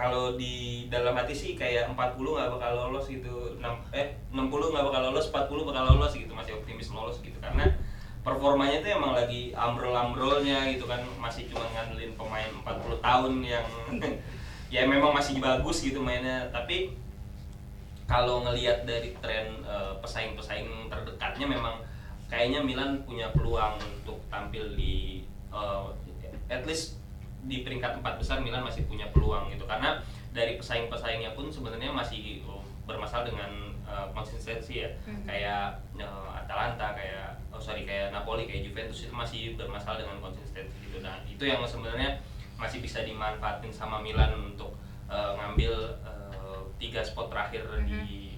kalau 0.00 0.32
di 0.40 0.88
dalam 0.88 1.12
hati 1.12 1.36
sih 1.36 1.52
kayak 1.52 1.92
40 1.92 2.16
nggak 2.16 2.48
bakal 2.56 2.72
lolos 2.72 3.04
gitu 3.04 3.52
6 3.60 3.68
eh 3.92 4.16
60 4.32 4.48
nggak 4.48 4.84
bakal 4.88 5.00
lolos 5.12 5.28
40 5.28 5.68
bakal 5.68 5.84
lolos 5.92 6.12
gitu 6.16 6.32
masih 6.32 6.56
optimis 6.56 6.88
lolos 6.88 7.20
gitu. 7.20 7.36
Karena 7.36 7.68
performanya 8.24 8.80
tuh 8.80 8.96
emang 8.96 9.12
lagi 9.12 9.52
ambrol-ambrolnya 9.52 10.72
gitu 10.72 10.88
kan 10.88 11.04
masih 11.20 11.52
cuma 11.52 11.68
ngandelin 11.76 12.16
pemain 12.16 12.48
40 12.64 12.96
tahun 13.04 13.32
yang 13.44 13.66
ya 14.74 14.88
memang 14.88 15.12
masih 15.12 15.36
bagus 15.36 15.84
gitu 15.84 16.00
mainnya. 16.00 16.48
Tapi 16.48 16.96
kalau 18.08 18.40
ngelihat 18.48 18.88
dari 18.88 19.12
tren 19.20 19.60
eh, 19.68 19.92
pesaing-pesaing 20.00 20.88
terdekatnya 20.88 21.44
memang 21.44 21.76
kayaknya 22.32 22.64
Milan 22.64 23.04
punya 23.04 23.28
peluang 23.36 23.76
untuk 24.00 24.16
tampil 24.32 24.72
di 24.80 25.28
eh, 25.52 25.84
at 26.48 26.64
least 26.64 26.99
di 27.44 27.64
peringkat 27.64 28.00
empat 28.00 28.20
besar 28.20 28.42
Milan 28.44 28.64
masih 28.64 28.84
punya 28.84 29.08
peluang 29.12 29.48
gitu. 29.52 29.64
Karena 29.64 30.00
dari 30.30 30.60
pesaing-pesaingnya 30.60 31.32
pun 31.32 31.48
sebenarnya 31.48 31.90
masih 31.90 32.44
oh, 32.44 32.64
bermasalah 32.84 33.28
dengan 33.28 33.74
eh, 33.86 34.06
konsistensi 34.12 34.84
ya. 34.84 34.90
Mhm. 35.06 35.24
kayak 35.24 35.80
eh, 35.96 36.30
Atalanta 36.36 36.92
kayak 36.96 37.38
oh 37.50 37.60
sorry 37.60 37.86
kayak 37.86 38.12
Napoli 38.12 38.46
kayak 38.46 38.66
Juventus 38.66 39.06
itu 39.06 39.14
masih 39.14 39.54
bermasalah 39.56 40.00
dengan 40.00 40.18
konsistensi 40.20 40.76
gitu. 40.84 41.00
Nah 41.00 41.20
itu 41.24 41.42
yang 41.46 41.62
sebenarnya 41.64 42.20
masih 42.60 42.84
bisa 42.84 43.00
dimanfaatin 43.00 43.72
sama 43.72 44.02
Milan 44.04 44.36
untuk 44.36 44.76
eh, 45.08 45.32
ngambil 45.38 45.72
eh, 46.04 46.60
tiga 46.80 47.00
spot 47.04 47.32
terakhir 47.32 47.64
di 47.84 48.36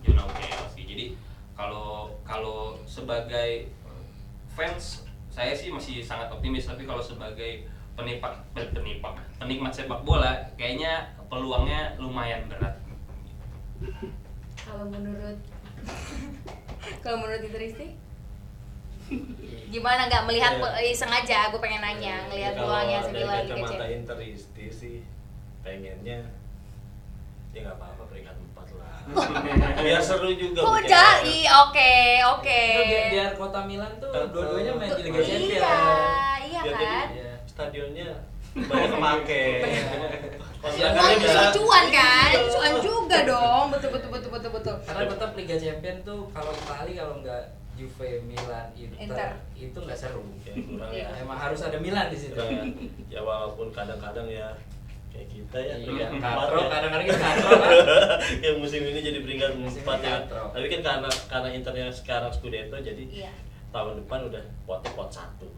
zona 0.00 0.24
UCL 0.24 0.64
sih 0.72 0.88
jadi 0.88 1.12
kalau 1.52 2.08
kalau 2.24 2.72
sebagai 2.88 3.68
fans 4.56 5.04
saya 5.30 5.54
sih 5.54 5.70
masih 5.70 6.02
sangat 6.02 6.28
optimis. 6.28 6.66
Tapi 6.66 6.84
kalau 6.84 7.00
sebagai 7.00 7.64
penipak 7.92 8.32
pen- 8.50 8.72
penipak 8.72 9.14
penikmat 9.36 9.72
sepak 9.72 10.00
bola 10.00 10.30
kayaknya 10.54 10.92
peluangnya 11.26 11.94
lumayan 11.96 12.46
berat. 12.46 12.74
Kalau 14.56 14.86
menurut 14.86 15.38
kalau 17.02 17.16
menurut 17.18 17.42
itu 17.42 17.56
Risti 17.56 17.88
gimana 19.66 20.06
nggak 20.06 20.22
melihat 20.24 20.52
Iya. 20.52 20.62
pe- 20.62 20.76
eh, 20.82 20.94
sengaja 20.94 21.38
gue 21.50 21.58
pengen 21.58 21.80
nanya 21.80 22.26
ngelihat 22.26 22.52
Ya, 22.52 22.56
kalau 22.56 22.66
peluangnya 22.68 22.96
dari 22.96 23.06
sembilan 23.06 23.34
Liga 23.36 23.46
kacamata 23.48 23.70
Champions 23.70 23.94
Interisti 23.96 24.64
sih 24.68 24.96
pengennya 25.60 26.18
ya 27.50 27.60
nggak 27.60 27.76
apa-apa 27.76 28.02
peringkat 28.06 28.36
empat 28.40 28.66
lah. 28.72 28.94
Biar 29.82 29.98
seru 30.00 30.30
juga 30.32 30.60
Oh, 30.62 30.78
bikin 30.78 30.86
jai, 30.88 31.38
oke, 31.48 31.94
oke. 32.30 32.62
Biar, 32.80 33.10
biar 33.10 33.30
kota 33.34 33.60
Milan 33.64 33.92
tuh 33.98 34.10
dua-duanya 34.30 34.72
main 34.72 34.90
di 34.92 35.02
Liga 35.04 35.18
Iya, 35.18 35.26
Champions. 35.26 35.66
iya 36.44 36.60
Biar 36.62 36.76
kan. 36.76 37.06
Iya. 37.60 37.68
stadionnya 37.68 38.10
banyak 38.50 38.90
kepake 38.90 39.44
Uang 40.60 40.74
Kontrakannya 40.76 41.16
itu 41.16 41.56
cuan 41.56 41.84
kan, 41.88 42.30
cuan 42.50 42.72
juga 42.78 43.18
dong, 43.24 43.64
betul 43.70 43.90
betul 43.90 44.10
betul 44.10 44.30
betul 44.30 44.50
betul. 44.52 44.76
Karena 44.82 45.04
tetap 45.06 45.30
Liga 45.32 45.56
Champions 45.56 46.00
tuh 46.02 46.28
kalau 46.28 46.52
Itali 46.52 46.92
kalau 46.94 47.14
nggak 47.18 47.42
Juve, 47.72 48.20
Milan, 48.22 48.68
Inter, 48.74 49.00
Inter. 49.00 49.30
itu 49.56 49.78
nggak 49.78 49.96
seru. 49.96 50.20
Ya, 50.42 50.52
kurang 50.52 50.90
Iya. 50.90 51.08
ya. 51.08 51.16
Emang 51.18 51.38
harus 51.38 51.60
ada 51.60 51.78
Milan 51.78 52.06
di 52.06 52.18
situ. 52.18 52.36
Ya. 52.36 52.60
ya 53.08 53.20
walaupun 53.22 53.72
kadang-kadang 53.72 54.28
ya 54.28 54.52
kayak 55.08 55.26
kita 55.26 55.58
ya 55.58 55.74
Iya, 55.74 55.86
peringkat 55.86 56.10
empat 56.12 56.34
katro, 56.36 56.58
ya. 56.58 56.68
kadang-kadang 56.68 57.06
kita 57.08 57.18
katro 57.24 57.50
kan. 57.56 57.70
yang 58.44 58.56
musim 58.58 58.80
ini 58.84 59.00
jadi 59.00 59.18
peringkat 59.18 59.50
Musim 59.56 59.80
empat 59.80 59.98
ya. 59.98 60.10
katro. 60.18 60.42
Tapi 60.50 60.66
kan 60.68 60.80
karena 60.82 61.08
karena 61.24 61.48
Internya 61.50 61.86
sekarang 61.88 62.28
Scudetto 62.28 62.76
jadi 62.76 63.04
Iya. 63.08 63.32
tahun 63.70 63.96
depan 63.96 64.28
udah 64.28 64.44
potnya 64.62 64.90
pot 64.92 65.08
satu. 65.08 65.48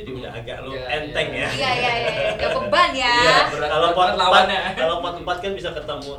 Jadi 0.00 0.10
udah 0.16 0.32
agak 0.32 0.56
lu 0.60 0.72
Iya, 0.72 0.82
enteng 0.90 1.28
iya. 1.28 1.44
ya. 1.44 1.48
Iya 1.52 1.70
iya 1.76 1.92
iya, 1.94 2.12
gak 2.34 2.50
beban 2.56 2.90
ya. 2.90 3.12
Iya, 3.12 3.36
kalau 3.62 3.88
pot 3.92 4.16
lawannya. 4.16 4.60
kalau 4.72 4.96
pot 4.98 5.14
empat 5.14 5.36
kan 5.38 5.52
bisa 5.52 5.70
ketemu 5.70 6.14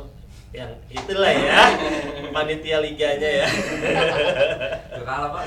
yang 0.52 0.70
itulah 0.86 1.32
ya 1.32 1.64
panitia 2.34 2.78
liganya 2.78 3.30
ya. 3.40 3.46
Kalah 5.02 5.30
pak. 5.32 5.44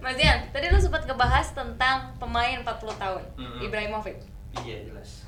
Mas 0.00 0.16
Dian, 0.16 0.48
tadi 0.48 0.66
lu 0.66 0.76
sempat 0.76 1.04
ngebahas 1.04 1.52
tentang 1.52 2.16
pemain 2.16 2.56
40 2.58 2.66
tahun, 2.96 3.22
Mm-mm. 3.36 3.60
Ibrahimovic. 3.62 4.16
iya 4.58 4.82
jelas 4.82 5.22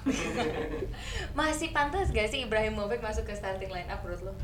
Masih 1.38 1.70
pantas 1.70 2.10
gak 2.10 2.26
sih 2.26 2.42
Ibrahimovic 2.42 2.98
masuk 2.98 3.22
ke 3.22 3.32
starting 3.32 3.70
line 3.70 3.86
up 3.86 4.02
menurut 4.02 4.26
lu? 4.26 4.34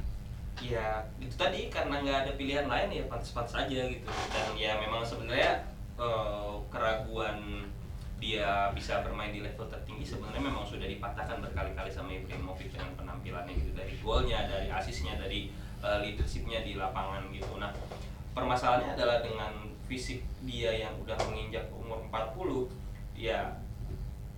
ya 0.58 1.06
itu 1.16 1.30
tadi 1.32 1.66
karena 1.68 2.02
nggak 2.02 2.18
ada 2.20 2.32
pilihan 2.34 2.66
lain 2.66 2.90
ya 2.90 3.06
pantas-pantas 3.06 3.54
aja 3.56 3.78
gitu 3.86 4.02
dan 4.28 4.58
ya 4.58 4.74
memang 4.76 5.06
sebenarnya 5.06 5.62
eh, 5.98 6.54
keraguan 6.70 7.66
dia 8.18 8.66
bisa 8.74 8.98
bermain 9.00 9.30
di 9.30 9.38
level 9.38 9.66
tertinggi 9.66 10.02
sebenarnya 10.04 10.42
memang 10.42 10.66
sudah 10.66 10.82
dipatahkan 10.84 11.38
berkali-kali 11.38 11.86
sama 11.86 12.10
Ibrahimovic 12.10 12.74
dengan 12.74 12.90
penampilannya 12.96 13.54
gitu 13.54 13.70
dari 13.72 13.94
golnya 13.96 14.42
dari 14.44 14.66
asisnya 14.68 15.14
dari 15.14 15.50
eh, 15.78 15.98
leadershipnya 16.02 16.62
di 16.62 16.74
lapangan 16.74 17.30
gitu 17.30 17.58
nah 17.58 17.70
permasalahannya 18.34 18.94
adalah 18.94 19.22
dengan 19.22 19.52
fisik 19.86 20.20
dia 20.42 20.70
yang 20.76 20.94
udah 20.98 21.16
menginjak 21.26 21.64
umur 21.72 22.02
40 22.06 22.68
ya 23.16 23.56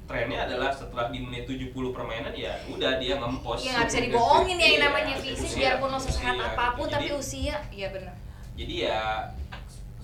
trennya 0.07 0.43
adalah 0.45 0.71
setelah 0.71 1.07
di 1.09 1.23
menit 1.23 1.47
70 1.47 1.71
permainan 1.91 2.35
ya 2.35 2.55
udah 2.67 2.99
dia 2.99 3.15
ngempos 3.17 3.63
Ya 3.63 3.79
nggak 3.79 3.89
bisa 3.89 4.01
dibohongin 4.07 4.57
ya 4.57 4.67
yang 4.67 4.75
Iya, 4.75 4.85
namanya 4.89 5.15
fisik 5.17 5.47
usia, 5.47 5.59
biarpun 5.59 5.89
lo 5.89 5.99
sehat 5.99 6.35
usia, 6.35 6.47
apa 6.51 6.65
pun 6.75 6.85
gitu. 6.85 6.95
tapi 6.95 7.07
Jadi- 7.07 7.17
usia, 7.17 7.57
iya 7.71 7.89
benar. 7.91 8.15
jadi 8.59 8.75
ya 8.85 9.01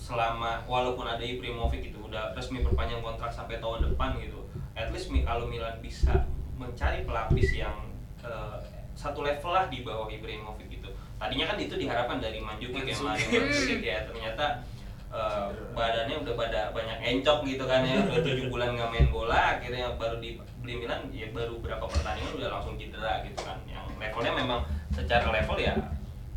selama 0.06 0.62
walaupun 0.70 1.02
ada 1.02 1.24
Ibrahimovic 1.26 1.90
itu 1.90 1.98
udah 1.98 2.30
resmi 2.38 2.62
perpanjang 2.62 3.02
kontrak 3.02 3.34
sampai 3.34 3.58
tahun 3.58 3.90
depan 3.90 4.14
gitu 4.22 4.46
at 4.78 4.94
least 4.94 5.10
kalau 5.10 5.50
Milan 5.50 5.82
bisa 5.82 6.30
mencari 6.54 7.02
pelapis 7.02 7.58
yang 7.58 7.74
eh, 8.22 8.58
satu 8.96 9.20
level 9.26 9.52
lah 9.52 9.68
di 9.68 9.84
bawah 9.84 10.08
Ibrahimovic 10.08 10.68
gitu. 10.72 10.88
Tadinya 11.16 11.52
kan 11.52 11.56
itu 11.60 11.76
diharapkan 11.76 12.20
dari 12.20 12.40
Mandzukic 12.40 12.84
kayak 12.84 13.00
Mario 13.04 13.28
Mandzukic 13.28 13.80
ya. 13.84 13.98
Ternyata 14.08 14.64
eh, 15.12 15.48
badannya 15.76 16.16
udah 16.24 16.34
pada 16.36 16.60
banyak 16.72 16.98
encok 17.04 17.38
gitu 17.44 17.64
kan 17.68 17.84
ya. 17.84 18.00
Udah 18.08 18.20
tujuh 18.24 18.46
bulan 18.48 18.72
nggak 18.72 18.88
main 18.92 19.08
bola 19.12 19.60
akhirnya 19.60 19.92
baru 20.00 20.16
dibeli 20.20 20.74
Milan 20.80 21.12
ya 21.12 21.28
baru 21.32 21.60
berapa 21.60 21.84
pertandingan 21.84 22.40
udah 22.40 22.48
langsung 22.56 22.80
cedera 22.80 23.20
gitu 23.28 23.40
kan. 23.44 23.60
Yang 23.68 23.84
levelnya 24.00 24.32
memang 24.32 24.60
secara 24.92 25.28
level 25.28 25.58
ya 25.60 25.76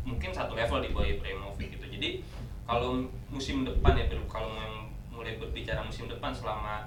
mungkin 0.04 0.32
satu 0.32 0.52
level 0.56 0.80
di 0.84 0.88
bawah 0.92 1.08
Ibrahimovic 1.08 1.80
gitu. 1.80 1.86
Jadi 1.88 2.08
kalau 2.70 3.02
musim 3.26 3.66
depan 3.66 3.98
ya 3.98 4.06
kalau 4.30 4.54
mulai 5.10 5.34
berbicara 5.42 5.82
musim 5.82 6.06
depan 6.06 6.30
selama 6.30 6.86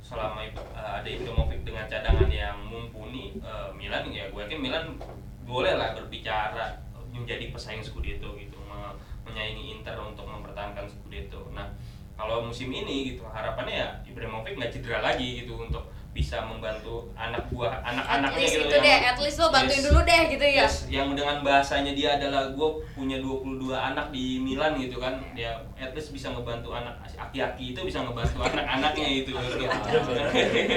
selama 0.00 0.40
eh, 0.40 0.56
ada 0.72 1.04
Ibrahimovic 1.04 1.68
dengan 1.68 1.84
cadangan 1.84 2.32
yang 2.32 2.56
mumpuni 2.64 3.36
eh, 3.36 3.68
Milan 3.76 4.08
ya 4.08 4.32
gue 4.32 4.40
yakin 4.40 4.56
Milan 4.64 4.96
boleh 5.44 5.76
lah 5.76 5.92
berbicara 5.92 6.80
menjadi 7.12 7.52
pesaing 7.52 7.84
Scudetto 7.84 8.40
gitu 8.40 8.56
me- 8.64 8.96
menyaingi 9.28 9.76
Inter 9.76 10.00
untuk 10.00 10.24
mempertahankan 10.24 10.88
Scudetto. 10.88 11.52
Nah 11.52 11.76
kalau 12.16 12.48
musim 12.48 12.72
ini 12.72 13.12
gitu 13.12 13.28
harapannya 13.28 13.76
ya 13.84 13.88
Ibrahimovic 14.08 14.56
nggak 14.56 14.72
cedera 14.80 15.04
lagi 15.04 15.44
gitu 15.44 15.60
untuk 15.60 15.92
bisa 16.18 16.42
membantu 16.42 17.06
anak 17.14 17.46
buah 17.46 17.78
anak-anaknya 17.78 18.42
gitu 18.42 18.66
itu 18.66 18.74
yang- 18.74 18.82
deh, 18.82 18.98
at 19.06 19.18
least 19.22 19.38
lo 19.38 19.48
bantuin 19.48 19.78
Yes. 19.78 19.86
dulu 19.86 20.00
deh 20.02 20.22
gitu 20.26 20.42
ya. 20.42 20.66
Yes, 20.66 20.74
yang 20.90 21.14
dengan 21.14 21.36
bahasanya 21.40 21.94
dia 21.94 22.18
adalah 22.18 22.50
gue 22.50 22.68
punya 22.90 23.22
22 23.22 23.70
anak 23.70 24.10
di 24.10 24.42
Milan 24.42 24.74
gitu 24.74 24.98
kan 24.98 25.14
dia 25.32 25.54
at 25.74 25.94
least 25.94 26.10
bisa 26.10 26.26
ngebantu 26.28 26.74
anak 26.74 26.90
aki-aki 27.14 27.70
itu 27.70 27.80
bisa 27.80 28.02
ngebantu 28.02 28.42
anak-anaknya 28.42 29.08
itu 29.16 29.30
untuk 29.30 29.62
Jam 29.62 29.70
ya. 30.10 30.26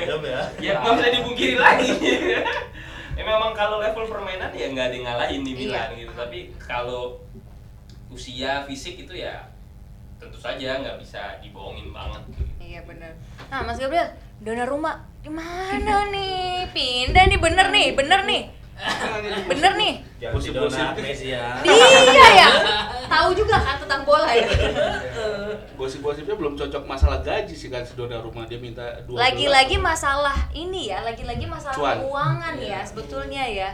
Jam 0.06 0.22
ya. 0.22 0.42
ya 0.62 0.72
nggak 0.78 0.94
bisa 0.96 1.10
dipungkiri 1.12 1.58
lagi 1.58 1.90
ya 3.18 3.24
memang 3.24 3.52
kalau 3.52 3.78
level 3.78 4.06
permainan 4.06 4.50
ya 4.52 4.70
nggak 4.70 4.86
ada 4.88 4.94
yang 4.94 5.06
ngalahin 5.06 5.42
di 5.42 5.54
Milan 5.58 5.90
Iya. 5.90 6.00
gitu 6.00 6.14
tapi 6.14 6.40
kalau 6.60 7.18
usia 8.08 8.62
fisik 8.64 8.94
itu 9.00 9.14
ya 9.16 9.42
tentu 10.16 10.38
saja 10.38 10.78
nggak 10.78 11.02
bisa 11.02 11.42
dibohongin 11.42 11.90
banget 11.90 12.22
gitu. 12.30 12.46
Iya 12.62 12.86
bener. 12.86 13.10
Nah 13.50 13.66
Mas 13.66 13.76
Gabriel, 13.76 14.06
Donnarumma 14.38 15.02
di 15.02 15.11
mana 15.30 16.10
nih? 16.10 16.66
Pindah 16.72 17.30
nih 17.30 17.38
bener 17.38 17.68
nih, 17.70 17.88
bener 17.94 18.20
nih, 18.26 18.42
bener 19.46 19.72
nih. 19.78 19.94
Gosip-gosip. 20.22 20.82
Dona 20.82 21.12
ya. 21.14 21.44
Iya 21.62 22.28
ya. 22.34 22.50
Tahu 23.12 23.30
juga 23.36 23.60
kan 23.60 23.76
tentang 23.78 24.02
bola 24.08 24.32
ya. 24.34 24.48
Gosip-gosipnya 25.78 26.34
belum 26.38 26.58
cocok 26.58 26.84
masalah 26.88 27.20
gaji 27.22 27.54
sih 27.54 27.70
kan 27.70 27.86
si 27.86 27.94
rumah 27.98 28.46
dia 28.48 28.58
minta 28.58 28.82
12. 29.06 29.18
Lagi-lagi 29.18 29.78
masalah 29.78 30.38
ini 30.54 30.90
ya, 30.90 31.04
lagi-lagi 31.04 31.46
masalah 31.46 31.76
Cuan. 31.76 31.98
keuangan 32.02 32.54
Iya. 32.58 32.70
ya 32.72 32.80
sebetulnya 32.86 33.44
ya. 33.46 33.70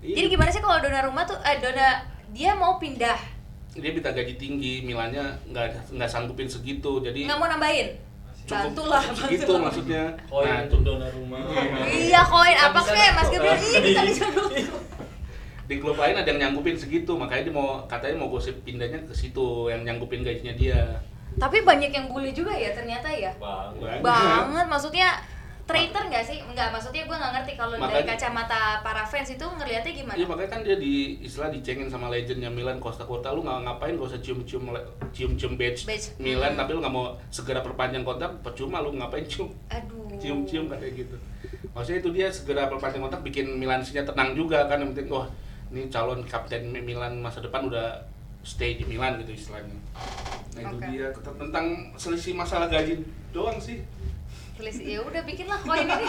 Iya. 0.00 0.14
Jadi 0.14 0.26
gimana 0.30 0.50
sih 0.52 0.62
kalau 0.62 0.78
Donnarumma 0.78 1.26
tuh 1.26 1.36
eh 1.42 1.58
Dona 1.58 2.06
dia 2.30 2.52
mau 2.54 2.76
pindah, 2.78 3.16
dia 3.74 3.90
minta 3.90 4.12
gaji 4.12 4.36
tinggi, 4.36 4.84
Milannya 4.84 5.24
nggak 5.48 5.96
nggak 5.96 6.10
sanggupin 6.12 6.46
segitu, 6.46 7.00
jadi 7.00 7.24
nggak 7.26 7.40
mau 7.40 7.48
nambahin? 7.48 8.07
Bantulah. 8.48 9.02
cukup 9.04 9.18
segitu 9.28 9.52
maksudnya. 9.60 10.02
Oh, 10.32 10.40
Nah, 10.40 10.64
untuk 10.64 10.80
Donnarumma. 10.82 11.38
Iya 11.84 12.20
koin 12.24 12.56
apa 12.56 12.80
kek 12.80 13.10
Mas. 13.12 13.28
Gabriel? 13.28 13.58
Iya 13.68 13.80
kita 13.84 14.00
bisa 14.08 14.24
dulu. 14.32 14.48
di 15.68 15.76
klub 15.76 16.00
lain 16.00 16.16
ada 16.16 16.24
yang 16.24 16.40
nyanggupin 16.40 16.80
segitu, 16.80 17.12
makanya 17.12 17.44
dia 17.44 17.52
mau 17.52 17.84
katanya 17.84 18.16
mau 18.24 18.32
gosip 18.32 18.56
pindahnya 18.64 19.04
ke 19.04 19.12
situ 19.12 19.68
yang 19.68 19.84
nyanggupin 19.84 20.24
gajinya 20.24 20.56
dia. 20.56 20.80
Tapi 21.36 21.60
banyak 21.60 21.92
yang 21.92 22.08
bully 22.08 22.32
juga 22.32 22.56
ya 22.56 22.72
ternyata 22.72 23.12
ya. 23.12 23.36
Bang. 23.36 23.76
Banyak. 23.76 24.00
banget 24.00 24.66
maksudnya 24.66 25.08
traitor 25.68 26.02
nggak 26.08 26.24
sih 26.24 26.40
nggak 26.40 26.72
maksudnya 26.72 27.04
gue 27.04 27.16
nggak 27.20 27.32
ngerti 27.36 27.52
kalau 27.60 27.76
dari 27.76 28.02
kacamata 28.08 28.80
para 28.80 29.04
fans 29.04 29.28
itu 29.28 29.44
ngelihatnya 29.44 29.92
gimana 29.92 30.16
Iya 30.16 30.24
makanya 30.24 30.50
kan 30.56 30.60
dia 30.64 30.76
di 30.80 31.20
istilah 31.20 31.52
dicengin 31.52 31.92
sama 31.92 32.08
legendnya 32.08 32.48
Milan 32.48 32.80
Costa 32.80 33.04
Curta 33.04 33.36
lu 33.36 33.44
nggak 33.44 33.68
ngapain 33.68 33.92
gak 34.00 34.08
usah 34.08 34.20
cium-cium 34.24 34.64
cium-cium 35.12 35.60
badge, 35.60 35.84
Badge. 35.84 36.16
Milan 36.16 36.56
Hmm. 36.56 36.60
tapi 36.64 36.70
lu 36.72 36.80
nggak 36.80 36.94
mau 36.96 37.12
segera 37.28 37.60
perpanjang 37.60 38.00
kontrak 38.00 38.32
percuma 38.40 38.80
lu 38.80 38.96
ngapain 38.96 39.28
cium 39.28 39.52
aduh 39.68 40.08
cium-cium 40.16 40.72
kayak 40.72 41.04
gitu. 41.04 41.16
Maksudnya 41.76 41.98
itu 42.00 42.10
dia 42.16 42.28
segera 42.32 42.66
perpanjang 42.66 43.04
kontrak 43.04 43.20
bikin 43.20 43.60
Milansinya 43.60 44.08
tenang 44.08 44.32
juga 44.32 44.64
kan 44.66 44.80
yang 44.80 44.96
penting 44.96 45.12
wah 45.12 45.28
ini 45.68 45.92
calon 45.92 46.24
kapten 46.24 46.72
Milan 46.72 47.20
masa 47.20 47.44
depan 47.44 47.68
udah 47.68 48.00
stay 48.40 48.80
di 48.80 48.88
Milan 48.88 49.20
gitu 49.20 49.36
istilahnya. 49.36 49.76
Nah 50.56 50.60
itu 50.64 50.76
Oke. 50.80 50.86
dia 50.88 51.06
tentang 51.12 51.92
selisih 52.00 52.32
masalah 52.32 52.72
gaji 52.72 53.04
doang 53.36 53.60
sih. 53.60 53.84
Tulis 54.58 54.74
ya 54.76 54.98
udah 54.98 55.22
bikinlah 55.22 55.60
koin 55.60 55.86
ini 55.86 56.06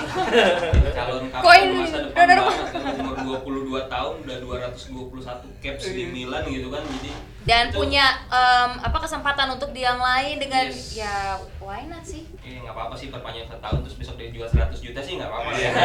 calon 0.98 1.30
Koin 1.30 1.70
kapten 1.70 1.70
masa 1.78 1.98
depan 2.02 2.26
banget 2.34 2.68
kan, 2.74 2.82
umur 2.98 3.16
22 3.38 3.86
tahun 3.88 4.14
udah 4.20 4.38
221 4.42 5.62
caps 5.62 5.84
di 5.86 5.94
Iya. 6.00 6.08
Milan 6.10 6.44
gitu 6.44 6.68
kan 6.68 6.82
jadi 6.82 7.12
dan 7.42 7.64
itu- 7.66 7.78
punya 7.78 8.06
em, 8.26 8.72
apa 8.80 8.98
kesempatan 9.00 9.48
untuk 9.52 9.70
di 9.70 9.82
yang 9.82 9.98
lain 9.98 10.36
dengan 10.38 10.66
Yes. 10.66 10.98
ya 10.98 11.16
why 11.58 11.86
not 11.86 12.02
sih 12.02 12.26
eh 12.40 12.58
nggak 12.60 12.74
apa-apa 12.74 12.96
sih 12.96 13.08
perpanjang 13.08 13.46
satu 13.46 13.62
tahun 13.62 13.80
terus 13.82 13.96
besok 13.96 14.16
dia 14.18 14.30
jual 14.30 14.46
100 14.46 14.76
juta 14.80 15.00
sih 15.00 15.14
nggak 15.16 15.30
apa-apa 15.30 15.50
ya 15.54 15.70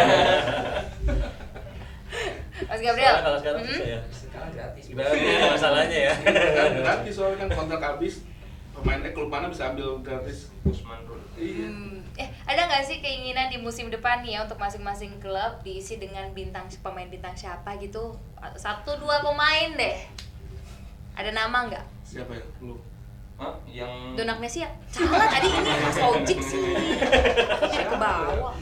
Mas 2.65 2.81
Gabriel 2.81 3.11
Soalnya 3.11 3.25
kalau 3.25 3.39
sekarang 3.39 3.61
Hmm? 3.61 3.69
bisa 3.69 3.85
ya. 3.85 4.01
Sekarang 4.09 4.51
gratis. 4.53 4.83
Gimana 4.87 5.11
nih 5.11 5.27
masalahnya 5.49 5.99
ya? 6.01 6.15
gratis 6.79 7.13
soalnya 7.13 7.37
kan 7.37 7.49
kontrak 7.53 7.83
habis 7.83 8.15
pemainnya 8.73 9.11
klub 9.11 9.27
mana 9.29 9.51
bisa 9.51 9.69
ambil 9.69 9.99
gratis. 10.01 10.55
Usman 10.63 11.03
Rul 11.05 11.19
Iya. 11.35 11.67
Hmm, 11.67 12.04
eh 12.15 12.29
ada 12.47 12.71
nggak 12.71 12.87
sih 12.87 13.03
keinginan 13.03 13.51
di 13.51 13.59
musim 13.59 13.91
depan 13.91 14.23
nih 14.23 14.39
ya 14.39 14.47
untuk 14.47 14.55
masing-masing 14.61 15.19
klub 15.19 15.59
diisi 15.67 15.99
dengan 15.99 16.31
bintang 16.31 16.71
pemain 16.79 17.11
bintang 17.11 17.35
siapa 17.35 17.75
gitu 17.83 18.15
satu 18.55 18.95
dua 19.03 19.19
pemain 19.19 19.75
deh 19.75 19.99
ada 21.19 21.31
nama 21.35 21.67
nggak 21.67 21.95
Siapa 22.05 22.37
ya? 22.37 22.45
Lu. 22.61 22.77
Hah? 23.35 23.51
yang 23.67 24.15
Donak 24.15 24.39
Messi 24.39 24.63
ya? 24.63 24.71
Salah 24.87 25.27
tadi 25.27 25.51
ini 25.51 25.73
Mas 25.83 25.99
Ojik 25.99 26.39
sih. 26.39 26.63
Ke 27.75 27.97
bawah. 27.99 28.55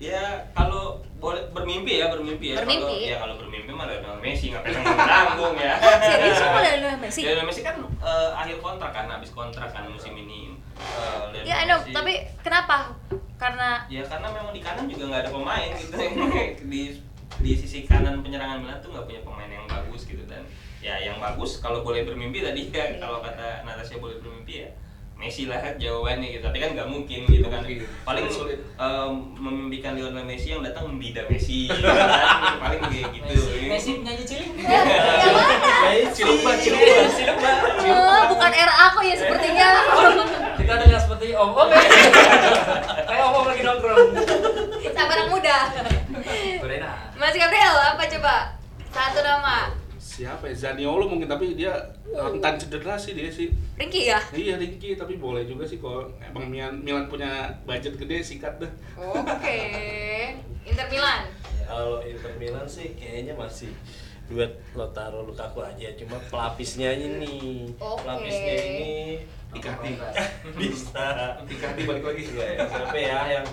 Ya 0.00 0.48
kalau 0.56 1.04
boleh 1.20 1.52
bermimpi 1.52 2.00
ya 2.00 2.08
bermimpi 2.08 2.56
ya. 2.56 2.64
Bermimpi? 2.64 2.80
kalau 2.80 2.96
ya 3.04 3.16
kalau 3.20 3.34
bermimpi 3.36 3.70
mah 3.70 3.84
Lionel 3.84 4.16
Messi 4.24 4.48
ngapain 4.48 4.72
yang 4.72 4.96
nanggung 4.96 5.54
ya. 5.60 5.74
Serius 6.08 6.36
sama 6.40 6.58
Lionel 6.64 6.96
Messi? 6.96 7.20
Lionel 7.20 7.44
Messi 7.44 7.60
kan 7.60 7.76
eh, 7.84 8.30
akhir 8.32 8.56
kontrak 8.64 8.90
kan 8.96 9.06
habis 9.12 9.30
kontrak 9.30 9.68
kan 9.68 9.84
musim 9.92 10.16
ini. 10.16 10.56
Eh, 10.80 11.22
Lionel 11.36 11.44
Ya, 11.44 11.68
Messi- 11.68 11.92
tapi 11.92 12.12
kenapa? 12.40 12.96
Karena 13.36 13.84
ya 13.92 14.00
karena 14.08 14.28
memang 14.32 14.52
di 14.56 14.64
kanan 14.64 14.88
juga 14.88 15.04
nggak 15.12 15.20
ada 15.28 15.30
pemain 15.30 15.70
gitu. 15.76 15.94
Di 16.72 16.82
di 17.40 17.52
sisi 17.56 17.88
kanan 17.88 18.20
penyerangan 18.20 18.60
Milan 18.60 18.80
tuh 18.80 18.92
nggak 18.92 19.04
punya 19.04 19.20
pemain 19.20 19.48
yang 19.48 19.64
bagus 19.68 20.08
gitu. 20.08 20.24
Dan 20.24 20.48
ya 20.80 20.96
yang 20.96 21.20
bagus 21.20 21.60
kalau 21.60 21.84
boleh 21.84 22.08
bermimpi 22.08 22.40
tadi 22.40 22.72
ya 22.72 22.96
kalau 22.96 23.20
kata 23.20 23.68
Natasha 23.68 24.00
boleh 24.00 24.16
bermimpi 24.16 24.64
ya 24.64 24.68
Messi 25.20 25.44
lah 25.44 25.60
jawabannya 25.76 26.32
gitu 26.32 26.48
tapi 26.48 26.58
kan 26.64 26.72
nggak 26.72 26.88
mungkin 26.88 27.28
gitu 27.28 27.44
kan 27.52 27.60
paling 28.08 28.24
Sulit. 28.32 28.56
em, 28.80 29.10
memimpikan 29.36 29.92
Lionel 29.92 30.24
Messi 30.24 30.56
yang 30.56 30.64
datang 30.64 30.88
membida 30.88 31.28
Messi 31.28 31.66
gitu 31.68 31.84
kan 31.84 32.56
paling 32.56 32.80
kayak 32.88 33.12
gitu 33.12 33.34
Messi 33.68 34.00
nyanyi 34.00 34.24
cilik. 34.24 34.48
yang 34.56 34.86
mana? 34.88 36.08
Cilupa, 36.10 36.50
cilupa, 36.56 37.02
cilupa. 37.12 37.50
Oh, 37.84 38.22
bukan 38.32 38.50
era 38.50 38.74
aku 38.90 39.04
ya 39.04 39.14
sepertinya. 39.14 39.68
Kita 40.58 40.72
dengar 40.80 41.00
seperti 41.00 41.36
om 41.36 41.52
om 41.52 41.68
ya. 41.68 41.80
Kayak 43.04 43.22
om 43.28 43.34
om 43.36 43.44
lagi 43.46 43.62
nongkrong. 43.62 44.08
Sabar 44.90 45.16
anak 45.16 45.28
muda. 45.30 45.56
Gorena. 46.60 46.90
Mas 47.16 47.36
Gabriel, 47.36 47.76
apa 47.76 48.02
coba? 48.08 48.34
Satu 48.90 49.20
nama. 49.22 49.79
Siapa 50.20 50.44
ya? 50.52 50.54
Zaniolo 50.54 51.08
mungkin 51.08 51.32
tapi 51.32 51.56
dia 51.56 51.72
rentan 52.12 52.60
cedera 52.60 53.00
sih 53.00 53.16
dia 53.16 53.32
sih. 53.32 53.48
Ringki 53.80 54.12
ya? 54.12 54.20
Iya 54.36 54.60
Ringki 54.60 55.00
tapi 55.00 55.16
boleh 55.16 55.48
juga 55.48 55.64
sih 55.64 55.80
kalau 55.80 56.12
emang 56.20 56.44
Milan, 56.52 56.84
Milan 56.84 57.08
punya 57.08 57.48
budget 57.64 57.96
gede 57.96 58.20
sikat 58.20 58.60
dah. 58.60 58.72
Oke. 59.00 59.60
Inter 60.68 60.86
Milan. 60.92 61.24
Kalau 61.64 62.04
Inter 62.04 62.36
Milan 62.36 62.68
sih 62.68 62.92
kayaknya 63.00 63.32
masih 63.32 63.72
duet 64.28 64.60
Lautaro 64.76 65.26
Lukaku 65.26 65.58
aja 65.58 65.90
cuma 65.98 66.14
pelapisnya 66.30 66.94
ini 66.94 67.66
Oke. 67.82 68.04
pelapisnya 68.04 68.54
ini 68.60 68.92
Icardi. 69.56 69.92
bisa 70.60 71.34
Icardi 71.48 71.82
balik 71.88 72.04
lagi. 72.04 72.22
Iya, 72.28 72.46
ya. 72.60 72.64
siapa 72.68 72.98
ya 73.00 73.20
yang 73.40 73.46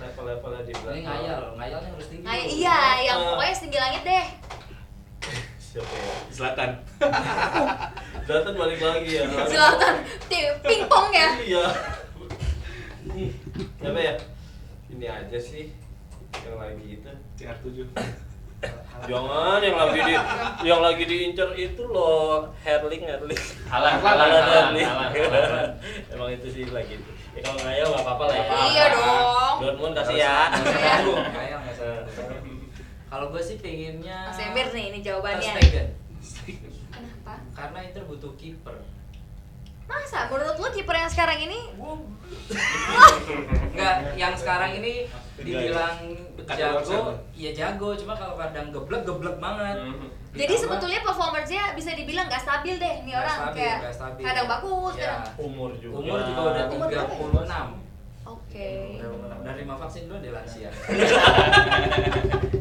level-levelnya 0.00 0.62
di 0.64 0.72
belakang 0.80 0.96
Ini 0.96 1.02
ngayal, 1.04 1.42
ngayalnya 1.60 1.88
harus 1.92 2.06
tinggi. 2.08 2.24
Nah, 2.24 2.34
iya, 2.40 2.78
yang 3.04 3.18
pokoknya 3.36 3.52
setinggi 3.52 3.78
langit 3.78 4.02
deh. 4.08 4.26
Siapa 5.70 5.86
ya 5.92 6.14
Selatan. 6.28 6.70
Zlatan 8.20 8.54
balik 8.54 8.80
lagi 8.80 9.10
ya 9.12 9.24
Selatan, 9.46 9.94
tim 10.26 10.50
pingpong 10.60 11.08
ya. 11.12 11.28
iya 11.40 11.66
Hmm, 13.00 13.30
siapa 13.76 13.98
ya 13.98 14.14
ini 14.88 15.06
aja 15.06 15.38
sih 15.40 15.72
yang 16.36 16.56
lagi 16.56 16.84
itu 16.92 17.10
CR7. 17.34 17.88
jangan 19.02 19.58
yang 19.58 19.72
lagi 19.74 20.00
di 20.04 20.14
yang 20.62 20.80
lagi 20.80 21.04
diincar 21.04 21.48
itu 21.54 21.80
loh 21.82 22.52
Herling 22.60 23.00
Herling 23.00 23.40
Halan, 23.66 23.94
Halan, 23.98 24.28
Herling. 24.76 24.86
emang 26.12 26.28
itu 26.30 26.46
sih 26.50 26.64
lagi 26.68 26.92
itu 26.94 27.10
ya 27.32 27.40
kalau 27.40 27.58
ngayal 27.58 27.86
nggak 27.88 28.04
apa-apa 28.04 28.24
lah 28.26 28.36
ya 28.36 28.44
Iya 28.68 28.84
dong. 28.92 29.54
Dortmund 29.60 29.94
kasih 29.96 30.16
ya 30.18 30.36
Ngayal 30.52 31.58
nggak 31.58 31.74
usah. 31.74 32.59
Kalau 33.10 33.26
gue 33.28 33.42
sih 33.42 33.58
pengennya 33.58 34.18
Mas 34.24 34.38
Emir 34.40 34.70
nih, 34.70 34.84
ini 34.88 34.98
jawabannya. 35.00 35.52
Ter 35.52 35.66
Stegen. 36.22 36.60
Kenapa? 36.88 37.32
Karena 37.50 37.78
Inter 37.82 38.06
butuh 38.06 38.32
kiper. 38.34 38.76
Masa 39.84 40.30
menurut 40.30 40.54
lu 40.54 40.70
kiper 40.70 40.94
yang 40.94 41.10
sekarang 41.10 41.38
ini 41.40 41.74
Enggak, 43.66 43.94
yang 44.22 44.30
sekarang 44.32 44.70
ini 44.72 45.10
dibilang 45.36 46.14
Dekat 46.38 46.54
jago, 46.54 47.18
ya 47.34 47.50
jago, 47.50 47.90
cuma 47.94 48.14
kalau 48.14 48.38
kadang 48.38 48.70
geblek 48.70 49.02
geblek 49.02 49.36
banget. 49.36 49.82
Mhm. 49.82 50.06
jadi 50.30 50.46
Ditambah- 50.46 50.62
sebetulnya 50.62 51.00
performance-nya 51.02 51.74
bisa 51.74 51.90
dibilang 51.92 52.24
gak 52.24 52.38
stabil 52.38 52.78
deh 52.78 52.94
nih 53.02 53.10
Nggak 53.10 53.18
orang 53.18 53.34
stabil, 53.42 53.58
kayak 53.58 53.78
nggak 53.82 53.94
stabil. 53.98 54.22
kadang 54.22 54.46
bagus 54.48 54.94
Ya. 54.94 55.02
kadang 55.02 55.34
umur 55.42 55.70
juga 55.74 55.94
Umur 55.98 56.18
juga 56.22 56.40
udah 56.44 56.64
Umur 56.70 56.86
berapa 56.86 57.10
ya? 57.10 57.18
36. 57.18 57.66
Oke. 58.22 58.70
Dan 59.42 59.54
lima 59.56 59.74
vaksin 59.74 60.02
dulu 60.06 60.18
dia 60.20 60.32
lansia. 60.32 60.70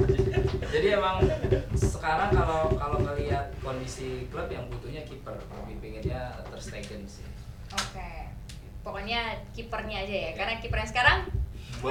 Jadi 0.69 0.87
emang 0.93 1.25
sekarang 1.73 2.29
kalau 2.29 2.69
kalau 2.77 2.97
ngelihat 3.01 3.49
kondisi 3.65 4.29
klub 4.29 4.45
yang 4.53 4.69
butuhnya 4.69 5.01
kiper, 5.01 5.33
lebih 5.33 5.75
pengennya 5.81 6.45
Ter 6.45 6.59
Stegen 6.61 7.01
sih. 7.09 7.25
Oke. 7.73 8.29
Pokoknya 8.85 9.41
kipernya 9.51 10.05
aja 10.05 10.15
ya, 10.29 10.31
karena 10.37 10.61
kiper 10.61 10.79
yang 10.79 10.89
sekarang 10.89 11.19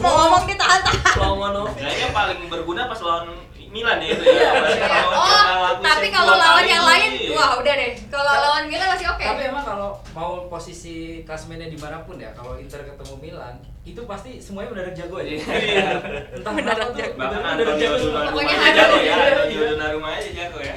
mau 0.00 0.12
ngomong 0.24 0.48
ditahan-tahan. 0.48 1.14
Lomanovic 1.20 1.76
Kayaknya 1.76 2.08
paling 2.16 2.48
berguna 2.48 2.88
pas 2.88 2.96
lawan 3.04 3.36
Milan 3.68 4.00
ya 4.00 4.08
itu 4.16 4.24
ya. 4.24 4.32
Iya. 4.32 4.48
kalau 4.88 5.12
Oh, 5.12 5.76
tapi 5.84 6.08
kalau 6.08 6.32
lawan 6.38 6.64
yang 6.64 6.86
lain, 6.86 7.28
wah 7.34 7.60
udah 7.60 7.74
deh. 7.74 7.92
Kalau 8.08 8.32
lawan 8.32 8.70
Milan 8.70 8.88
masih 8.96 9.10
oke. 9.10 9.20
Tapi 9.20 9.52
emang 9.52 9.66
kalau 9.66 10.00
mau 10.16 10.48
posisi 10.48 11.26
klasmennya 11.28 11.68
di 11.68 11.76
mana 11.76 12.00
pun 12.06 12.16
ya 12.16 12.32
kalau 12.32 12.56
Inter 12.56 12.86
ketemu 12.86 13.14
Milan 13.20 13.60
itu 13.84 14.00
pasti 14.08 14.40
semuanya 14.40 14.72
mendadak 14.72 14.96
jago 14.96 15.20
aja. 15.20 15.28
Iya. 15.28 16.00
entah 16.40 16.52
Mendadak 16.56 16.96
jago. 16.96 17.20
bahkan 17.20 17.40
mendadak 17.44 17.76
jago. 17.76 17.96
Pokoknya 18.32 18.56
jago 18.72 18.96
ya. 19.04 19.12
Antonio 19.12 19.60
Donnarumma 19.76 20.08
aja 20.16 20.30
jago 20.32 20.58
ya. 20.64 20.74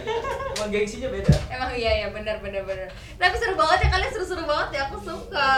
Emang 0.60 0.70
gengsinya 0.76 1.08
beda. 1.16 1.32
Emang 1.48 1.72
iya 1.72 1.92
ya 2.04 2.08
benar 2.12 2.44
benar 2.44 2.68
benar. 2.68 2.92
Tapi 3.16 3.36
seru 3.40 3.56
banget 3.56 3.88
ya. 3.88 3.96
Kalian 3.96 4.12
seru-seru 4.12 4.44
banget 4.44 4.70
ya. 4.76 4.82
Aku 4.92 5.00
suka. 5.00 5.52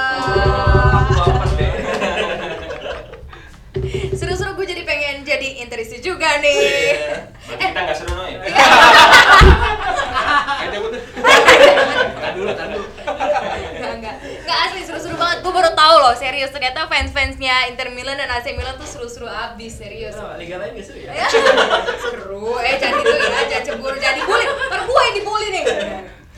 Seru-seru 4.14 4.54
gue 4.54 4.66
jadi 4.70 4.86
pengen 4.86 5.26
jadi 5.26 5.66
interisi 5.66 5.98
juga 6.06 6.38
nih. 6.46 6.54
berarti 7.50 7.66
kita 7.66 7.80
nggak 7.82 7.98
seru 7.98 8.14
noy. 8.14 8.38
Tahan 10.30 10.70
dulu 10.76 10.88
dulu 12.36 12.50
Enggak 14.50 14.66
asli 14.66 14.82
seru-seru 14.82 15.14
banget. 15.14 15.46
Gue 15.46 15.54
baru 15.54 15.70
tahu 15.78 15.96
loh, 16.02 16.14
serius 16.18 16.50
ternyata 16.50 16.90
fans-fansnya 16.90 17.70
Inter 17.70 17.94
Milan 17.94 18.18
dan 18.18 18.34
AC 18.34 18.50
Milan 18.58 18.74
tuh 18.76 18.90
seru-seru 18.90 19.30
abis, 19.30 19.78
serius. 19.78 20.18
Oh, 20.18 20.34
liga 20.42 20.58
lain 20.58 20.74
gak 20.74 20.90
seru 20.90 21.06
ya 21.06 21.14
seru. 22.02 22.58
Eh, 22.58 22.74
jangan 22.82 22.98
gitu 22.98 23.14
ya, 23.14 23.42
jangan 23.46 23.64
cemburu, 23.70 23.98
jangan 24.02 24.16
dibully. 24.18 24.46
Ntar 24.50 24.82
gue 24.82 25.02
yang 25.06 25.16
dibully 25.22 25.48
nih. 25.54 25.64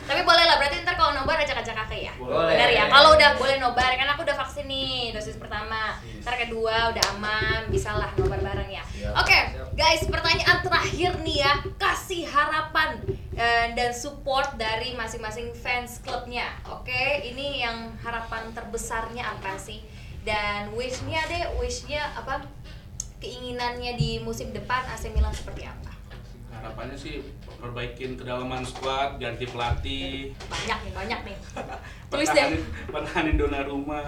Tapi 0.07 0.21
boleh 0.25 0.43
lah, 0.43 0.57
berarti 0.57 0.81
ntar 0.81 0.97
kalau 0.97 1.13
nobar 1.13 1.37
ajak-ajak 1.39 1.75
kakek 1.85 2.01
ya? 2.09 2.13
Boleh. 2.17 2.57
Benar 2.57 2.69
ya? 2.73 2.83
Kalau 2.89 3.09
udah 3.15 3.29
boleh 3.37 3.55
nobar, 3.61 3.91
kan 3.93 4.07
aku 4.11 4.21
udah 4.25 4.37
vaksin 4.37 4.65
nih, 4.65 5.13
dosis 5.13 5.37
pertama. 5.37 5.95
Ntar 6.21 6.35
kedua 6.41 6.91
udah 6.91 7.03
aman, 7.17 7.69
bisa 7.69 7.93
lah 7.93 8.09
nobar 8.17 8.41
bareng 8.41 8.69
ya. 8.69 8.83
Siap. 8.83 9.13
Oke, 9.21 9.39
guys, 9.77 10.03
pertanyaan 10.09 10.59
terakhir 10.65 11.11
nih 11.21 11.37
ya. 11.45 11.53
Kasih 11.77 12.25
harapan 12.27 13.01
eh, 13.37 13.73
dan 13.77 13.91
support 13.93 14.57
dari 14.57 14.97
masing-masing 14.97 15.53
fans 15.53 16.01
klubnya. 16.01 16.49
Oke, 16.69 17.21
ini 17.25 17.61
yang 17.61 17.93
harapan 18.01 18.49
terbesarnya 18.51 19.37
apa 19.37 19.55
sih? 19.61 19.81
Dan 20.21 20.73
wish-nya 20.77 21.21
deh, 21.29 21.57
wish-nya 21.57 22.05
apa? 22.17 22.45
Keinginannya 23.21 24.01
di 24.01 24.17
musim 24.17 24.49
depan 24.49 24.81
AC 24.89 25.13
Milan 25.13 25.29
seperti 25.29 25.69
apa? 25.69 26.00
Harapannya 26.51 26.93
sih 26.93 27.23
perbaikin 27.57 28.15
kedalaman 28.15 28.61
squad, 28.61 29.17
ganti 29.17 29.45
pelatih, 29.45 30.35
Banyak 30.43 30.79
nih, 30.83 30.93
banyak 30.93 31.19
nih. 31.23 31.35
Tulis 32.11 32.27
deh. 32.27 32.35
pertahanin, 32.37 32.61
pertahanin 32.87 33.35
Donnarumma. 33.35 34.01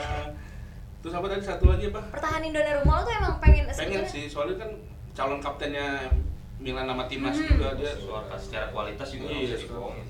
Terus 1.00 1.14
apa 1.14 1.26
tadi 1.28 1.44
satu 1.44 1.66
lagi 1.68 1.88
apa? 1.88 2.02
Pertahanin 2.10 2.52
Donnarumma 2.52 2.94
lo 2.94 3.04
tuh 3.04 3.14
emang 3.14 3.36
pengen 3.40 3.64
Pengen 3.66 3.76
sebetulnya- 4.04 4.10
sih, 4.10 4.26
soalnya 4.26 4.56
kan 4.58 4.70
calon 5.14 5.40
kaptennya 5.40 6.12
Milan 6.58 6.86
sama 6.86 7.04
timnas 7.06 7.36
Mhm. 7.36 7.48
juga 7.50 7.68
dia. 7.76 7.92
Suara 7.94 8.36
secara 8.36 8.66
kualitas 8.70 9.08
juga 9.10 9.28
Iya, 9.30 9.40
bisa 9.42 9.56
dibohongin 9.62 10.08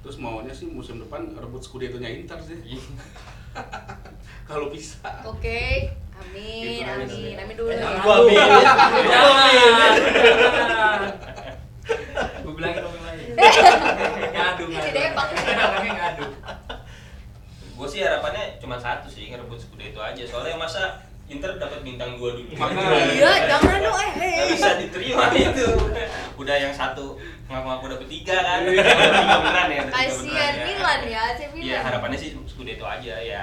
Terus 0.00 0.16
maunya 0.18 0.52
sih 0.52 0.68
musim 0.68 1.00
depan 1.00 1.32
rebut 1.32 1.58
Scudetto-nya 1.58 2.06
Inter 2.08 2.36
sih. 2.38 2.60
Iya. 2.62 2.82
Kalau 4.44 4.68
bisa. 4.68 5.00
Oke, 5.24 5.88
amin, 6.16 6.62
Gitu 6.62 6.82
amin, 6.84 7.06
sih. 7.08 7.28
amin. 7.34 7.54
Dulu. 7.54 7.70
Eh, 7.70 7.76
ya. 7.76 7.88
Gua 7.98 8.14
ambil. 8.16 8.44
Gua 9.02 9.30
ambil. 9.30 9.70
gue 12.36 12.52
bilangin 12.52 12.80
ngomong 12.80 13.02
lagi 13.02 13.24
ngadu 14.34 14.64
ngadu. 14.64 15.00
ngadu 15.90 16.26
gue 17.74 17.88
sih 17.90 18.00
harapannya 18.00 18.56
cuma 18.56 18.76
satu 18.78 19.10
sih 19.10 19.26
ngerebut 19.26 19.58
Scudetto 19.58 19.98
aja. 19.98 20.22
Soalnya 20.22 20.54
masa 20.56 21.02
Inter 21.24 21.56
dapat 21.56 21.80
bintang 21.80 22.14
dua 22.14 22.36
dulu. 22.36 22.52
Makanya. 22.52 23.00
Iya, 23.10 23.30
jangan 23.48 23.80
dong, 23.80 23.96
eh, 23.96 24.12
eh. 24.20 24.46
bisa 24.52 24.76
diterima 24.76 25.32
itu. 25.32 25.66
Udah 26.36 26.52
yang 26.54 26.68
satu 26.70 27.16
ngaku-ngaku 27.48 27.84
dapet 27.90 28.08
tiga 28.12 28.36
kan. 28.38 28.60
Tiga 28.62 28.84
beneran 29.40 29.68
ya 29.72 29.82
Kasihan 29.88 30.52
ya. 30.54 30.64
Milan 30.68 31.00
ya, 31.02 31.20
AC 31.32 31.40
Milan. 31.50 31.64
Iya 31.64 31.78
harapannya 31.80 32.18
sih 32.20 32.30
Scudetto 32.44 32.84
aja 32.84 33.14
ya 33.18 33.42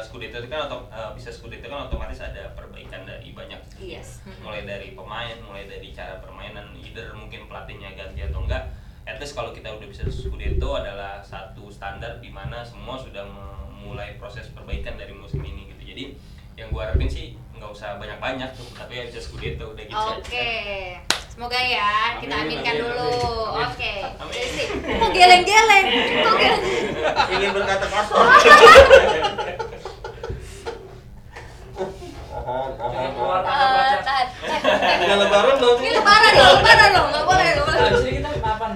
Scudetto 0.00 0.40
itu 0.40 0.48
kan 0.48 0.66
otom- 0.66 0.88
eh, 0.88 1.10
bisa 1.12 1.28
Scudetto 1.28 1.68
kan 1.68 1.86
otomatis 1.86 2.16
ada 2.18 2.48
perbaikan 2.56 3.04
dari 3.04 3.36
banyak. 3.36 3.60
Yes. 3.76 4.24
mulai 4.40 4.64
dari 4.64 4.96
pemain 4.96 5.36
mulai 5.44 5.68
dari 5.68 5.92
cara 5.92 6.16
permainan 6.16 6.72
either 6.80 7.12
mungkin 7.12 7.44
pelatihnya 7.44 7.92
ganti 7.92 8.24
atau 8.24 8.40
enggak. 8.40 8.72
At 9.06 9.20
least 9.20 9.36
kalau 9.36 9.52
kita 9.52 9.68
udah 9.70 9.86
bisa 9.86 10.08
Scudetto 10.08 10.74
adalah 10.74 11.20
satu 11.20 11.68
standar 11.68 12.18
di 12.18 12.32
mana 12.32 12.64
semua 12.64 12.96
sudah 12.96 13.22
memulai 13.22 14.16
proses 14.16 14.48
perbaikan 14.50 14.96
dari 14.96 15.12
musim 15.12 15.44
ini 15.44 15.70
gitu. 15.70 15.82
Jadi 15.92 16.04
yang 16.56 16.72
gua 16.72 16.88
harapin 16.88 17.06
sih 17.06 17.36
nggak 17.56 17.70
usah 17.72 17.96
banyak-banyak 17.96 18.50
tuh 18.52 18.68
tapi 18.76 18.92
ya 19.00 19.02
bisa 19.08 19.20
Scudetto 19.20 19.72
udah 19.72 19.84
gitu 19.84 19.96
aja. 19.96 20.16
Oke. 20.20 20.52
Semoga 21.36 21.60
ya 21.60 22.16
kita 22.16 22.32
Amin, 22.32 22.60
aminkan 22.60 22.74
amin, 22.80 22.84
dulu. 22.84 23.12
Oke. 23.60 23.94
Sih, 24.32 24.66
kok 24.72 25.10
geleng-geleng? 25.12 25.86
Kok 26.24 26.34
geleng? 26.40 26.62
ingin 27.36 27.50
berkata 27.52 27.86
tahan. 27.92 28.06
Eh, 32.46 32.68
Udah 35.02 35.16
lebaran 35.18 35.56
dong. 35.58 35.78
Ini 35.82 35.90
lebaran 35.98 36.32
loh, 36.38 36.50
lebaran 36.62 36.90
loh, 36.94 37.04
nggak 37.10 37.24
boleh, 37.26 37.46
nggak 37.52 37.66
boleh. 37.66 37.80
Habis 37.84 38.06
ini 38.06 38.22
kita 38.22 38.30
kapan? 38.38 38.70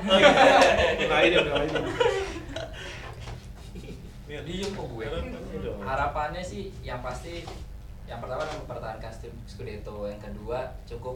Bukain 1.01 1.31
ya, 1.31 1.41
bukain. 1.47 1.70
Diem 4.51 4.70
kok 4.74 4.87
gue. 4.91 5.07
Harapannya 5.87 6.43
sih 6.43 6.74
yang 6.83 6.99
pasti 7.07 7.47
yang 8.11 8.19
pertama 8.19 8.43
adalah 8.43 8.59
mempertahankan 8.59 9.13
Scudetto, 9.47 10.11
yang 10.11 10.19
kedua 10.19 10.67
cukup 10.83 11.15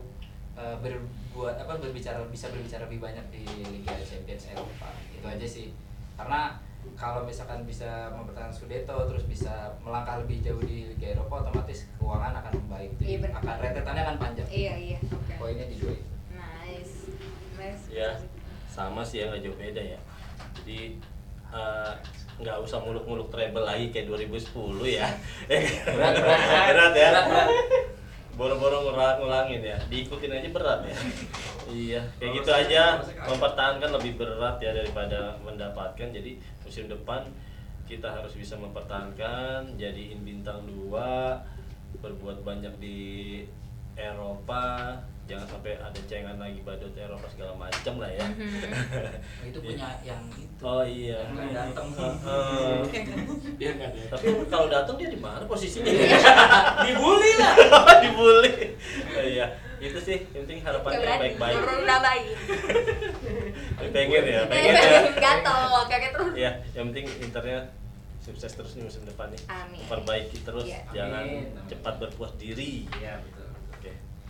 eh, 0.54 0.76
berbuat 0.78 1.58
apa 1.58 1.82
berbicara 1.82 2.22
bisa 2.30 2.46
berbicara 2.54 2.86
lebih 2.86 3.02
banyak 3.02 3.26
di 3.34 3.42
Liga 3.66 3.98
Champions 3.98 4.46
Eropa. 4.54 4.94
Itu 5.10 5.26
aja 5.26 5.46
sih. 5.46 5.74
Karena 6.14 6.54
kalau 6.94 7.26
misalkan 7.26 7.66
bisa 7.66 8.14
mempertahankan 8.14 8.54
Scudetto 8.54 8.94
terus 9.10 9.26
bisa 9.26 9.74
melangkah 9.82 10.22
lebih 10.22 10.38
jauh 10.38 10.62
di 10.62 10.94
Liga 10.94 11.18
Eropa 11.18 11.42
otomatis 11.42 11.90
keuangan 11.98 12.38
akan 12.38 12.52
membaik. 12.62 12.94
Jadi 13.02 13.18
Iya, 13.18 13.28
akan 13.34 13.54
rentetannya 13.58 14.02
akan 14.06 14.16
panjang. 14.22 14.48
Iya, 14.54 14.74
iya. 14.78 14.98
Oke. 15.10 15.34
Poinnya 15.34 15.66
di 15.66 15.76
dua 15.82 15.92
itu. 15.98 16.10
Nice. 16.30 16.94
Nice. 17.58 17.84
ya 17.90 18.10
sama 18.70 19.06
sih 19.06 19.22
ya 19.22 19.30
nggak 19.30 19.46
jauh 19.46 19.54
beda 19.54 19.78
ya 19.78 19.98
jadi 20.58 20.98
eh, 21.54 21.92
nggak 22.34 22.58
usah 22.66 22.82
muluk-muluk 22.82 23.30
treble 23.30 23.62
lagi 23.62 23.94
kayak 23.94 24.10
2010 24.10 24.98
ya. 24.98 25.06
Berat, 25.86 26.14
berat, 26.18 26.40
berat. 26.42 26.94
ya. 27.02 27.10
Boro-boro 28.34 28.90
ngulang 28.90 29.22
ngulangin 29.22 29.62
ya. 29.62 29.78
Diikutin 29.86 30.34
aja 30.34 30.50
berat 30.50 30.80
ya. 30.86 30.96
Iya 31.64 32.04
kayak 32.20 32.44
gitu 32.44 32.50
aja. 32.52 33.00
mempertahankan 33.24 33.88
lebih 33.88 34.20
berat 34.20 34.60
ya 34.60 34.76
daripada 34.76 35.38
mendapatkan. 35.40 36.12
Jadi 36.12 36.36
musim 36.60 36.90
depan 36.90 37.24
kita 37.88 38.10
harus 38.10 38.36
bisa 38.36 38.56
mempertahankan 38.60 39.78
jadiin 39.80 40.20
bintang 40.24 40.64
dua 40.68 41.40
berbuat 42.00 42.44
banyak 42.44 42.74
di 42.82 43.00
Eropa 43.94 44.98
jangan 45.24 45.46
sampai 45.48 45.72
ada 45.74 46.00
cengan 46.04 46.36
lagi 46.36 46.60
badut 46.60 46.92
Eropa 46.92 47.24
segala 47.26 47.52
macam 47.54 47.94
lah 47.96 48.08
ya 48.08 48.26
Itu 49.40 49.58
punya 49.58 49.88
yang 50.06 50.20
itu. 50.30 50.60
oh 50.60 50.82
iya 50.82 51.16
Yang 51.18 51.32
nggak 51.32 51.48
datang. 51.72 51.88
Heeh. 51.90 52.78
Dia 53.56 53.70
nggak 53.72 53.88
ada. 53.88 54.02
tapi 54.10 54.24
kalau 54.46 54.66
datang 54.68 54.94
dia 54.94 55.08
di 55.08 55.16
mana 55.16 55.40
posisinya 55.44 55.88
Dibully 56.86 57.32
lah. 57.36 57.54
dibully 58.02 58.52
Oh, 59.10 59.22
iya 59.22 59.46
itu 59.76 59.98
sih 59.98 60.16
yang 60.30 60.44
penting 60.44 60.60
harapannya 60.60 60.96
baik-baik 61.18 61.54
baru 61.56 61.84
nambahin. 61.84 62.36
pengen 63.90 64.24
ya 64.24 64.40
pengen 64.46 64.72
ya 64.72 65.00
Gatel, 65.14 65.60
kaget 65.86 66.10
terus. 66.10 66.32
ya 66.34 66.50
yang 66.72 66.84
penting 66.88 67.04
internya 67.20 67.58
sukses 68.18 68.48
terus 68.50 68.72
nih 68.74 68.82
musim 68.82 69.04
depan 69.04 69.28
nih 69.28 69.40
Amin. 69.46 69.84
perbaiki 69.84 70.40
terus 70.40 70.64
Iya. 70.64 70.80
jangan 70.90 71.20
Amin, 71.22 71.44
cepat 71.68 71.94
berpuas 71.98 72.32
diri 72.34 72.88
Iya 72.94 73.20
betul. 73.20 73.43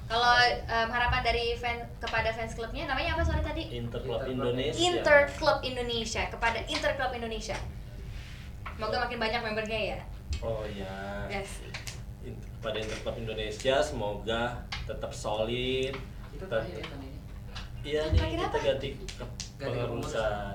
Kalau 0.04 0.36
em, 0.68 0.88
harapan 0.88 1.20
dari 1.22 1.56
fan 1.56 1.80
kepada 1.96 2.28
fans 2.30 2.52
klubnya 2.52 2.84
namanya 2.84 3.16
apa 3.16 3.22
sorry 3.24 3.40
tadi? 3.40 3.72
Inter 3.72 4.00
Club 4.00 4.20
Inter 4.20 4.30
Indonesia 4.30 4.80
Inter 4.84 5.18
Club 5.32 5.58
Indonesia 5.62 6.22
kepada 6.28 6.58
Inter 6.64 6.92
Club 6.94 7.12
Indonesia. 7.14 7.56
Semoga 8.68 8.96
makin 9.00 9.18
banyak 9.18 9.40
membernya 9.40 9.80
ya. 9.92 9.98
oh 10.40 10.66
ya 10.66 11.24
Yes. 11.30 11.62
Pada 12.58 12.76
Inter 12.76 12.98
Club 13.00 13.16
Indonesia 13.18 13.76
semoga 13.80 14.42
tetap 14.82 15.08
solid 15.10 15.94
Itu 16.30 16.42
Tetap- 16.42 16.64
ya 16.64 16.80
ini. 16.82 17.10
iya 17.82 18.00
nih 18.06 18.18
terakhir 18.18 18.34
kita 18.34 18.48
apa? 18.50 18.58
ganti 18.60 18.88
Ganti 19.54 19.78
pengurusan 19.78 20.54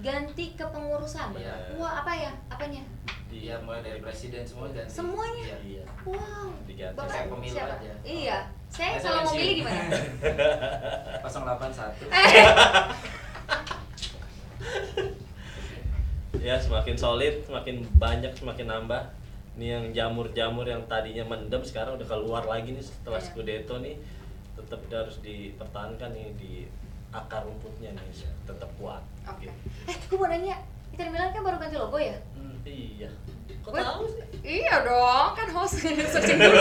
Ganti 0.00 0.44
kepengurusan. 0.56 1.28
Iya. 1.36 1.76
Wah, 1.76 2.00
apa 2.00 2.12
ya? 2.12 2.32
Apanya? 2.48 2.80
Iya 3.30 3.54
mulai 3.62 3.80
dari 3.80 3.98
presiden 3.98 4.42
semua 4.42 4.66
ganti. 4.68 4.90
Semuanya? 4.90 5.44
Iya. 5.46 5.58
iya 5.62 5.84
Wow. 6.02 6.50
diganti 6.64 6.96
Bapak 6.96 7.10
Kayak 7.10 7.26
pemilu 7.30 7.54
siapa? 7.54 7.74
aja. 7.76 7.92
Iya. 8.02 8.38
Saya 8.66 8.88
Saya 8.92 9.00
kalau 9.00 9.14
mau 9.16 9.22
pensiun. 9.24 9.38
milih 9.38 9.54
gimana? 9.56 9.82
081. 11.22 12.10
Eh, 12.10 12.26
ya 16.46 16.56
semakin 16.56 16.96
solid 16.96 17.34
semakin 17.44 17.76
banyak 17.96 18.32
semakin 18.32 18.66
nambah 18.66 19.02
ini 19.54 19.66
yang 19.68 19.84
jamur-jamur 19.92 20.64
yang 20.64 20.80
tadinya 20.86 21.26
mendem 21.26 21.60
sekarang 21.60 21.94
udah 21.94 22.08
keluar 22.08 22.42
lagi 22.44 22.72
nih 22.72 22.80
setelah 22.80 23.20
Iya. 23.20 23.26
Scudetto 23.28 23.74
nih 23.78 23.96
tetap 24.56 24.80
harus 24.90 25.16
dipertahankan 25.20 26.10
nih 26.10 26.28
di 26.34 26.52
akar 27.10 27.42
rumputnya 27.42 27.90
nih 27.92 28.14
tetap 28.42 28.70
kuat 28.74 29.02
Oke. 29.26 29.46
gitu. 29.46 29.52
Eh, 29.84 29.96
gue 30.00 30.16
mau 30.16 30.26
nanya, 30.26 30.56
Inter 31.00 31.16
Milan 31.16 31.32
kan 31.32 31.40
baru 31.40 31.56
ganti 31.56 31.80
logo 31.80 31.96
ya? 31.96 32.12
Hmm, 32.36 32.60
Iya. 32.60 33.08
Kok 33.64 33.72
Gue- 33.72 33.80
tahu 33.80 34.04
sih? 34.04 34.20
Iya 34.60 34.84
dong, 34.84 35.32
kan 35.32 35.48
host 35.48 35.80
searching 36.12 36.36
dulu. 36.36 36.60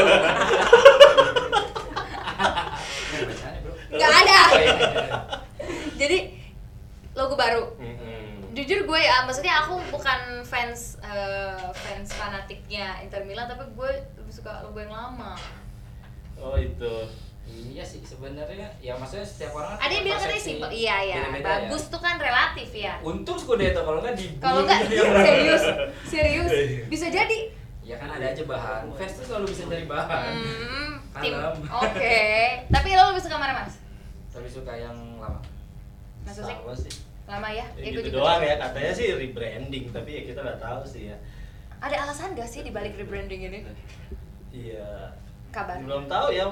Nggak 3.89 4.11
ada. 4.15 4.39
Oh, 4.39 4.55
iya. 4.55 4.75
Jadi 5.97 6.17
logo 7.11 7.35
baru. 7.35 7.67
Jujur 8.49 8.79
gue 8.83 8.99
ya, 8.99 9.27
maksudnya 9.27 9.59
aku 9.59 9.75
bukan 9.91 10.39
fans 10.41 10.95
eh, 10.99 11.67
fans 11.75 12.09
fanatiknya 12.11 13.03
Inter 13.03 13.23
Milan, 13.23 13.43
tapi 13.45 13.67
gue 13.69 13.91
lebih 14.15 14.31
suka 14.31 14.63
logo 14.63 14.79
yang 14.79 14.95
lama. 14.95 15.35
Oh 16.35 16.55
itu. 16.55 17.11
Iya 17.49 17.83
sih 17.87 18.03
sebenarnya 18.03 18.67
ya 18.83 18.93
maksudnya 18.93 19.23
setiap 19.23 19.55
orang 19.55 19.73
kan 19.73 19.87
Ada 19.87 19.93
yang 19.95 20.05
bilang 20.05 20.21
katanya 20.21 20.43
simpel, 20.43 20.69
iya 20.69 20.95
ya. 21.01 21.15
beda-beda 21.23 21.47
Bagus 21.47 21.83
tuh 21.87 22.01
kan 22.03 22.15
relatif 22.19 22.69
ya. 22.75 22.93
Untung 23.01 23.37
Scudetto 23.39 23.81
kalau 23.81 23.99
nggak 24.03 24.15
di 24.19 24.25
Kalau 24.37 24.61
enggak 24.67 24.79
serius, 25.23 25.63
serius 26.05 26.51
bisa 26.91 27.07
jadi. 27.07 27.39
Ya 27.81 27.95
kan 27.97 28.09
ada 28.13 28.25
aja 28.29 28.43
bahan. 28.45 28.83
Fans 28.93 29.13
tuh 29.17 29.25
selalu 29.25 29.45
bisa 29.49 29.63
cari 29.65 29.85
bahan. 29.89 30.31
Hmm, 30.37 30.91
tim. 31.23 31.33
Oke. 31.65 32.19
Tapi 32.69 32.89
lo 32.93 33.03
lebih 33.09 33.23
suka 33.25 33.37
mana 33.41 33.53
mas? 33.65 33.81
Tapi 34.29 34.45
suka 34.45 34.73
yang 34.77 34.93
lama. 35.17 35.41
Sama 36.29 36.73
sih. 36.77 36.93
Lama 37.25 37.49
ya? 37.49 37.65
Ya, 37.77 37.83
Ikut 37.89 38.05
gitu 38.05 38.17
doang 38.21 38.41
ya 38.41 38.57
katanya 38.57 38.91
sih 38.93 39.13
rebranding 39.13 39.89
tapi 39.89 40.09
ya 40.17 40.21
kita 40.27 40.39
nggak 40.45 40.59
tahu 40.61 40.81
sih 40.85 41.09
ya. 41.09 41.17
Ada 41.79 42.05
alasan 42.05 42.35
gak 42.35 42.49
sih 42.49 42.59
dibalik 42.59 42.93
rebranding 42.99 43.41
ini? 43.47 43.59
Iya. 44.51 45.15
Kabar. 45.49 45.79
Belum 45.79 46.05
tahu 46.11 46.35
ya. 46.35 46.45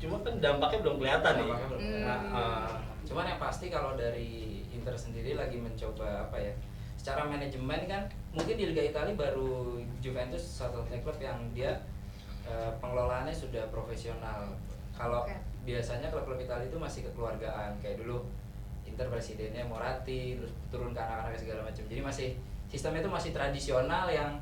Cuma 0.00 0.16
kan 0.24 0.34
dampaknya 0.40 0.78
belum 0.80 0.96
kelihatan 0.98 1.32
nih. 1.36 1.46
Belum 1.46 1.80
Hmm. 1.80 2.02
Nah, 2.08 2.18
eh, 2.32 2.70
cuman 3.04 3.24
yang 3.28 3.40
pasti 3.40 3.68
kalau 3.68 3.92
dari 3.94 4.64
Inter 4.72 4.96
sendiri 4.96 5.36
lagi 5.36 5.60
mencoba 5.60 6.24
apa 6.26 6.40
ya? 6.40 6.52
Secara 6.96 7.28
manajemen 7.28 7.84
kan 7.84 8.08
mungkin 8.32 8.56
di 8.56 8.64
Liga 8.72 8.84
Italia 8.84 9.12
baru 9.16 9.80
Juventus 10.00 10.40
satu-satunya 10.40 11.00
klub 11.04 11.20
yang 11.20 11.38
dia 11.52 11.76
eh, 12.48 12.72
pengelolaannya 12.80 13.36
sudah 13.36 13.68
profesional. 13.68 14.56
Kalau 14.96 15.28
Oke. 15.28 15.36
biasanya 15.68 16.08
klub-klub 16.08 16.40
Italia 16.40 16.68
itu 16.68 16.80
masih 16.80 17.04
kekeluargaan 17.08 17.76
kayak 17.84 18.00
dulu 18.00 18.24
Inter 18.88 19.06
presidennya 19.12 19.64
Moratti 19.68 20.40
terus 20.40 20.52
turun 20.72 20.96
ke 20.96 21.00
anak-anak 21.00 21.36
segala 21.36 21.60
macam. 21.68 21.84
Jadi 21.84 22.00
masih 22.00 22.28
sistemnya 22.68 23.04
itu 23.04 23.12
masih 23.12 23.30
tradisional 23.32 24.08
yang 24.08 24.40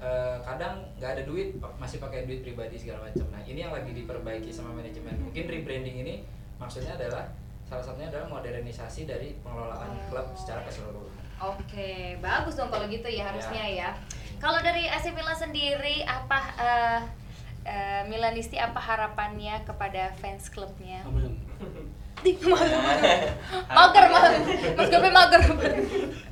eh, 0.00 0.36
kadang 0.40 0.80
nggak 0.96 1.10
ada 1.12 1.22
duit 1.22 1.48
masih 1.76 1.98
pakai 1.98 2.24
duit 2.24 2.40
pribadi 2.40 2.74
segala 2.74 3.04
macam. 3.04 3.28
Nah 3.28 3.42
ini 3.42 3.60
yang 3.60 3.70
lagi 3.70 3.92
diperbaiki 3.92 4.48
sama 4.48 4.72
manajemen. 4.72 5.14
Mungkin 5.20 5.44
rebranding 5.44 5.96
ini 6.00 6.14
maksudnya 6.56 6.96
adalah 6.96 7.28
salah 7.62 7.84
satunya 7.84 8.08
adalah 8.08 8.26
modernisasi 8.28 9.04
dari 9.04 9.36
pengelolaan 9.40 9.94
Oh. 9.94 10.04
klub 10.08 10.26
secara 10.34 10.64
keseluruhan. 10.64 11.12
Oke, 11.40 12.18
bagus 12.18 12.52
dong 12.52 12.68
kalau 12.68 12.84
gitu 12.84 13.06
ya 13.06 13.24
harusnya 13.24 13.64
Ya. 13.64 13.88
ya. 13.88 13.90
Kalau 14.36 14.60
dari 14.60 14.84
AC 14.84 15.08
Milan 15.10 15.32
sendiri 15.32 16.02
apa 16.02 16.38
eh, 16.58 17.00
eh, 17.64 18.02
Milanisti 18.04 18.56
apa 18.56 18.76
harapannya 18.76 19.64
kepada 19.64 20.12
fans 20.16 20.48
klubnya? 20.48 21.00
Mager, 22.20 22.36
mager, 23.72 24.04
mager, 24.12 24.32
mas 24.76 24.88
Gope 24.88 25.08
mager. 25.08 25.40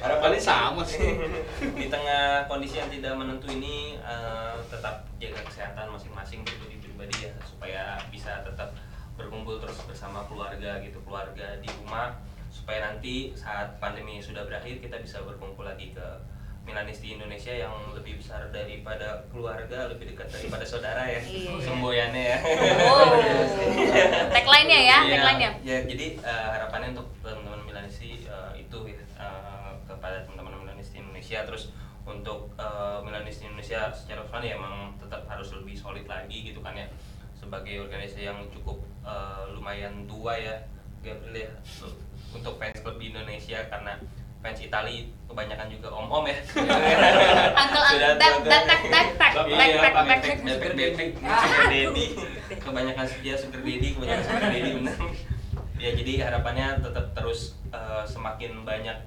Harapannya 0.00 0.40
sama 0.40 0.82
sih. 0.82 1.16
di 1.78 1.86
tengah 1.86 2.44
kondisi 2.46 2.76
yang 2.76 2.88
tidak 2.88 3.12
menentu 3.14 3.46
ini 3.48 3.96
eh, 3.96 4.56
tetap 4.66 5.04
jaga 5.16 5.40
kesehatan 5.44 5.86
masing-masing 5.90 6.40
pribadi-pribadi 6.40 7.16
ya 7.22 7.32
supaya 7.42 7.82
bisa 8.08 8.40
tetap 8.42 8.72
berkumpul 9.14 9.60
terus 9.60 9.76
bersama 9.84 10.24
keluarga 10.24 10.80
gitu 10.80 10.96
keluarga 11.00 11.60
di 11.60 11.68
rumah 11.76 12.16
supaya 12.48 12.82
nanti 12.82 13.30
saat 13.32 13.76
pandemi 13.76 14.18
sudah 14.18 14.42
berakhir 14.42 14.80
kita 14.80 14.96
bisa 14.96 15.20
berkumpul 15.20 15.62
lagi 15.62 15.92
ke 15.92 16.06
Milanisti 16.60 17.14
Indonesia 17.14 17.52
yang 17.52 17.72
lebih 17.90 18.16
besar 18.16 18.48
daripada 18.48 19.24
keluarga 19.28 19.88
lebih 19.88 20.12
dekat 20.12 20.28
daripada 20.30 20.60
saudara 20.62 21.02
ya 21.04 21.20
Iya. 21.20 21.56
semboyannya 21.58 22.24
ya 22.26 22.38
Oh, 22.84 23.16
tagline-nya 24.34 24.80
ya, 24.82 24.98
Iya, 25.02 25.14
tagline-nya. 25.14 25.50
ya 25.60 25.78
jadi 25.84 26.06
eh, 26.16 26.44
harapannya 26.50 26.88
untuk 26.92 27.08
teman-teman 27.20 27.60
Milanisti 27.64 28.24
eh, 28.24 28.52
itu 28.56 28.78
ya, 28.86 28.99
kepada 30.00 30.24
teman-teman 30.24 30.64
Milanisti 30.64 30.96
Indonesia 30.96 31.44
terus 31.44 31.68
untuk 32.08 32.48
eh, 32.56 32.98
Milanisti 33.04 33.44
Indonesia 33.44 33.92
secara 33.92 34.24
keseluruhan 34.24 34.48
ya 34.48 34.54
emang 34.56 34.74
tetap 34.96 35.28
harus 35.28 35.52
lebih 35.52 35.76
solid 35.76 36.08
lagi 36.08 36.48
gitu 36.48 36.64
kan 36.64 36.72
ya 36.72 36.88
sebagai 37.36 37.84
organisasi 37.84 38.24
yang 38.24 38.40
cukup 38.48 38.80
eh, 39.04 39.44
lumayan 39.52 40.08
tua 40.08 40.40
ya 40.40 40.56
Gabriel 41.04 41.48
ya 41.48 41.52
untuk 42.32 42.56
fans 42.56 42.80
klub 42.80 42.96
di 42.96 43.12
Indonesia 43.12 43.60
karena 43.68 44.00
fans 44.40 44.60
Itali 44.64 45.12
kebanyakan 45.28 45.68
juga 45.68 45.88
om-om 45.92 46.24
ya. 46.24 46.38
Sudah. 46.48 48.16
Kebanyakan 52.48 53.04
dia 53.20 53.36
sugar 53.36 53.62
daddy, 53.62 53.88
kebanyakan 53.92 54.24
sugar 54.24 54.48
daddy 54.48 54.70
benar. 54.80 54.96
Ya 55.80 55.96
jadi 55.96 56.28
harapannya 56.28 56.76
tetap 56.84 57.16
terus 57.16 57.56
eh, 57.72 58.04
semakin 58.04 58.68
banyak 58.68 59.00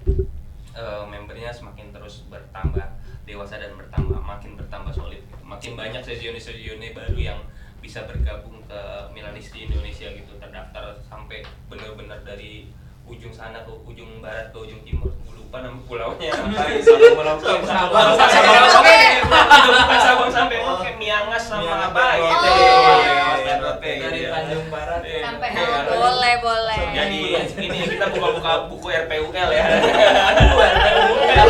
eh, 0.74 1.04
membernya 1.08 1.54
semakin 1.54 1.94
terus 1.94 2.26
bertambah 2.28 2.86
dewasa 3.24 3.56
dan 3.62 3.74
bertambah 3.80 4.20
makin 4.20 4.60
bertambah 4.60 4.92
solid 4.92 5.22
gitu. 5.24 5.44
makin 5.46 5.80
banyak 5.80 6.04
sesione-sesione 6.04 6.92
baru 6.92 7.18
yang 7.18 7.40
bisa 7.80 8.08
bergabung 8.08 8.64
ke 8.64 8.80
Milanisti 9.12 9.68
Indonesia 9.68 10.08
gitu 10.12 10.40
terdaftar 10.40 10.96
sampai 11.08 11.44
benar-benar 11.68 12.24
dari 12.24 12.72
ujung 13.06 13.32
sana 13.32 13.62
ke 13.62 13.72
ujung 13.84 14.10
barat 14.20 14.50
ke 14.50 14.58
ujung 14.60 14.82
timur 14.82 15.12
Gua 15.14 15.36
lupa 15.36 15.58
nama 15.60 15.80
pulaunya 15.86 16.32
Merauke 16.34 16.82
Sabang, 16.82 17.38
Sabang 17.38 17.62
Sabang 17.62 18.44
Merauke 18.50 19.00
Merauke. 19.22 19.70
bukan 19.70 20.00
Sabang 20.00 20.30
sampai 20.30 20.56
Merauke 20.58 20.92
Miangas 20.96 21.44
sama 21.44 21.74
apa 21.88 22.06
gitu 22.16 22.34
Oh. 22.34 22.98
Iya, 23.38 23.56
Merauke, 23.56 23.92
Dari. 24.00 24.20
Tanjung 24.26 24.68
Barat 24.68 25.02
Iya. 25.04 25.20
Sampai 25.22 25.50
Iya. 25.52 25.80
boleh, 25.86 26.34
boleh. 26.40 26.80
Jadi 26.92 27.20
ini 27.60 27.78
kita 27.88 28.06
buka-buka 28.10 28.52
buku 28.68 28.88
RPUL 28.90 29.30
ya. 29.52 29.64
Aduh, 30.30 30.58
RPUL. 30.58 31.50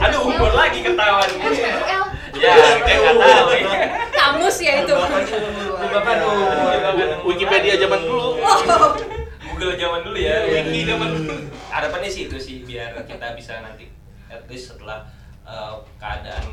Aduh, 0.00 0.20
umur 0.24 0.52
lagi 0.52 0.78
ketahuan. 0.80 1.28
RPUL. 1.28 2.04
Ya, 2.36 2.52
kita 2.78 3.10
tahu. 3.12 3.48
Kamus 4.12 4.56
ya 4.58 4.72
itu. 4.80 4.94
Bapak 5.76 6.14
dulu. 6.16 6.42
Wikipedia 7.26 7.74
zaman 7.76 8.00
dulu. 8.02 8.28
Google 9.56 9.72
zaman 9.74 10.00
dulu 10.04 10.18
ya, 10.18 10.36
Iya. 10.44 10.60
Wiki 10.62 10.84
zaman 10.84 11.08
dulu. 11.10 11.34
Harapannya 11.66 12.06
sih 12.06 12.28
itu 12.28 12.36
sih 12.36 12.56
biar 12.62 12.92
kita 13.02 13.32
bisa 13.32 13.56
nanti 13.58 13.88
at 14.28 14.44
least 14.44 14.68
setelah 14.70 15.00
eh, 15.42 15.72
keadaan 15.96 16.44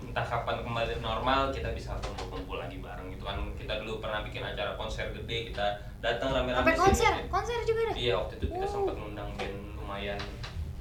entah 0.00 0.22
kapan 0.22 0.60
kembali 0.60 0.94
normal 0.98 1.50
kita 1.50 1.72
bisa 1.72 1.96
kumpul-kumpul 1.98 2.56
lagi 2.56 2.78
bareng 2.78 3.08
gitu 3.08 3.24
kan 3.24 3.34
kita 3.56 3.80
dulu 3.80 3.98
pernah 3.98 4.20
bikin 4.20 4.44
acara 4.44 4.76
konser 4.76 5.10
gede 5.10 5.48
kita 5.48 5.66
datang 5.98 6.30
rame-rame 6.30 6.62
Sampai 6.62 6.74
sini. 6.74 6.84
konser, 6.84 7.12
konser 7.26 7.58
juga 7.64 7.80
ada. 7.82 7.92
Iya 7.96 8.12
waktu 8.16 8.34
itu 8.36 8.46
kita 8.48 8.62
Oh. 8.62 8.70
sempat 8.70 8.94
ngundang 8.94 9.30
band 9.34 9.56
lumayan 9.74 10.18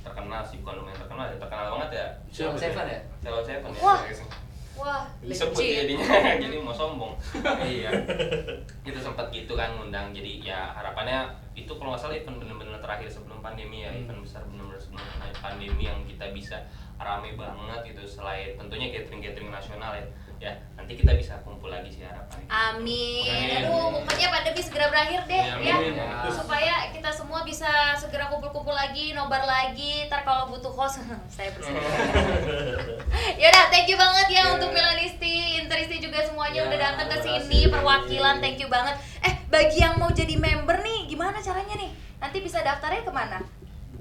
terkenal 0.02 0.42
sih 0.44 0.60
bukan 0.60 0.74
lumayan 0.78 1.00
terkenal 1.00 1.26
ya 1.26 1.36
terkenal 1.40 1.66
banget 1.72 1.90
ya 1.92 2.08
Siapa 2.30 2.54
Seven 2.56 2.86
ya? 2.86 3.00
Celon 3.22 3.44
Seven 3.44 3.70
ya 3.72 3.82
Wah. 3.82 4.00
Wah, 4.80 5.04
disebut 5.22 5.58
legit. 5.60 5.76
jadinya. 5.84 6.08
Jadi 6.44 6.56
mau 6.64 6.76
sombong. 6.76 7.14
Iya. 7.64 7.92
Kita 8.82 9.00
sempat 9.00 9.30
gitu 9.30 9.54
kan 9.54 9.76
ngundang. 9.76 10.16
Jadi 10.16 10.42
ya 10.42 10.72
harapannya 10.74 11.32
itu 11.54 11.70
kalau 11.76 11.94
nggak 11.94 12.02
salah 12.02 12.16
event 12.16 12.40
bener-bener 12.40 12.80
terakhir 12.80 13.12
sebelum 13.12 13.44
pandemi 13.44 13.84
ya. 13.84 13.92
Hmm. 13.92 14.08
event 14.08 14.20
besar 14.24 14.42
bener-bener 14.48 14.80
sebelum 14.80 15.04
pandemi 15.44 15.84
yang 15.86 16.00
kita 16.08 16.32
bisa 16.32 16.58
rame 16.98 17.36
banget 17.36 17.80
gitu. 17.94 18.02
Selain 18.08 18.56
tentunya 18.56 18.90
catering-catering 18.96 19.52
nasional 19.52 19.92
ya 19.98 20.06
ya 20.42 20.54
nanti 20.74 20.98
kita 20.98 21.14
bisa 21.14 21.38
kumpul 21.46 21.70
lagi 21.70 21.88
sih 21.88 22.02
harapannya 22.02 22.50
Amin. 22.50 23.24
Amin. 23.24 23.64
Aduh, 23.64 24.02
pokoknya 24.02 24.28
pandemi 24.28 24.60
segera 24.60 24.90
berakhir 24.90 25.24
deh 25.24 25.40
Iya, 25.40 25.56
ya. 25.62 25.76
amin. 25.78 25.94
Supaya 26.28 26.74
kita 26.90 27.08
semua 27.08 27.46
bisa 27.46 27.70
segera 27.96 28.28
kumpul-kumpul 28.28 28.74
lagi, 28.74 29.14
nobar 29.14 29.46
lagi. 29.46 30.10
Ntar 30.10 30.26
kalau 30.26 30.50
butuh 30.50 30.68
host, 30.68 31.00
saya 31.32 31.54
bersedia. 31.54 31.80
Yaudah, 33.42 33.66
thank 33.70 33.88
you 33.88 33.96
banget 33.96 34.28
ya 34.28 34.44
Iya. 34.44 34.54
untuk 34.58 34.74
Milanisti, 34.74 35.64
Interisti 35.64 36.02
juga 36.02 36.20
semuanya 36.22 36.52
Ya, 36.58 36.68
udah 36.68 36.80
datang 36.82 37.08
ke 37.08 37.18
sini, 37.22 37.72
perwakilan, 37.72 38.44
thank 38.44 38.60
you 38.60 38.68
banget. 38.68 39.00
Eh, 39.22 39.34
bagi 39.48 39.80
yang 39.80 39.96
mau 39.96 40.12
jadi 40.12 40.36
member 40.36 40.82
nih, 40.82 41.08
gimana 41.08 41.40
caranya 41.40 41.78
nih? 41.78 41.92
Nanti 42.20 42.38
bisa 42.42 42.60
daftarnya 42.60 43.06
ke 43.06 43.14
mana? 43.14 43.40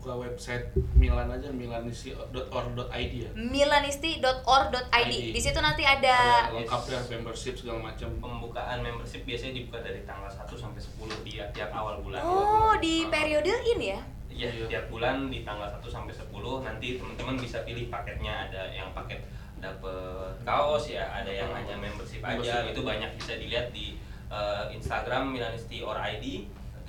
Buka 0.01 0.17
website 0.17 0.65
Milan 0.97 1.29
aja 1.29 1.53
milanisi.or.id 1.53 3.13
ya. 3.13 3.29
milanisti.or.id. 3.37 4.75
ID. 4.91 5.13
Di 5.29 5.37
situ 5.37 5.61
nanti 5.61 5.85
Ada 5.85 6.49
ada 6.49 6.57
lengkapnya 6.57 7.05
membership 7.13 7.53
segala 7.53 7.93
macam. 7.93 8.09
pembukaan 8.17 8.81
membership 8.81 9.29
biasanya 9.29 9.61
dibuka 9.61 9.85
dari 9.85 10.01
tanggal 10.03 10.25
1 10.25 10.49
sampai 10.51 10.81
10 10.81 11.21
tiap 11.21 11.49
tiap 11.53 11.69
awal 11.71 12.01
bulan 12.01 12.25
Oh, 12.25 12.73
di 12.81 13.05
periode 13.07 13.53
ini 13.69 13.93
ya. 13.93 14.01
Iya, 14.33 14.49
Iya. 14.51 14.65
tiap 14.73 14.85
bulan 14.89 15.29
di 15.29 15.45
tanggal 15.45 15.69
1 15.69 15.85
sampai 15.85 16.17
10 16.17 16.33
nanti 16.65 16.97
teman-teman 16.97 17.37
bisa 17.37 17.61
pilih 17.61 17.93
paketnya 17.93 18.49
ada 18.49 18.73
yang 18.73 18.89
paket 18.97 19.21
dapet 19.61 20.33
kaos 20.41 20.89
ya, 20.89 21.13
ada 21.13 21.29
yang 21.29 21.53
hanya 21.53 21.77
membership 21.77 22.25
aja. 22.25 22.65
Itu 22.65 22.81
banyak 22.81 23.21
bisa 23.21 23.37
dilihat 23.37 23.69
di 23.69 24.01
eh, 24.33 24.65
Instagram 24.73 25.29
Milanisti 25.29 25.85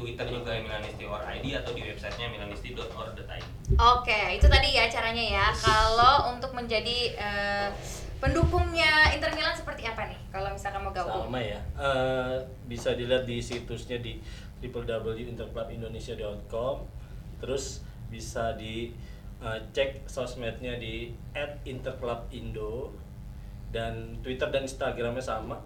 or 0.02 0.10
ID 0.10 0.10
Twitter 0.18 0.26
juga 0.34 0.58
Milanisti 0.58 1.06
or 1.06 1.22
ID 1.22 1.62
atau 1.62 1.78
di 1.78 1.86
websitenya 1.86 2.34
milanisti.or.id. 2.34 3.46
Oke, 3.78 4.34
itu 4.36 4.50
tadi 4.50 4.74
ya 4.74 4.90
caranya 4.90 5.22
ya. 5.22 5.54
Kalau 5.54 6.34
untuk 6.34 6.58
menjadi 6.58 7.14
eh, 7.16 7.70
pendukungnya 8.18 9.14
Inter 9.14 9.30
Milan 9.38 9.54
seperti 9.54 9.86
apa 9.86 10.10
nih? 10.10 10.18
Kalau 10.34 10.50
misalkan 10.54 10.84
mau 10.86 10.94
gabung? 10.94 11.26
sama 11.30 11.40
ya 11.42 11.60
Eh, 11.78 12.46
bisa 12.66 12.94
dilihat 12.98 13.26
di 13.30 13.42
situsnya 13.42 13.98
di 14.02 14.20
www.interclubindonesia.com 14.62 16.86
terus 17.42 17.82
bisa 18.14 18.54
di 18.54 18.94
eh, 19.42 19.60
cek 19.74 20.06
sosmednya 20.06 20.78
di 20.78 21.10
@interclubindo 21.66 22.94
dan 23.74 24.22
Twitter 24.22 24.54
dan 24.54 24.62
Instagramnya 24.68 25.24
sama 25.24 25.58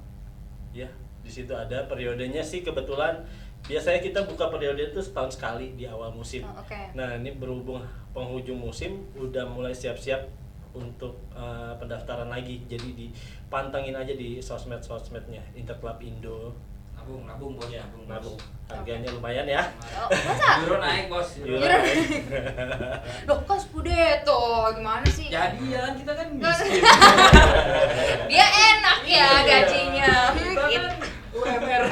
ya 0.71 0.87
di 1.25 1.33
situ 1.33 1.57
ada 1.57 1.89
periodenya 1.89 2.45
sih 2.45 2.61
kebetulan 2.61 3.25
biasanya 3.65 3.99
kita 3.99 4.19
buka 4.23 4.45
periode 4.47 4.83
itu 4.85 4.99
setahun 4.99 5.33
sekali 5.33 5.73
di 5.73 5.85
awal 5.85 6.09
musim 6.09 6.43
Oh, 6.43 6.53
oke. 6.55 6.79
nah 6.93 7.13
ini 7.13 7.33
berhubung 7.33 7.81
penghujung 8.11 8.57
musim 8.57 8.91
udah 9.13 9.45
mulai 9.45 9.71
siap-siap 9.71 10.29
untuk 10.71 11.15
eh, 11.31 11.73
pendaftaran 11.75 12.27
lagi 12.27 12.61
jadi 12.63 12.85
dipantengin 12.91 13.93
aja 13.93 14.11
di 14.11 14.37
sosmed 14.37 14.79
sosmednya 14.79 15.41
Interclub 15.53 15.97
Indo 15.99 16.53
nabung 16.95 17.21
nabung 17.23 17.53
bos 17.53 17.69
ya 17.69 17.85
nabung 17.85 18.05
nabung 18.07 18.33
bos. 18.33 18.49
harganya 18.67 19.09
lumayan 19.09 19.45
ya 19.45 19.61
Oh, 19.95 20.09
masa? 20.09 20.47
euro 20.59 20.77
naik 20.77 21.05
bos 21.05 21.29
euro 21.37 21.53
Euro 21.55 21.77
naik. 21.77 22.23
Loh, 23.27 23.39
kan 23.45 24.73
gimana 24.73 25.05
sih? 25.05 25.29
jadian 25.29 25.93
kita 25.95 26.11
kan 26.11 26.27
Nggak- 26.33 26.59
miskin 26.65 26.81
Dia 28.25 28.45
enak 28.47 28.99
ya 29.05 29.27
gajinya. 29.43 30.11
Hmm, 30.33 30.55
kita 30.65 30.65
gitu. 30.71 30.87
UMR 31.35 31.83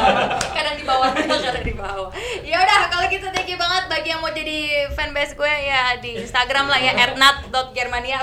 kadang 0.56 0.76
di 0.78 0.84
bawah 0.86 1.10
kadang 1.10 1.66
di 1.66 1.74
bawah. 1.74 2.10
Ya 2.46 2.62
udah 2.62 2.86
kalau 2.86 3.10
gitu 3.10 3.26
thank 3.34 3.50
you 3.50 3.58
banget 3.58 3.90
bagi 3.90 4.14
yang 4.14 4.22
mau 4.22 4.30
jadi 4.30 4.86
fanbase 4.94 5.34
gue 5.34 5.50
ya 5.50 5.98
di 5.98 6.22
Instagram 6.22 6.70
lah 6.70 6.78
ya 6.78 6.94
ernat.germania 6.94 8.22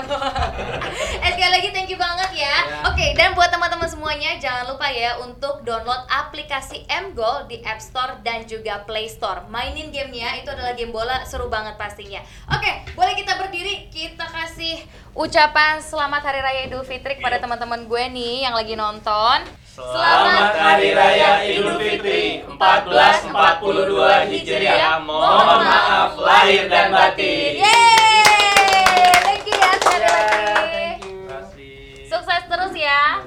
eh 1.24 1.30
sekali 1.36 1.52
lagi 1.52 1.68
thank 1.76 1.92
you 1.92 2.00
banget 2.00 2.30
ya. 2.32 2.40
Ya. 2.42 2.88
oke 2.88 3.06
dan 3.14 3.36
buat 3.36 3.52
teman-teman 3.52 3.84
semuanya 3.84 4.40
jangan 4.40 4.72
lupa 4.72 4.88
ya 4.88 5.20
untuk 5.20 5.60
download 5.68 6.08
aplikasi 6.08 6.88
Mgoal 6.88 7.44
di 7.52 7.60
App 7.68 7.84
Store 7.84 8.16
dan 8.24 8.48
juga 8.48 8.80
Play 8.88 9.12
Store. 9.12 9.44
Mainin 9.52 9.92
gamenya 9.92 10.40
itu 10.40 10.48
adalah 10.48 10.72
game 10.72 10.90
bola 10.90 11.28
seru 11.28 11.52
banget 11.52 11.76
pastinya. 11.76 12.24
Oke 12.48 12.88
boleh 12.96 13.12
kita 13.12 13.36
berdiri. 13.36 13.92
Kita 13.92 14.24
kasih 14.24 14.80
ucapan 15.12 15.84
selamat 15.84 16.32
hari 16.32 16.40
raya 16.40 16.60
Idul 16.64 16.88
Fitri 16.88 17.20
kepada 17.20 17.36
teman-teman 17.36 17.84
gue 17.84 18.04
nih 18.08 18.48
yang 18.48 18.56
lagi 18.56 18.72
nonton 18.72 19.61
Selamat 19.72 20.52
Hari 20.52 20.92
Raya 20.92 21.40
Idul 21.48 21.80
Fitri 21.80 22.44
1442 22.60 24.28
Hijriah. 24.28 25.00
Mohon 25.00 25.64
maaf 25.64 26.12
lahir 26.20 26.68
dan 26.68 26.92
batin. 26.92 27.56
Yeay! 27.56 29.16
Thank 29.24 29.48
you 29.48 29.56
ya 29.56 29.72
sekali 29.80 30.08
lagi. 30.12 30.88
Sukses 32.04 32.42
terus 32.52 32.74
ya. 32.76 33.24